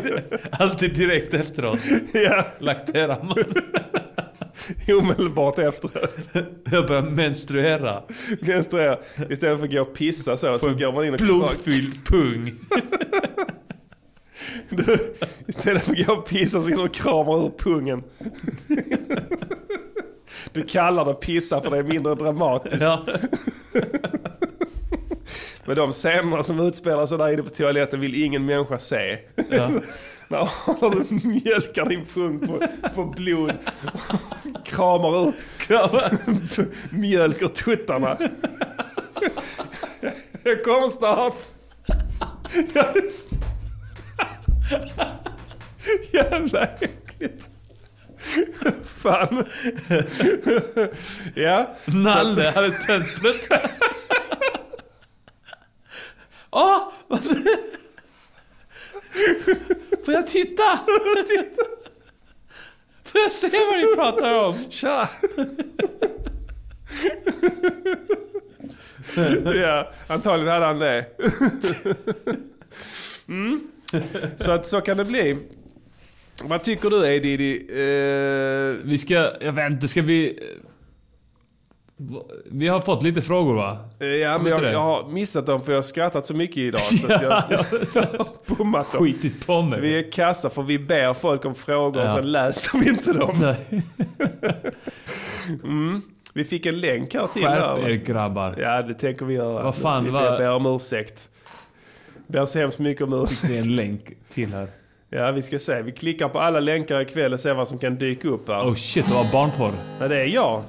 alltid 0.50 0.94
direkt 0.94 1.34
efteråt. 1.34 1.80
Ja. 2.12 2.44
Lakterar 2.58 3.22
man. 3.22 3.44
Omedelbart 4.88 5.58
efteråt. 5.58 5.94
Jag 6.70 6.86
börjar 6.86 7.02
menstruera. 7.02 8.02
Menstruera. 8.40 8.98
Istället 9.30 9.58
för 9.58 9.64
att 9.64 9.72
gå 9.72 9.80
och 9.80 9.94
pissa 9.94 10.36
så, 10.36 10.58
så 10.58 10.74
går 10.74 10.92
man 10.92 11.04
in 11.04 11.14
och 11.14 11.20
Blodfylld 11.20 12.06
pung. 12.06 12.52
Du, 14.68 15.14
istället 15.46 15.82
för 15.82 15.92
att 15.92 16.06
gå 16.06 16.12
och 16.12 16.28
pissa 16.28 16.62
så 16.62 16.68
går 16.68 16.76
du 16.76 16.82
och 16.82 16.94
kramar 16.94 17.46
ur 17.46 17.50
pungen. 17.58 18.02
Du 20.52 20.62
kallar 20.62 21.04
det 21.04 21.14
pissa 21.14 21.60
för 21.60 21.70
det 21.70 21.76
är 21.76 21.82
mindre 21.82 22.14
dramatiskt. 22.14 22.82
Ja. 22.82 23.06
Men 25.64 25.76
de 25.76 25.92
scenerna 25.92 26.42
som 26.42 26.60
utspelar 26.60 27.06
sig 27.06 27.18
där 27.18 27.32
inne 27.32 27.42
på 27.42 27.50
toaletten 27.50 28.00
vill 28.00 28.22
ingen 28.22 28.46
människa 28.46 28.78
se. 28.78 29.18
Ja. 29.50 29.70
När 30.34 30.48
när 30.80 30.90
du 30.90 31.28
mjölkar 31.28 31.86
din 31.86 32.06
pung 32.06 32.38
på, 32.46 32.68
på 32.94 33.04
blod. 33.04 33.52
Kramar 34.64 35.18
ur 35.18 35.34
mjölk 36.90 37.42
ur 37.42 37.48
tuttarna. 37.48 38.18
Jag 40.42 40.64
kommer 40.64 40.88
snart. 40.88 41.34
Jävla 46.12 46.64
äckligt. 46.64 47.44
Fan. 48.84 49.44
Ja. 51.34 51.76
Nalle 51.84 52.50
hade 52.54 52.70
tänt 52.70 53.20
på 53.20 53.28
detta. 53.28 53.70
Åh! 56.50 56.92
Får 60.04 60.14
jag 60.14 60.26
titta? 60.26 60.80
Får 63.04 63.20
jag 63.20 63.32
se 63.32 63.48
vad 63.70 63.78
ni 63.78 63.94
pratar 63.96 64.44
om? 64.44 64.54
Tja! 64.70 65.08
ja, 69.54 69.92
antagligen 70.06 70.52
hade 70.52 70.66
han 70.66 70.78
det. 70.78 71.06
Mm. 73.28 73.60
Så 74.36 74.50
att 74.50 74.66
så 74.66 74.80
kan 74.80 74.96
det 74.96 75.04
bli. 75.04 75.36
Vad 76.42 76.64
tycker 76.64 76.90
du 76.90 77.06
Eddie? 77.06 77.56
Eh, 77.68 78.76
Vi 78.84 78.98
ska, 78.98 79.14
jag 79.40 79.52
vet 79.52 79.72
inte, 79.72 79.88
ska 79.88 80.02
vi... 80.02 80.38
Vi 82.44 82.68
har 82.68 82.80
fått 82.80 83.02
lite 83.02 83.22
frågor 83.22 83.54
va? 83.54 83.78
eh, 84.00 84.06
ja, 84.06 84.38
men 84.38 84.52
jag, 84.52 84.64
jag 84.72 84.80
har 84.80 85.08
missat 85.08 85.46
dem 85.46 85.60
för 85.62 85.72
jag 85.72 85.76
har 85.76 85.82
skrattat 85.82 86.26
så 86.26 86.34
mycket 86.34 86.56
idag. 86.56 86.80
Så 86.80 87.12
att 87.12 87.22
jag, 87.22 87.42
jag 87.94 88.26
bommat 88.46 88.92
dem. 88.92 89.04
Skitit 89.04 89.46
på 89.46 89.62
mig. 89.62 89.80
Vi 89.80 89.98
är 89.98 90.12
kassa 90.12 90.50
för 90.50 90.62
vi 90.62 90.78
ber 90.78 91.14
folk 91.14 91.44
om 91.44 91.54
frågor 91.54 92.00
och 92.00 92.06
Ja. 92.06 92.14
sen 92.14 92.32
läser 92.32 92.78
vi 92.78 92.88
inte 92.88 93.12
dem. 93.12 93.54
Mm. 95.64 96.02
Vi 96.34 96.44
fick 96.44 96.66
en 96.66 96.80
länk 96.80 97.14
här 97.14 97.26
till. 97.32 97.42
Skärp 97.42 97.78
er 97.78 97.94
grabbar. 97.94 98.56
Ja, 98.58 98.82
det 98.82 98.94
tänker 98.94 99.24
vi 99.26 99.34
göra. 99.34 99.62
Vad 99.62 99.74
fan, 99.74 100.04
vi 100.04 100.10
vad- 100.10 100.38
ber 100.38 100.50
om 100.50 100.66
ursäkt. 100.66 101.28
Ber 102.26 102.46
så 102.46 102.58
hemskt 102.58 102.78
mycket 102.78 103.02
om 103.02 103.12
ursäkt. 103.12 103.48
Det 103.48 103.56
är 103.56 103.60
en 103.60 103.76
länk 103.76 104.00
till 104.32 104.52
här. 104.52 104.68
Ja, 105.10 105.30
vi 105.32 105.42
ska 105.42 105.58
se. 105.58 105.82
Vi 105.82 105.92
klickar 105.92 106.28
på 106.28 106.40
alla 106.40 106.60
länkar 106.60 107.00
ikväll 107.00 107.32
och 107.32 107.40
ser 107.40 107.54
vad 107.54 107.68
som 107.68 107.78
kan 107.78 107.96
dyka 107.96 108.28
upp 108.28 108.48
här. 108.48 108.62
Oh 108.64 108.74
shit, 108.74 109.06
det 109.08 109.14
var 109.14 109.32
barnporr. 109.32 109.72
Ja, 110.00 110.08
det 110.08 110.16
är 110.16 110.26
jag. 110.26 110.62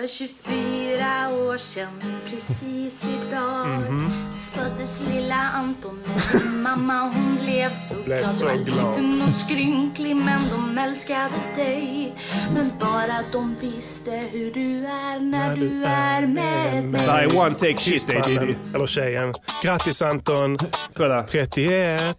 För 0.00 0.06
24 0.06 1.30
år 1.32 1.56
sedan, 1.56 2.02
precis 2.30 2.94
idag 3.04 3.66
Mhm. 3.68 4.10
föddes 4.52 5.00
lilla 5.14 5.34
Anton. 5.54 5.98
Min 6.34 6.62
mamma 6.62 7.00
hon 7.00 7.38
blev 7.44 7.72
så 7.72 7.94
Blev 7.94 8.18
glad. 8.18 8.30
så 8.30 8.44
Du 8.44 8.50
var 8.50 8.64
glad. 8.64 8.88
liten 8.90 9.22
och 9.22 9.32
skrynklig 9.34 10.16
men 10.16 10.40
de 10.50 10.78
älskade 10.78 11.30
dig. 11.56 12.14
Men 12.54 12.72
bara 12.80 13.18
de 13.32 13.56
visste 13.60 14.10
hur 14.10 14.52
du 14.52 14.84
är 14.86 15.20
när 15.20 15.56
du 15.56 15.84
är 15.84 16.26
med 16.26 16.84
mig. 16.84 17.06
Det 17.06 17.12
är 17.12 17.36
one 17.38 17.54
take 17.54 17.66
shit, 17.66 17.78
Kissmannen, 17.78 18.38
Eddie. 18.38 18.56
eller 18.74 18.86
tjejen. 18.86 19.34
Grattis 19.62 20.02
Anton. 20.02 20.58
Kolla. 20.96 21.22
31. 21.22 22.16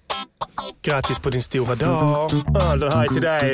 Grattis 0.81 1.19
på 1.19 1.29
din 1.29 1.43
stora 1.43 1.75
dag. 1.75 2.31
Den 2.79 2.91
här 2.91 3.03
är 3.03 3.07
till 3.07 3.21
dig. 3.21 3.53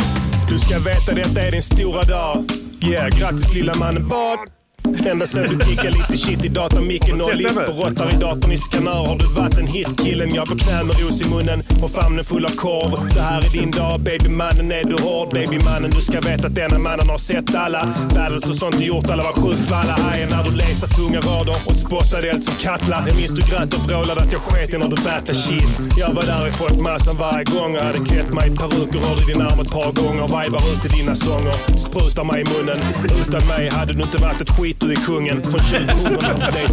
Du 0.50 0.60
ska 0.60 0.80
veta 0.80 1.12
detta 1.14 1.42
är 1.42 1.52
din 1.52 1.64
stora 1.64 2.02
dag. 2.04 2.46
Yeah, 2.80 3.10
grattis 3.10 3.54
lilla 3.54 3.74
mannen. 3.78 4.08
Vad? 4.08 4.40
Ända 5.12 5.26
sen 5.26 5.44
du 5.44 5.66
kickade 5.66 5.90
lite 5.90 6.18
shit 6.18 6.46
i 6.46 6.48
datamicken 6.48 7.22
och 7.22 7.36
lipp 7.36 7.58
och 7.70 7.78
råttar 7.78 8.14
i 8.14 8.18
datorn 8.18 8.52
i 8.52 8.58
skanör 8.58 9.06
har 9.06 9.18
du 9.18 9.26
varit 9.26 9.58
en 9.58 9.68
hitkillen. 9.68 10.36
Jag 10.36 10.48
på 10.48 10.56
knä 10.58 10.84
med 10.84 11.00
ros 11.00 11.22
i 11.22 11.30
munnen 11.30 11.64
och 11.84 11.92
famnen 11.92 12.26
full 12.26 12.46
av 12.46 12.56
korv. 12.56 13.10
Det 13.16 13.22
här 13.22 13.46
är 13.46 13.50
din 13.50 13.72
dag, 13.72 14.00
babymannen 14.00 14.72
är 14.72 14.84
du 14.84 15.04
hård. 15.04 15.30
Babymannen, 15.34 15.92
du 15.92 16.02
ska 16.02 16.20
veta 16.22 16.48
att 16.48 16.56
denna 16.56 16.80
mannen 16.80 17.10
har 17.10 17.18
sett 17.18 17.56
alla 17.56 17.96
battles 18.16 18.50
och 18.50 18.56
sånt 18.56 18.78
du 18.78 18.86
gjort. 18.86 19.10
Alla 19.10 19.24
var 19.24 19.34
sjukt 19.34 19.70
balla 19.70 19.94
hajen 19.94 20.30
när 20.30 20.44
du 20.44 20.52
läser 20.52 20.88
tunga 20.88 21.20
rader 21.20 21.56
och 21.66 21.76
spottade 21.76 22.30
eld 22.30 22.44
som 22.44 22.56
Katla. 22.56 23.04
Jag 23.08 23.16
minns 23.16 23.32
du 23.32 23.42
grät 23.42 23.74
och 23.74 23.90
vrålade 23.90 24.22
att 24.22 24.32
jag 24.32 24.42
sket 24.42 24.74
i 24.74 24.78
när 24.78 24.88
du 24.88 24.96
battlade 24.96 25.36
shit. 25.36 25.72
Jag 25.98 26.14
var 26.14 26.24
där 26.24 26.48
i 26.48 26.52
folkmassan 26.52 27.18
varje 27.18 27.44
gång 27.44 27.76
och 27.78 27.84
hade 27.84 28.00
klätt 28.00 28.34
mig 28.34 28.48
i 28.48 28.56
peruk 28.56 28.90
och 28.96 29.02
rörde 29.10 29.26
din 29.26 29.42
arm 29.42 29.60
ett 29.60 29.72
par 29.72 29.92
gånger. 29.92 30.26
Vibar 30.36 30.64
ut 30.74 30.82
till 30.82 30.92
dina 30.92 31.16
sånger, 31.16 31.78
sprutar 31.78 32.24
mig 32.24 32.42
i 32.42 32.46
munnen. 32.54 32.80
Utan 33.22 33.48
mig 33.48 33.70
hade 33.70 33.94
du 33.94 34.02
inte 34.04 34.18
varit 34.18 34.42
ett 34.42 34.50
skit 34.50 34.77
shit, 34.78 34.80
du 34.80 34.92
är 34.92 34.96
kungen. 34.96 35.44
Från 35.44 35.60
2000 35.60 35.86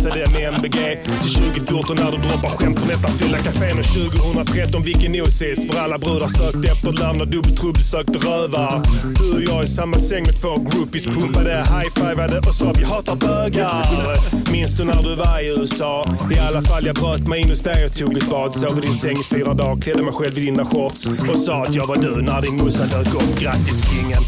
när 0.04 0.26
du 0.26 0.32
med 0.32 0.54
MBG 0.54 0.78
till 1.22 1.34
2014 1.34 1.96
när 1.96 2.10
du 2.10 2.16
droppar 2.28 2.48
skämt 2.48 2.78
från 2.78 2.88
nästan 2.88 3.10
fylla 3.10 3.38
kafén 3.38 3.78
och 3.78 3.84
2013 3.84 4.82
vilken 4.82 5.20
osis 5.20 5.66
för 5.70 5.80
alla 5.80 5.98
brudar 5.98 6.28
sökte 6.28 6.70
efter 6.72 6.92
larm 6.92 7.18
när 7.18 7.26
dubbeltrubbel 7.26 7.84
sökte 7.84 8.18
rövar. 8.18 8.82
Du 9.18 9.34
och 9.34 9.42
jag 9.42 9.64
i 9.64 9.66
samma 9.66 9.98
säng 9.98 10.22
med 10.26 10.40
två 10.40 10.56
groupies 10.56 11.04
pumpade, 11.04 11.56
high-fivade 11.56 12.38
och 12.38 12.54
sa 12.54 12.72
vi 12.72 12.84
hatar 12.84 13.16
bögar. 13.16 14.52
Minns 14.52 14.76
du 14.76 14.84
när 14.84 15.02
du 15.02 15.14
var 15.14 15.40
i 15.40 15.46
USA? 15.46 16.16
I 16.36 16.38
alla 16.38 16.62
fall 16.62 16.86
jag 16.86 16.94
bröt 16.94 17.28
mig 17.28 17.40
in 17.40 17.48
hos 17.48 17.62
dig 17.62 17.86
och 17.86 17.96
tog 17.96 18.16
ett 18.16 18.30
bad. 18.30 18.54
Sov 18.54 18.78
i 18.78 18.80
din 18.80 18.94
säng 18.94 19.16
i 19.20 19.24
fyra 19.24 19.54
dagar, 19.54 19.82
klädde 19.82 20.02
mig 20.02 20.12
själv 20.12 20.38
i 20.38 20.40
dina 20.40 20.64
shorts 20.64 21.06
och 21.06 21.38
sa 21.38 21.62
att 21.62 21.74
jag 21.74 21.86
var 21.86 21.96
du 21.96 22.22
när 22.22 22.42
din 22.42 22.56
morsa 22.56 22.84
dök 22.84 23.14
upp. 23.14 23.38
Grattis 23.38 23.90
kingen, 23.90 24.22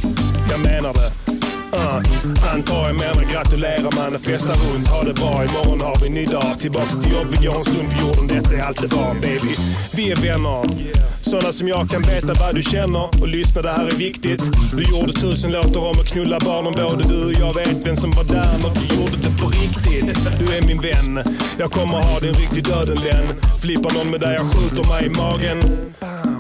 jag 0.51 0.61
menar 0.61 0.93
det. 0.95 1.36
Uh, 1.77 2.55
antar 2.55 2.87
jag 2.87 2.95
menar 2.95 3.33
gratulerar 3.33 3.97
mannen, 3.97 4.21
festa 4.21 4.53
runt, 4.53 4.89
ha 4.89 5.03
det 5.03 5.15
bra. 5.15 5.45
Imorgon 5.45 5.81
har 5.81 5.99
vi 6.01 6.07
en 6.07 6.15
ny 6.15 6.25
dag. 6.25 6.61
Tillbaks 6.61 6.93
till 7.03 7.13
jobb, 7.13 7.27
vi 7.31 7.47
går 7.47 7.55
en 7.55 7.65
stund 7.65 7.89
på 7.91 8.07
jorden. 8.07 8.27
Detta 8.27 8.57
är 8.57 8.63
allt 8.63 8.81
det 8.81 8.97
var 8.97 9.15
baby. 9.15 9.55
Vi 9.93 10.11
är 10.11 10.17
vänner. 10.17 11.16
Såna 11.31 11.53
som 11.53 11.69
jag 11.69 11.89
kan 11.89 12.03
veta 12.03 12.35
vad 12.41 12.55
du 12.55 12.63
känner 12.63 13.23
och 13.23 13.29
lyssna, 13.29 13.63
det 13.63 13.73
här 13.73 13.87
är 13.87 13.91
viktigt. 13.91 14.43
Du 14.77 14.83
gjorde 14.83 15.13
tusen 15.13 15.53
låtar 15.53 15.81
om 15.81 16.01
att 16.01 16.07
knulla 16.07 16.39
barnen. 16.41 16.73
Både 16.73 17.09
du 17.09 17.25
och 17.25 17.33
jag 17.33 17.55
vet 17.55 17.87
vem 17.87 17.97
som 17.97 18.11
var 18.11 18.25
där 18.25 18.53
när 18.63 18.71
du 18.75 18.95
gjorde 18.95 19.17
det 19.17 19.43
på 19.43 19.49
riktigt. 19.49 20.19
Du 20.39 20.57
är 20.57 20.67
min 20.67 20.81
vän. 20.81 21.37
Jag 21.59 21.73
kommer 21.73 21.99
ha 22.03 22.21
din 22.21 22.35
riktig 22.35 22.65
döden 22.65 22.99
den. 23.11 23.25
Flippar 23.61 23.95
någon 23.95 24.11
med 24.11 24.21
dig, 24.21 24.35
jag 24.35 24.47
skjuter 24.53 24.89
mig 24.89 25.07
i 25.07 25.09
magen. 25.09 25.59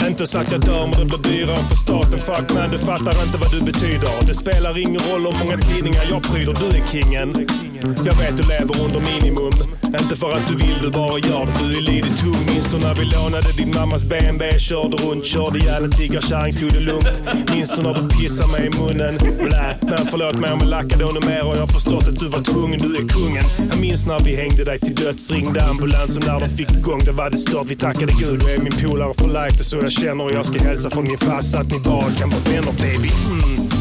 Inte 0.08 0.26
så 0.26 0.38
att 0.38 0.52
jag 0.52 0.60
dör 0.60 0.86
men 0.86 1.08
det 1.08 1.18
blir 1.18 1.32
dyrare 1.32 1.62
för 1.68 1.76
staten. 1.76 2.18
Fuck 2.18 2.54
man, 2.54 2.70
du 2.70 2.78
fattar 2.78 3.24
inte 3.26 3.38
vad 3.38 3.50
du 3.50 3.60
betyder. 3.60 4.26
Det 4.26 4.34
spelar 4.34 4.78
ingen 4.78 5.00
roll 5.10 5.26
hur 5.26 5.44
många 5.44 5.56
tidningar 5.56 6.02
jag 6.10 6.22
pryder. 6.22 6.54
Du 6.60 6.66
är 6.78 6.86
kingen. 6.92 7.46
Jag 7.82 8.14
vet 8.14 8.36
du 8.36 8.42
lever 8.42 8.84
under 8.84 9.00
minimum. 9.00 9.52
Inte 10.00 10.16
för 10.16 10.32
att 10.32 10.48
du 10.48 10.56
vill, 10.56 10.78
du 10.82 10.90
bara 10.90 11.18
gör 11.18 11.46
det. 11.46 11.52
Du 11.68 11.76
är 11.78 11.82
lite 11.82 12.08
tung. 12.08 12.36
Minns 12.46 12.66
du 12.66 12.78
när 12.78 12.94
vi 12.94 13.04
lånade 13.04 13.52
din 13.56 13.70
mammas 13.74 14.04
BMW? 14.04 14.58
Körde 14.58 14.96
runt, 14.96 15.24
körde 15.24 15.58
ihjäl 15.58 15.84
en 15.84 15.90
tiggarkärring, 15.90 16.54
tog 16.54 16.72
det 16.72 16.80
lugnt. 16.80 17.22
Minns 17.52 17.70
du 17.70 17.82
när 17.82 17.94
du 17.94 18.08
pissade 18.08 18.52
mig 18.52 18.66
i 18.66 18.70
munnen? 18.80 19.18
Blä, 19.42 19.78
men 19.82 20.06
förlåt 20.10 20.38
mig 20.38 20.52
om 20.52 20.58
jag 20.60 20.68
lackade 20.68 21.04
ännu 21.04 21.20
mer 21.26 21.46
och 21.46 21.56
jag 21.56 21.60
har 21.60 21.66
förstått 21.66 22.08
att 22.08 22.18
du 22.18 22.28
var 22.28 22.42
tvungen. 22.42 22.80
Du 22.80 22.90
är 22.96 23.08
kungen. 23.08 23.44
Jag 23.70 23.80
minns 23.80 24.06
när 24.06 24.20
vi 24.20 24.36
hängde 24.36 24.64
dig 24.64 24.78
till 24.80 24.94
döds, 24.94 25.30
ringde 25.30 25.64
ambulansen 25.64 26.22
när 26.26 26.40
de 26.40 26.48
fick 26.48 26.70
igång 26.70 27.00
det 27.04 27.12
var 27.12 27.30
det 27.30 27.36
stopp. 27.36 27.66
Vi 27.66 27.76
tackade 27.76 28.12
gud, 28.12 28.40
du 28.40 28.50
är 28.50 28.58
min 28.58 28.72
polare 28.82 29.14
för 29.18 29.26
life, 29.26 29.58
det 29.58 29.64
så 29.64 29.76
jag 29.76 29.92
känner 29.92 30.24
och 30.24 30.32
jag 30.32 30.46
ska 30.46 30.58
hälsa 30.58 30.90
från 30.90 31.04
min 31.04 31.18
farsa 31.18 31.58
att 31.58 31.70
ni 31.72 31.78
bara 31.78 32.10
kan 32.18 32.30
vara 32.30 32.40
vänner 32.40 32.72
baby. 32.82 33.10
Mm. 33.30 33.75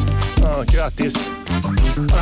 Grattis. 0.64 1.16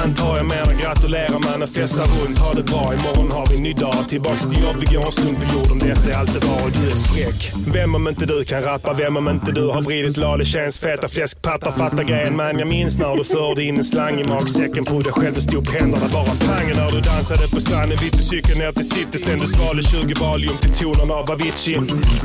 Antar 0.04 0.38
jag 0.38 0.46
menar 0.46 0.74
gratulerar 0.82 1.40
mannen, 1.52 1.68
festa 1.68 2.02
runt, 2.02 2.38
ha 2.40 2.54
det 2.54 2.64
bra. 2.64 2.94
Imorgon 2.94 3.32
har 3.32 3.48
vi 3.50 3.56
en 3.56 3.64
ny 3.64 3.74
dag. 3.74 4.10
Tillbaks 4.10 4.42
till 4.42 4.64
jobb, 4.64 4.76
vi 4.80 4.96
går 4.96 5.06
en 5.06 5.12
stund 5.12 5.38
på 5.38 5.44
jorden. 5.54 5.80
Detta 5.80 6.14
är 6.14 6.18
allt 6.20 6.34
det 6.34 6.48
var 6.48 6.66
och 6.66 6.72
du 6.72 6.88
är 6.88 6.96
fräck. 7.12 7.54
Vem 7.68 7.96
om 7.96 8.08
inte 8.08 8.26
du 8.26 8.44
kan 8.44 8.62
rappa, 8.62 8.94
vem 8.94 9.18
om 9.18 9.30
inte 9.30 9.52
du 9.52 9.68
har 9.68 9.82
vridit 9.82 10.18
Lalechéns 10.18 10.78
feta 10.78 11.08
fläskpattar. 11.08 11.72
Fatta 11.72 12.04
grejen 12.04 12.36
man, 12.36 12.60
jag 12.60 12.68
minns 12.68 12.98
när 12.98 13.16
du 13.16 13.24
förde 13.24 13.64
in 13.64 13.78
en 13.78 13.84
slang 13.84 14.20
i 14.20 14.24
magsäcken 14.24 14.86
på 14.86 15.00
dig 15.00 15.12
själv 15.12 15.38
och 15.38 15.44
stod 15.44 15.66
på 15.66 15.72
händerna 15.72 16.08
bara 16.14 16.34
pang. 16.48 16.68
När 16.76 16.90
du 16.92 17.02
dansade 17.02 17.48
på 17.48 17.60
stranden, 17.60 17.98
bytte 18.02 18.22
cykeln 18.22 18.60
ner 18.60 18.72
till 18.72 18.90
city. 18.90 19.18
Sen 19.20 19.40
du 19.40 19.48
svalde 19.48 19.84
20 19.84 20.14
valium 20.14 20.58
till 20.62 20.74
tonerna 20.74 21.14
av 21.14 21.32
Avicii. 21.32 21.78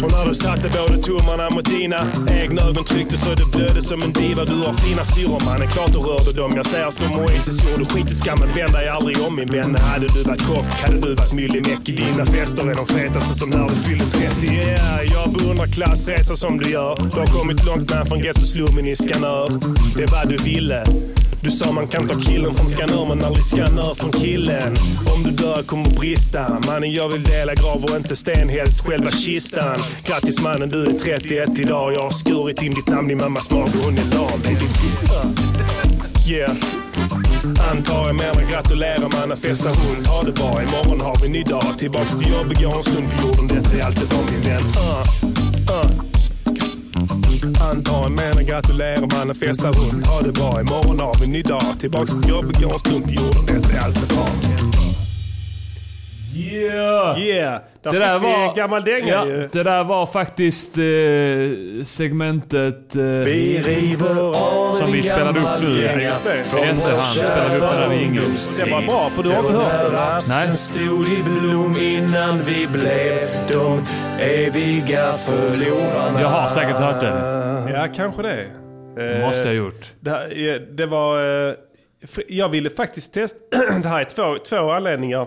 Och 0.02 0.12
när 0.12 0.26
du 0.28 0.34
satte 0.34 0.68
båda 0.76 1.02
tummarna 1.02 1.50
mot 1.50 1.64
dina 1.64 2.00
egna 2.42 2.62
ögon 2.62 2.84
tryckte 2.84 3.16
så 3.16 3.34
det 3.34 3.46
blödde 3.56 3.82
som 3.82 4.02
en 4.02 4.12
diva. 4.12 4.44
Du 4.44 4.54
har 4.66 4.72
fina 4.72 5.04
syror 5.04 5.40
mannen, 5.44 5.68
klart 5.68 5.94
du 6.03 6.09
rörde 6.09 6.32
dem. 6.32 6.53
Jag 6.57 6.66
säger 6.66 6.90
som 6.90 7.20
Oasis 7.20 7.70
gjorde, 7.70 7.84
skit 7.84 8.11
i 8.11 8.14
skammen, 8.14 8.49
vänd 8.57 8.72
dig 8.72 8.88
aldrig 8.88 9.20
om 9.20 9.36
min 9.36 9.49
vän. 9.49 9.74
Hade 9.74 10.07
du 10.07 10.22
varit 10.22 10.46
kock, 10.46 10.64
hade 10.64 11.01
du 11.01 11.14
varit 11.14 11.32
myllymäck. 11.32 11.88
I 11.88 11.92
dina 11.92 12.26
fester 12.26 12.70
är 12.70 12.74
de 12.74 12.86
fetaste 12.86 13.34
som 13.34 13.51
när 13.51 13.68
du 13.68 13.74
fyller 13.74 14.05
30. 14.05 14.46
Yeah, 14.46 15.12
jag 15.12 15.32
beundrar 15.32 15.66
klassresa 15.66 16.36
som 16.36 16.59
du 16.59 16.70
gör. 16.70 16.96
Du 17.14 17.20
har 17.20 17.26
kommit 17.26 17.64
långt 17.64 17.90
man 17.90 18.07
från 18.07 18.18
gettoslummen 18.18 18.86
i 18.86 18.96
Skanör. 18.96 19.49
Det 19.96 20.07
var 20.07 20.24
du 20.24 20.36
ville. 20.36 20.84
Du 21.42 21.51
sa 21.51 21.72
man 21.72 21.88
kan 21.88 22.09
ta 22.09 22.20
killen 22.20 22.55
från 22.55 22.66
Skanör 22.66 23.09
men 23.09 23.24
aldrig 23.24 23.44
Skanör 23.44 23.94
från 23.94 24.12
killen. 24.12 24.76
Om 25.14 25.22
du 25.22 25.30
dör 25.30 25.62
kommer 25.62 25.90
brista. 25.90 26.61
Mannen 26.66 26.92
jag 26.92 27.12
vill 27.12 27.22
dela 27.22 27.55
grav 27.55 27.84
och 27.84 27.96
inte 27.96 28.16
sten, 28.16 28.49
helst 28.49 28.80
själva 28.80 29.11
kistan. 29.11 29.80
Grattis 30.07 30.40
mannen, 30.40 30.68
du 30.68 30.84
är 30.84 30.99
31 30.99 31.59
idag. 31.59 31.92
Jag 31.94 32.03
har 32.03 32.11
skurit 32.11 32.62
in 32.62 32.74
ditt 32.74 32.88
namn 32.88 33.11
i 33.11 33.14
mammas 33.14 33.51
mage, 33.51 33.72
hon 33.84 33.99
är 33.99 34.14
lam. 34.14 35.88
Yeah. 36.29 36.51
Antar 37.72 38.07
jag 38.07 38.16
menar 38.16 38.51
gratulerar 38.51 39.20
mannen, 39.20 39.37
festa 39.37 39.68
runt, 39.68 40.07
ha 40.07 40.22
det 40.22 40.33
bra. 40.33 40.62
Imorgon 40.62 41.01
har 41.01 41.16
vi 41.20 41.26
en 41.26 41.33
ny 41.33 41.43
dag. 41.43 41.79
Tillbaks 41.79 42.18
till 42.18 42.33
jobbet, 42.33 42.61
går 42.61 42.76
en 42.76 42.83
stund 42.83 43.07
på 43.11 43.26
jorden. 43.26 43.47
Detta 43.47 43.76
är 43.76 43.83
allt 43.83 43.97
det 44.01 44.16
min 44.33 44.41
vän. 44.41 44.62
Uh. 44.62 45.05
Uh. 45.76 45.91
Antar 47.70 48.03
jag 48.03 48.12
menar 48.12 48.43
gratulerar 48.43 49.16
mannen, 49.16 49.35
festa 49.35 49.70
runt, 49.70 50.07
ha 50.07 50.20
det 50.20 50.33
bra. 50.33 50.61
Imorgon 50.61 51.01
har 51.01 51.14
vi 51.18 51.24
en 51.24 51.33
ny 51.33 51.43
dag. 51.43 51.74
Tillbaks 51.81 52.12
till 52.20 52.31
jobbet, 52.31 52.62
går 52.62 52.72
en 52.72 52.79
stund 52.79 53.05
på 53.05 53.11
jorden. 53.11 53.47
Detta 53.47 53.72
är 53.76 53.81
allt 53.81 54.01
det 54.01 54.14
vän. 54.14 54.57
Yeah! 56.39 57.18
Yeah! 57.20 57.61
Där 57.82 57.93
Det 57.93 57.99
där 57.99 58.18
var- 58.18 58.55
gammal 58.55 58.84
dänga 58.84 59.07
ja, 59.12 59.26
ju. 59.26 59.49
Det 59.53 59.62
där 59.62 59.84
var 59.84 60.07
faktiskt 60.07 60.78
eh, 60.78 61.84
segmentet 61.84 62.97
eh, 62.97 63.03
Vi 63.03 63.97
som 64.78 64.93
vi 64.93 65.03
spelade 65.03 65.41
upp 65.41 65.47
nu. 65.61 65.74
dänga 65.74 66.01
I 66.01 66.11
från 66.45 66.61
efterhand 66.64 66.78
vår 66.82 66.99
spelade 66.99 67.51
vi 67.51 67.57
upp 67.57 67.70
den 67.70 67.91
här 67.91 67.95
jingeln. 67.95 68.36
Det 68.57 68.70
var 68.70 68.82
bra, 68.82 69.11
för 69.14 69.22
du 69.22 69.30
har 69.30 69.41
inte 69.41 69.53
hört 69.53 69.91
det. 69.93 70.20
Nej. 70.28 70.57
Stod 70.57 71.07
i 71.09 71.22
blom 71.41 71.76
innan 71.80 72.43
vi 72.43 72.66
blev 72.66 73.28
de 73.49 73.82
eviga 74.20 75.12
förlorarna. 75.12 76.20
Jag 76.20 76.28
har 76.28 76.49
säkert 76.49 76.76
hört 76.76 77.01
den. 77.01 77.68
Ja, 77.74 77.86
kanske 77.97 78.22
det. 78.22 78.45
Det 78.97 79.20
måste 79.26 79.39
jag 79.41 79.47
ha 79.47 79.53
gjort. 79.53 79.93
Det, 80.01 80.11
här, 80.11 80.49
eh, 80.55 80.61
det 80.61 80.86
var... 80.86 81.47
eh, 81.49 81.55
Jag 82.28 82.49
ville 82.49 82.70
faktiskt 82.70 83.14
testa... 83.14 83.39
det 83.82 83.89
här 83.89 84.01
är 84.01 84.05
två, 84.05 84.36
två 84.49 84.70
anledningar. 84.70 85.26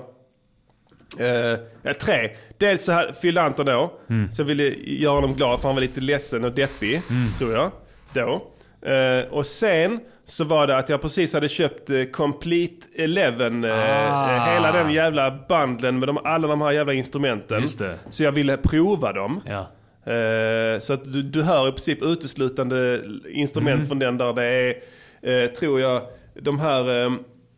Eh, 1.19 1.59
ja, 1.83 1.93
tre. 2.01 2.29
Dels 2.57 2.83
så 2.85 2.91
här, 2.91 3.11
fyllde 3.21 3.41
Anton 3.41 3.65
då. 3.65 3.93
Mm. 4.09 4.31
Så 4.31 4.41
jag 4.41 4.45
ville 4.45 4.63
göra 4.83 5.13
honom 5.15 5.33
glad 5.33 5.59
för 5.61 5.67
han 5.69 5.75
var 5.75 5.81
lite 5.81 6.01
ledsen 6.01 6.45
och 6.45 6.51
deppig. 6.51 6.93
Mm. 7.09 7.27
Tror 7.37 7.53
jag. 7.53 7.71
Då. 8.13 8.47
Eh, 8.89 9.25
och 9.31 9.45
sen 9.45 9.99
så 10.25 10.43
var 10.43 10.67
det 10.67 10.77
att 10.77 10.89
jag 10.89 11.01
precis 11.01 11.33
hade 11.33 11.49
köpt 11.49 11.89
eh, 11.89 12.03
Complete 12.03 12.87
Eleven. 12.97 13.63
eh, 13.63 13.71
Ah. 14.13 14.35
eh, 14.35 14.53
hela 14.53 14.71
den 14.71 14.91
jävla 14.93 15.39
bandeln 15.49 15.99
med 15.99 16.07
de, 16.09 16.17
alla 16.17 16.47
de 16.47 16.61
här 16.61 16.71
jävla 16.71 16.93
instrumenten. 16.93 17.67
Så 18.09 18.23
jag 18.23 18.31
ville 18.31 18.57
prova 18.57 19.13
dem. 19.13 19.41
Ja. 19.45 19.67
Eh, 20.13 20.79
så 20.79 20.93
att 20.93 21.13
du, 21.13 21.21
du 21.23 21.41
hör 21.43 21.67
i 21.69 21.71
princip 21.71 22.01
uteslutande 22.03 23.01
instrument 23.29 23.75
Mm. 23.75 23.87
från 23.87 23.99
den 23.99 24.17
där 24.17 24.33
det 24.33 24.43
är, 24.43 25.43
eh, 25.43 25.47
tror 25.49 25.81
jag, 25.81 26.01
de 26.41 26.59
här, 26.59 27.05
eh, 27.05 27.11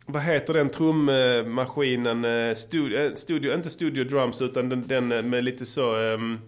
vad 0.06 0.22
heter 0.22 0.54
den 0.54 0.70
trummaskinen? 0.70 2.24
Eh, 2.24 2.54
studio, 2.54 2.98
eh, 2.98 3.12
studio, 3.12 3.54
inte 3.54 3.70
studio 3.70 4.04
drums 4.04 4.42
utan 4.42 4.68
den, 4.68 4.86
den 4.86 5.12
eh, 5.12 5.22
med 5.22 5.44
lite 5.44 5.66
så, 5.66 5.96
ehm, 5.96 6.38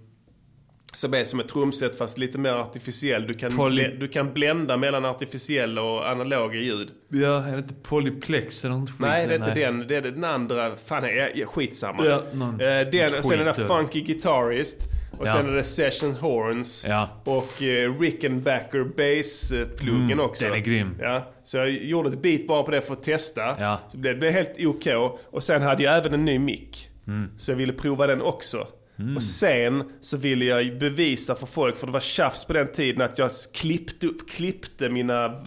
som 0.94 1.14
är 1.14 1.24
som 1.24 1.40
ett 1.40 1.48
trumset 1.48 1.98
fast 1.98 2.18
lite 2.18 2.38
mer 2.38 2.50
artificiell. 2.52 3.26
Du 3.26 3.34
kan, 3.34 3.50
Poly- 3.50 3.98
du 3.98 4.08
kan 4.08 4.32
blända 4.32 4.76
mellan 4.76 5.04
artificiella 5.04 5.82
och 5.82 6.08
analoga 6.10 6.54
ljud. 6.58 6.88
Ja, 7.08 7.46
är 7.46 7.52
det 7.52 7.58
inte 7.58 7.74
Polyplex 7.74 8.64
eller 8.64 8.74
något 8.74 8.90
skit? 8.90 9.00
Nej, 9.00 9.26
det 9.26 9.34
är 9.34 9.38
inte 9.38 9.54
den. 9.60 9.84
Det 9.88 9.96
är 9.96 10.02
den 10.02 10.24
andra. 10.24 10.76
Fan, 10.76 11.04
är, 11.04 11.32
ja, 11.34 11.46
skitsamma. 11.46 12.06
Ja, 12.06 12.22
någon 12.34 12.54
eh, 12.54 12.58
den, 12.92 13.14
och 13.18 13.24
sen 13.24 13.38
skit, 13.46 13.56
där. 13.56 13.66
Funky 13.66 14.00
Guitarist. 14.00 14.78
Och 15.18 15.26
Ja. 15.26 15.32
sen 15.32 15.48
är 15.48 15.52
det 15.52 15.64
Session 15.64 16.14
Horns. 16.14 16.84
Ja. 16.88 17.08
Och 17.24 17.62
eh, 17.62 17.98
Rickenbacker 18.00 18.84
Bass-pluggen 18.84 20.04
Mm, 20.12 20.20
också. 20.20 20.44
den 20.44 20.54
är 20.54 20.58
grym. 20.58 20.96
Ja, 21.00 21.32
så 21.44 21.56
jag 21.56 21.70
gjorde 21.70 22.08
ett 22.08 22.22
beat 22.22 22.46
bara 22.46 22.62
på 22.62 22.70
det 22.70 22.80
för 22.80 22.92
att 22.92 23.02
testa. 23.02 23.40
Ja. 23.58 23.78
Så 23.88 23.96
det 23.96 24.14
blev 24.14 24.32
helt 24.32 24.66
OK. 24.66 24.86
Och 25.30 25.42
sen 25.42 25.62
hade 25.62 25.82
jag 25.82 25.96
även 25.98 26.14
en 26.14 26.24
ny 26.24 26.38
mick. 26.38 26.90
Mm. 27.06 27.30
Så 27.36 27.50
jag 27.50 27.56
ville 27.56 27.72
prova 27.72 28.06
den 28.06 28.22
också. 28.22 28.66
Mm. 28.98 29.16
Och 29.16 29.22
sen 29.22 29.84
så 30.00 30.16
ville 30.16 30.44
jag 30.44 30.78
bevisa 30.78 31.34
för 31.34 31.46
folk, 31.46 31.76
för 31.78 31.86
det 31.86 31.92
var 31.92 32.00
tjafs 32.00 32.44
på 32.44 32.52
den 32.52 32.72
tiden, 32.72 33.02
att 33.02 33.18
jag 33.18 33.30
klippte 33.54 34.06
upp, 34.06 34.30
klippte 34.30 34.88
mina, 34.88 35.44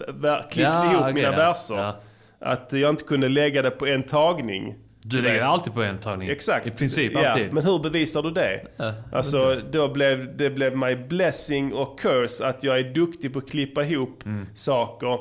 klippte 0.50 0.60
Ja, 0.60 0.84
ihop 0.92 1.00
okej, 1.02 1.14
mina 1.14 1.30
verser. 1.30 1.92
Att 2.40 2.68
jag 2.72 2.90
inte 2.90 3.04
kunde 3.04 3.28
lägga 3.28 3.62
det 3.62 3.70
på 3.70 3.86
en 3.86 4.02
tagning. 4.02 4.74
Du 5.02 5.22
lägger 5.22 5.42
alltid 5.42 5.74
på 5.74 5.82
en 5.82 5.98
tagning. 5.98 6.28
Exakt. 6.28 6.66
I 6.66 6.70
princip 6.70 7.12
ja, 7.14 7.28
alltid. 7.28 7.52
Men 7.52 7.64
hur 7.64 7.78
bevisar 7.78 8.22
du 8.22 8.30
det? 8.30 8.60
Ja, 8.76 8.92
alltså, 9.12 9.56
då 9.70 9.88
blev, 9.88 10.36
det 10.36 10.50
blev 10.50 10.76
my 10.76 10.96
blessing 10.96 11.72
och 11.74 12.00
curse 12.00 12.46
att 12.46 12.64
jag 12.64 12.78
är 12.78 12.84
duktig 12.94 13.32
på 13.32 13.38
att 13.38 13.50
klippa 13.50 13.84
ihop 13.84 14.24
Mm. 14.26 14.46
saker. 14.54 15.18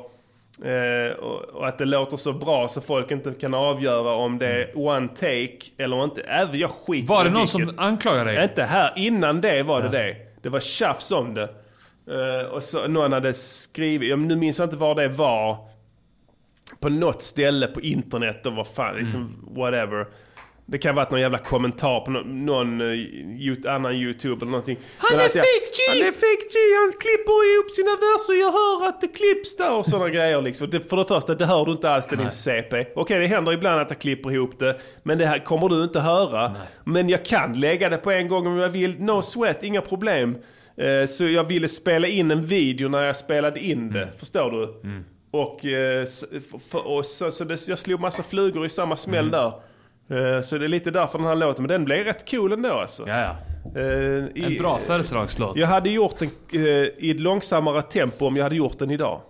Eh, 0.65 1.11
och, 1.14 1.41
och 1.41 1.68
att 1.68 1.77
det 1.77 1.85
låter 1.85 2.18
så 2.18 2.34
bra 2.34 2.68
så 2.68 2.81
folk 2.81 3.11
inte 3.11 3.31
kan 3.31 3.53
avgöra 3.53 4.14
om 4.14 4.38
det 4.38 4.47
är 4.47 4.77
one 4.77 5.07
take 5.07 5.57
eller 5.77 6.03
inte. 6.03 6.22
Även 6.22 6.60
jag 6.60 6.69
skiter 6.69 6.93
Mm. 6.93 7.06
Var 7.07 7.23
det 7.23 7.30
någon 7.30 7.41
vilket. 7.41 7.69
som 7.69 7.80
anklagade 7.80 8.31
dig? 8.31 8.43
Inte 8.43 8.64
här. 8.64 8.93
Innan 8.95 9.41
det 9.41 9.64
var 9.64 9.81
det 9.81 9.89
det. 9.89 10.15
Det 10.41 10.49
var 10.49 10.60
tjafs 10.60 11.11
om 11.11 11.34
det. 11.34 11.49
Eh, 12.11 12.45
och 12.51 12.64
så 12.64 12.88
någon 12.88 13.11
hade 13.14 13.34
skrivit, 13.34 14.10
jag, 14.10 14.19
nu 14.19 14.35
minns 14.35 14.60
jag 14.60 14.65
inte 14.65 14.77
var 14.77 14.95
det 14.95 15.07
var. 15.07 15.57
På 16.80 16.90
något 16.90 17.22
ställe 17.24 17.68
på 17.68 17.82
internet 17.82 18.46
och 18.46 18.54
vad 18.54 18.68
fan, 18.68 18.96
liksom 18.96 19.36
whatever. 19.58 20.06
Det 20.66 20.78
kan 20.78 20.96
vara 20.96 21.08
någon 21.12 21.22
jävla 21.22 21.38
kommentar 21.38 22.00
på 22.00 22.12
någon, 22.12 22.46
någon 22.46 22.82
eh, 22.82 22.86
you- 22.88 23.70
annan 23.70 23.94
YouTube 23.94 24.36
eller 24.41 24.52
någonting. 24.52 24.78
Han 24.98 25.10
Men 25.12 25.20
är 25.20 25.24
jag- 25.24 25.32
fake 25.32 25.70
G! 25.78 25.80
Han 25.90 25.98
är 25.98 26.12
fake 26.12 26.46
G! 26.54 26.58
Han 26.82 26.91
klipper 26.91 27.54
ihop 27.54 27.72
sina 27.76 27.91
verser, 27.91 28.34
jag 28.40 28.52
hör 28.52 28.88
att 28.90 29.02
det 29.02 29.08
klipps 29.08 29.56
där 29.58 29.76
och 29.76 29.86
sådana 29.86 30.10
grejer 30.10 30.41
liksom. 30.41 30.70
Det, 30.70 30.90
för 30.90 30.98
det 30.98 31.06
första, 31.06 31.36
det 31.36 31.46
hör 31.46 31.66
du 31.66 31.72
inte 31.72 31.90
alls 31.91 32.08
till 32.08 32.18
din 32.18 32.32
CP. 32.32 32.86
Okej, 32.96 33.20
det 33.20 33.28
händer 33.28 33.54
ibland 33.54 33.82
att 33.82 33.90
jag 33.90 34.00
klipper 34.00 34.32
ihop 34.32 34.60
det, 34.60 34.80
men 35.04 35.18
det 35.18 35.26
här 35.26 35.40
kommer 35.46 35.70
du 35.70 35.84
inte 35.84 36.00
höra. 36.00 36.56
Men 36.84 37.10
jag 37.10 37.26
kan 37.26 37.54
lägga 37.60 37.90
det 37.90 37.98
på 37.98 38.12
en 38.12 38.28
gång 38.28 38.48
om 38.48 38.58
jag 38.58 38.70
vill. 38.70 39.02
No 39.02 39.22
sweat, 39.22 39.64
inga 39.64 39.82
problem. 39.82 40.38
Eh, 40.78 41.08
Så 41.08 41.24
jag 41.28 41.44
ville 41.44 41.68
spela 41.68 42.08
in 42.08 42.32
en 42.32 42.46
video 42.46 42.90
när 42.90 43.04
jag 43.04 43.16
spelade 43.16 43.60
in 43.60 43.91
det, 43.91 44.10
förstår 44.20 44.52
du? 44.52 44.66
Och, 45.31 45.65
eh, 45.65 46.06
och 46.85 47.06
så, 47.06 47.31
så 47.31 47.43
det, 47.43 47.68
jag 47.68 47.77
slog 47.77 47.99
massa 47.99 48.23
flugor 48.23 48.65
i 48.65 48.69
samma 48.69 48.97
smäll 48.97 49.31
där. 49.31 49.47
Eh, 50.10 50.41
Så 50.43 50.57
det 50.57 50.65
är 50.65 50.68
lite 50.68 50.91
därför 50.91 51.18
den 51.18 51.27
här 51.27 51.35
låten, 51.35 51.64
men 51.64 51.69
den 51.69 51.85
blev 51.85 52.03
rätt 52.06 52.31
cool 52.31 52.53
ändå 52.53 52.73
alltså. 52.73 53.07
Ja. 53.10 53.35
Eh, 53.76 54.45
En 54.45 54.57
bra 54.60 54.80
födelsedagslåt. 54.88 55.57
Jag 55.57 55.68
hade 55.68 55.89
gjort 55.89 56.19
den 56.19 56.30
i 56.97 57.11
ett 57.11 57.19
långsammare 57.19 57.81
tempo 57.81 58.26
om 58.27 58.35
jag 58.38 58.43
hade 58.43 58.56
gjort 58.56 58.80
den 58.80 58.91
idag. 58.91 59.22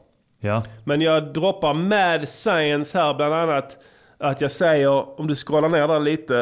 Ja. 0.41 0.61
Men 0.83 1.01
jag 1.01 1.33
droppar 1.33 1.73
mad 1.73 2.29
science 2.29 2.97
här 2.97 3.13
bland 3.13 3.33
annat. 3.33 3.77
Att 4.17 4.41
jag 4.41 4.51
säger, 4.51 5.19
om 5.19 5.27
du 5.27 5.35
scrollar 5.35 5.69
ner 5.69 5.87
där 5.87 5.99
lite. 5.99 6.39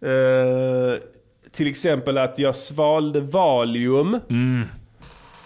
Eh, 0.00 1.00
till 1.52 1.66
exempel 1.66 2.18
att 2.18 2.38
jag 2.38 2.56
svalde 2.56 3.20
Valium. 3.20 4.20
Mm. 4.30 4.62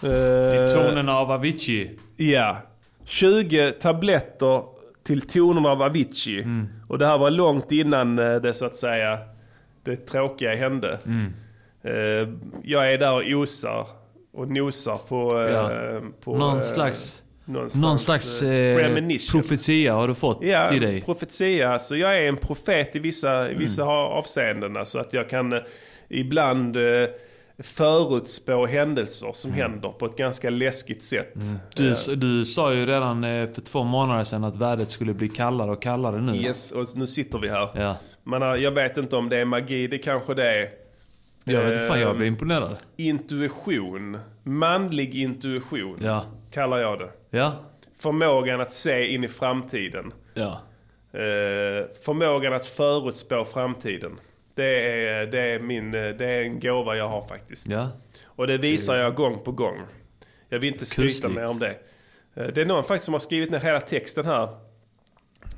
Eh, 0.03 0.51
Till 0.51 0.75
tonerna 0.77 1.17
av 1.17 1.31
Avicii. 1.31 1.99
Ja. 2.17 2.57
20 3.05 3.71
tabletter 3.71 4.63
till 5.03 5.21
tonerna 5.21 5.69
av 5.69 5.81
Avicii. 5.81 6.41
Mm. 6.41 6.67
Och 6.87 6.97
det 6.97 7.05
här 7.05 7.17
var 7.17 7.31
långt 7.31 7.71
innan 7.71 8.19
eh, 8.19 8.35
det 8.35 8.53
så 8.53 8.65
att 8.65 8.77
säga, 8.77 9.17
det 9.83 9.95
tråkiga 9.95 10.55
hände. 10.55 10.99
Mm. 11.05 11.33
Eh, 11.83 12.29
jag 12.63 12.93
är 12.93 12.97
där 12.97 13.13
och 13.15 13.41
osar 13.41 13.87
och 14.33 14.47
nosar 14.51 14.97
på... 15.07 15.39
eh, 15.41 15.51
Ja. 15.51 15.69
på 16.23 16.37
någon 16.37 16.63
slags, 16.63 17.23
någonstans, 17.45 17.81
någon 17.83 17.99
slags 17.99 18.41
eh, 18.43 18.91
profetia 19.31 19.93
har 19.93 20.07
du 20.07 20.15
fått 20.15 20.39
Ja, 20.41 20.67
till 20.67 20.81
dig. 20.81 21.01
profetia. 21.01 21.79
Så 21.79 21.95
jag 21.95 22.17
är 22.17 22.27
en 22.29 22.37
profet 22.37 22.95
i 22.95 22.99
vissa, 22.99 23.51
i 23.51 23.55
vissa 23.55 23.81
Mm. 23.81 23.93
avseenden. 23.93 24.85
Så 24.85 24.99
att 24.99 25.13
jag 25.13 25.29
kan 25.29 25.59
ibland 26.09 26.77
förutspå 27.59 28.65
händelser 28.65 29.31
som 29.33 29.51
händer 29.53 29.89
på 29.89 30.05
ett 30.05 30.17
ganska 30.17 30.49
läskigt 30.49 31.03
sätt. 31.03 31.35
Mm. 31.35 31.55
Du, 31.75 31.89
Eh, 31.89 32.17
du 32.17 32.45
sa 32.45 32.73
ju 32.73 32.85
redan 32.85 33.23
eh, 33.23 33.49
för 33.53 33.61
två 33.61 33.83
månader 33.83 34.23
sedan 34.23 34.43
att 34.43 34.55
vädret 34.55 34.91
skulle 34.91 35.13
bli 35.13 35.29
kallare 35.29 35.71
och 35.71 35.81
kallare 35.81 36.21
nu. 36.21 36.35
Yes, 36.35 36.71
och 36.71 36.87
nu 36.95 37.07
sitter 37.07 37.39
vi 37.39 37.49
här. 37.49 37.69
Ja. 37.75 37.97
Men 38.23 38.61
jag 38.61 38.71
vet 38.71 38.97
inte 38.97 39.15
om 39.15 39.29
det 39.29 39.37
är 39.37 39.45
magi, 39.45 39.87
det 39.87 39.97
kanske 39.97 40.33
det 40.33 40.51
är. 40.61 40.69
Jag 41.43 41.61
vet 41.61 41.73
inte 41.73 41.87
fan, 41.87 41.99
jag 41.99 42.09
Eh, 42.09 42.15
blir 42.17 42.27
imponerad. 42.27 42.77
Intuition. 42.97 44.17
Manlig 44.43 45.15
intuition. 45.15 45.97
Ja. 46.03 46.25
Kallar 46.51 46.77
jag 46.77 46.99
det. 46.99 47.09
Ja. 47.37 47.53
Förmågan 47.99 48.61
att 48.61 48.73
se 48.73 49.07
in 49.13 49.23
i 49.23 49.27
framtiden. 49.27 50.13
Ja. 50.33 50.61
Eh, 51.13 51.85
förmågan 52.05 52.53
att 52.53 52.65
förutspå 52.65 53.45
framtiden. 53.45 54.11
Det 54.55 54.89
är, 54.99 55.25
det, 55.25 55.39
är 55.39 55.59
min, 55.59 55.93
eh, 55.95 56.09
det 56.09 56.25
är 56.25 56.41
en 56.43 56.59
gåva 56.59 56.95
jag 56.97 57.07
har 57.09 57.27
faktiskt. 57.27 57.67
Ja. 57.67 57.89
Och 58.25 58.47
det 58.47 58.57
visar 58.57 58.95
jag 58.95 59.15
gång 59.15 59.39
på 59.43 59.51
gång. 59.51 59.77
Jag 60.49 60.59
vill 60.59 60.73
inte 60.73 60.85
skryta 60.85 61.07
Kusligt. 61.13 61.35
mer 61.35 61.45
om 61.47 61.59
det. 61.59 61.75
Eh, 62.35 62.47
Det 62.47 62.61
är 62.61 62.65
någon 62.65 62.83
faktiskt 62.83 63.05
som 63.05 63.13
har 63.13 63.19
skrivit 63.19 63.51
ner 63.51 63.59
hela 63.59 63.79
texten 63.81 64.25
här. 64.25 64.47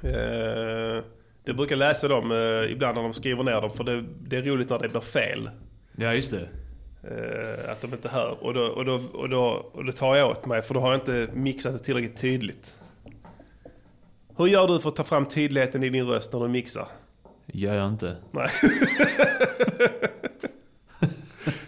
Eh, 0.04 1.04
Jag 1.48 1.56
brukar 1.56 1.76
läsa 1.76 2.08
dem 2.08 2.32
eh, 2.32 2.72
ibland 2.72 2.96
när 2.96 3.04
de 3.04 3.14
skriver 3.14 3.44
ner 3.44 3.62
dem 3.62 3.72
för 3.72 3.84
det, 3.84 4.04
det 4.22 4.38
är 4.38 4.42
roligt 4.42 4.70
när 4.70 4.80
det 4.80 4.90
blir 4.90 5.02
fel. 5.02 5.50
Ja, 5.96 6.14
just 6.14 6.32
det. 6.32 6.48
Eh, 7.04 7.72
Att 7.72 7.82
de 7.82 7.94
inte 7.94 8.10
hör. 8.10 8.38
Och 8.44 8.54
då, 8.54 8.62
och, 8.62 8.86
då, 8.86 8.94
och, 9.14 9.30
då, 9.30 9.42
och 9.74 9.86
då 9.86 9.92
tar 9.92 10.16
jag 10.16 10.30
åt 10.30 10.46
mig 10.46 10.62
för 10.62 10.74
då 10.74 10.80
har 10.80 10.92
jag 10.92 11.02
inte 11.02 11.30
mixat 11.34 11.74
det 11.74 11.80
tillräckligt 11.80 12.18
tydligt. 12.18 12.76
Hur 14.38 14.48
gör 14.48 14.68
du 14.68 14.80
för 14.80 14.90
att 14.90 14.96
ta 14.96 15.04
fram 15.04 15.26
tydligheten 15.26 15.84
i 15.84 15.90
din 15.90 16.06
röst 16.08 16.34
när 16.34 16.40
du 16.40 16.48
mixar? 16.48 16.88
Gör 17.56 17.76
jag 17.76 17.88
inte. 17.88 18.16
Nej. 18.32 18.48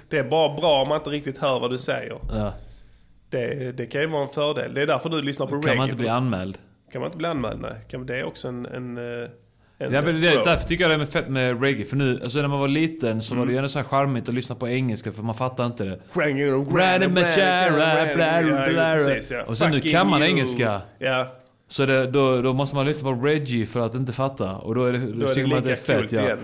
det 0.10 0.18
är 0.18 0.24
bara 0.24 0.56
bra 0.56 0.82
om 0.82 0.88
man 0.88 0.98
inte 0.98 1.10
riktigt 1.10 1.38
hör 1.42 1.60
vad 1.60 1.72
du 1.72 1.78
säger. 1.78 2.18
Ja. 2.32 2.54
Det, 3.30 3.72
det 3.78 3.86
kan 3.86 4.02
ju 4.02 4.08
vara 4.08 4.24
en 4.24 4.30
fördel. 4.30 4.74
Det 4.74 4.82
är 4.82 4.88
därför 4.88 5.10
du 5.10 5.22
lyssnar 5.22 5.48
på 5.48 5.56
reggae. 5.56 5.70
Kan 5.70 5.78
man 5.78 5.86
inte 5.90 5.98
bli 5.98 6.10
anmäld? 6.10 6.58
Kan 6.92 7.02
man 7.02 7.08
inte 7.08 7.18
bli 7.18 7.28
anmäld? 7.28 7.62
Nej. 7.62 7.76
Kan, 7.90 8.06
det 8.06 8.16
är 8.20 8.24
också 8.24 8.48
en... 8.48 8.66
en, 8.66 8.98
eh, 8.98 9.04
en 9.78 9.94
Ja, 9.94 10.02
men 10.02 10.22
det, 10.22 10.30
därför 10.46 10.68
tycker 10.68 10.90
jag 10.90 11.00
det 11.00 11.04
är 11.04 11.06
fett 11.06 11.30
med 11.30 11.62
reggae. 11.62 11.86
För 11.86 11.96
nu, 11.96 12.20
alltså 12.24 12.40
när 12.40 12.48
man 12.48 12.60
var 12.60 12.68
liten 12.68 13.22
så 13.22 13.36
var 13.36 13.46
det 13.46 13.52
ju 13.52 13.54
Mm. 13.54 13.58
ändå 13.58 13.70
så 13.70 13.80
här 13.80 13.86
charmigt 13.86 14.30
att 14.30 14.36
lyssna 14.36 14.56
på 14.56 14.68
engelska 14.68 15.12
för 15.12 15.24
man 15.24 15.36
fattar 15.36 15.66
inte 15.66 15.84
det. 15.86 16.00
Och 19.48 19.58
sen 19.58 19.72
nu 19.72 19.80
kan 19.80 20.10
man 20.10 20.24
engelska. 20.24 20.82
Ja. 21.00 21.28
Så 21.70 21.86
det, 21.86 22.08
då, 22.08 22.42
då 22.42 22.54
måste 22.54 22.76
man 22.76 22.86
lyssna 22.86 23.12
på 23.16 23.22
Reggie 23.26 23.66
för 23.66 23.80
att 23.80 23.96
inte 23.96 24.14
fatta. 24.14 24.56
Och 24.56 24.76
då, 24.76 24.86
är 24.86 24.92
det, 24.92 24.98
då, 25.00 25.06
Då 25.06 25.24
är 25.26 25.28
det 25.28 25.34
tycker 25.34 25.48
man 25.48 25.58
att 25.58 25.66
det 25.66 25.72
är 25.72 25.76
fett 25.76 26.12
ja. 26.12 26.38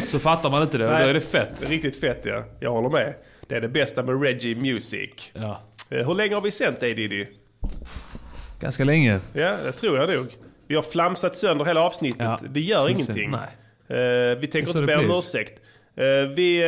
Så 0.00 0.18
fattar 0.18 0.50
man 0.50 0.62
inte 0.62 0.78
det 0.78 0.84
och 0.84 0.90
då 0.90 0.96
är 1.06 1.14
det 1.14 1.20
fett. 1.20 1.68
Riktigt 1.68 2.00
fett 2.00 2.20
ja. 2.24 2.44
Jag 2.60 2.70
håller 2.70 2.90
med. 2.90 3.14
Det 3.48 3.54
är 3.54 3.60
det 3.60 3.68
bästa 3.68 4.02
med 4.02 4.22
Reggie 4.22 4.54
Music. 4.56 5.10
Ja. 5.32 5.60
Eh, 5.90 6.06
Hur 6.06 6.14
länge 6.14 6.34
har 6.34 6.42
vi 6.42 6.50
sänt 6.50 6.80
dig 6.80 6.94
Diddy? 6.94 7.26
Ganska 8.60 8.84
länge. 8.84 9.20
Ja, 9.32 9.54
det 9.64 9.72
tror 9.72 9.98
jag 9.98 10.10
nog. 10.10 10.26
Vi 10.68 10.74
har 10.74 10.82
flamsat 10.82 11.36
sönder 11.36 11.64
hela 11.64 11.80
avsnittet. 11.80 12.20
Ja. 12.22 12.38
Det 12.50 12.60
gör 12.60 12.88
ingenting. 12.88 13.30
nej. 13.30 13.48
Eh, 13.98 14.38
vi 14.38 14.46
tänker 14.46 14.70
inte 14.70 14.82
be 14.82 14.96
om 14.96 15.18
ursäkt. 15.18 15.60
Eh, 15.96 16.04
vi 16.36 16.62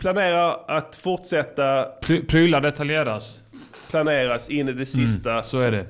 planerar 0.00 0.56
att 0.68 0.96
fortsätta 0.96 1.88
Pry- 2.02 2.26
Prylar 2.26 2.60
detaljeras. 2.60 3.42
planeras 3.90 4.48
in 4.50 4.68
i 4.68 4.72
det 4.72 4.86
sista. 4.86 5.32
Mm, 5.32 5.44
så 5.44 5.60
är 5.60 5.70
det. 5.72 5.86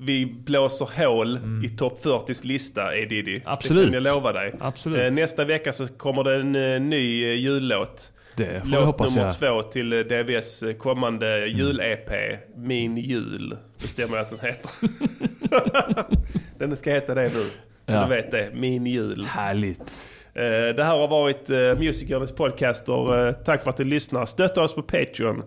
Vi 0.00 0.26
blåser 0.26 0.88
hål 1.06 1.38
i 1.64 1.68
topp 1.68 2.04
40s 2.04 2.46
lista, 2.46 2.96
är 2.96 3.06
Diddy. 3.06 3.30
Mm. 3.36 3.42
Absolut. 3.46 3.86
Det 3.86 3.92
kan 3.92 4.04
jag 4.04 4.14
lova 4.14 4.32
dig. 4.32 4.54
Absolut. 4.60 5.00
Eh, 5.00 5.10
Nästa 5.10 5.44
vecka 5.44 5.72
så 5.72 5.86
kommer 5.88 6.24
det 6.24 6.34
en 6.34 6.56
eh, 6.74 6.80
ny 6.80 7.24
eh, 7.24 7.34
jullåt. 7.34 8.12
Det 8.36 8.60
får 8.60 8.68
Låt 8.70 8.86
hoppas 8.86 9.16
nummer 9.16 9.26
jag. 9.28 9.38
två 9.38 9.62
till 9.62 9.90
DVS 9.90 10.62
kommande 10.78 11.46
jul-EP. 11.46 12.38
Min 12.56 12.96
jul. 12.96 13.56
Bestämmer 13.82 14.16
jag 14.16 14.22
att 14.22 14.30
den 14.30 14.50
heter. 14.50 14.70
den 16.58 16.76
ska 16.76 16.90
heta 16.90 17.14
det 17.14 17.22
nu. 17.22 17.28
Så 17.28 17.94
Ja. 17.94 18.02
du 18.02 18.08
vet 18.08 18.30
det. 18.30 18.50
Min 18.54 18.86
jul. 18.86 19.24
Härligt. 19.26 19.80
Eh, 20.38 20.74
Det 20.76 20.84
här 20.84 20.98
har 20.98 21.08
varit 21.08 21.48
Music 21.78 22.08
Journeys 22.10 22.32
podcaster. 22.32 23.26
Eh, 23.28 23.32
tack 23.32 23.62
för 23.62 23.70
att 23.70 23.76
du 23.76 23.84
lyssnar. 23.84 24.26
Stötta 24.26 24.62
oss 24.62 24.74
på 24.74 24.82
Patreon. 24.82 25.38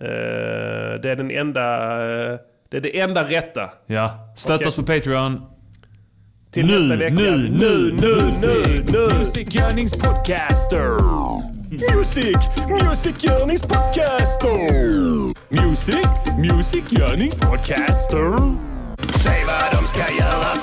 Eh, 0.00 1.00
det 1.02 1.10
är 1.10 1.16
den 1.16 1.30
enda... 1.30 1.62
eh, 2.32 2.38
det 2.70 2.76
är 2.76 2.80
det 2.80 3.00
enda 3.00 3.24
rätta. 3.24 3.70
Ja. 3.86 4.32
Stötta 4.36 4.54
Okej. 4.54 4.66
oss 4.66 4.76
på 4.76 4.82
Patreon. 4.82 5.42
Till 6.52 6.66
nu, 6.66 6.80
nästa 6.80 6.96
vecka. 6.96 7.14
nu, 7.14 7.36
nu, 7.36 7.92
nu, 8.00 8.30
nu, 8.42 8.84
nu. 8.92 9.18
Music 9.18 9.56
Yearnings 9.56 9.92
Podcaster. 9.92 10.90
Music, 11.70 12.36
Music 12.68 13.62
Podcaster. 13.62 14.58
Music, 15.48 16.06
Music 16.38 17.38
Podcaster. 17.40 18.30
Säg 19.12 19.40
vad 19.46 19.80
de 19.80 19.86
ska 19.86 19.98
göra 20.14 20.56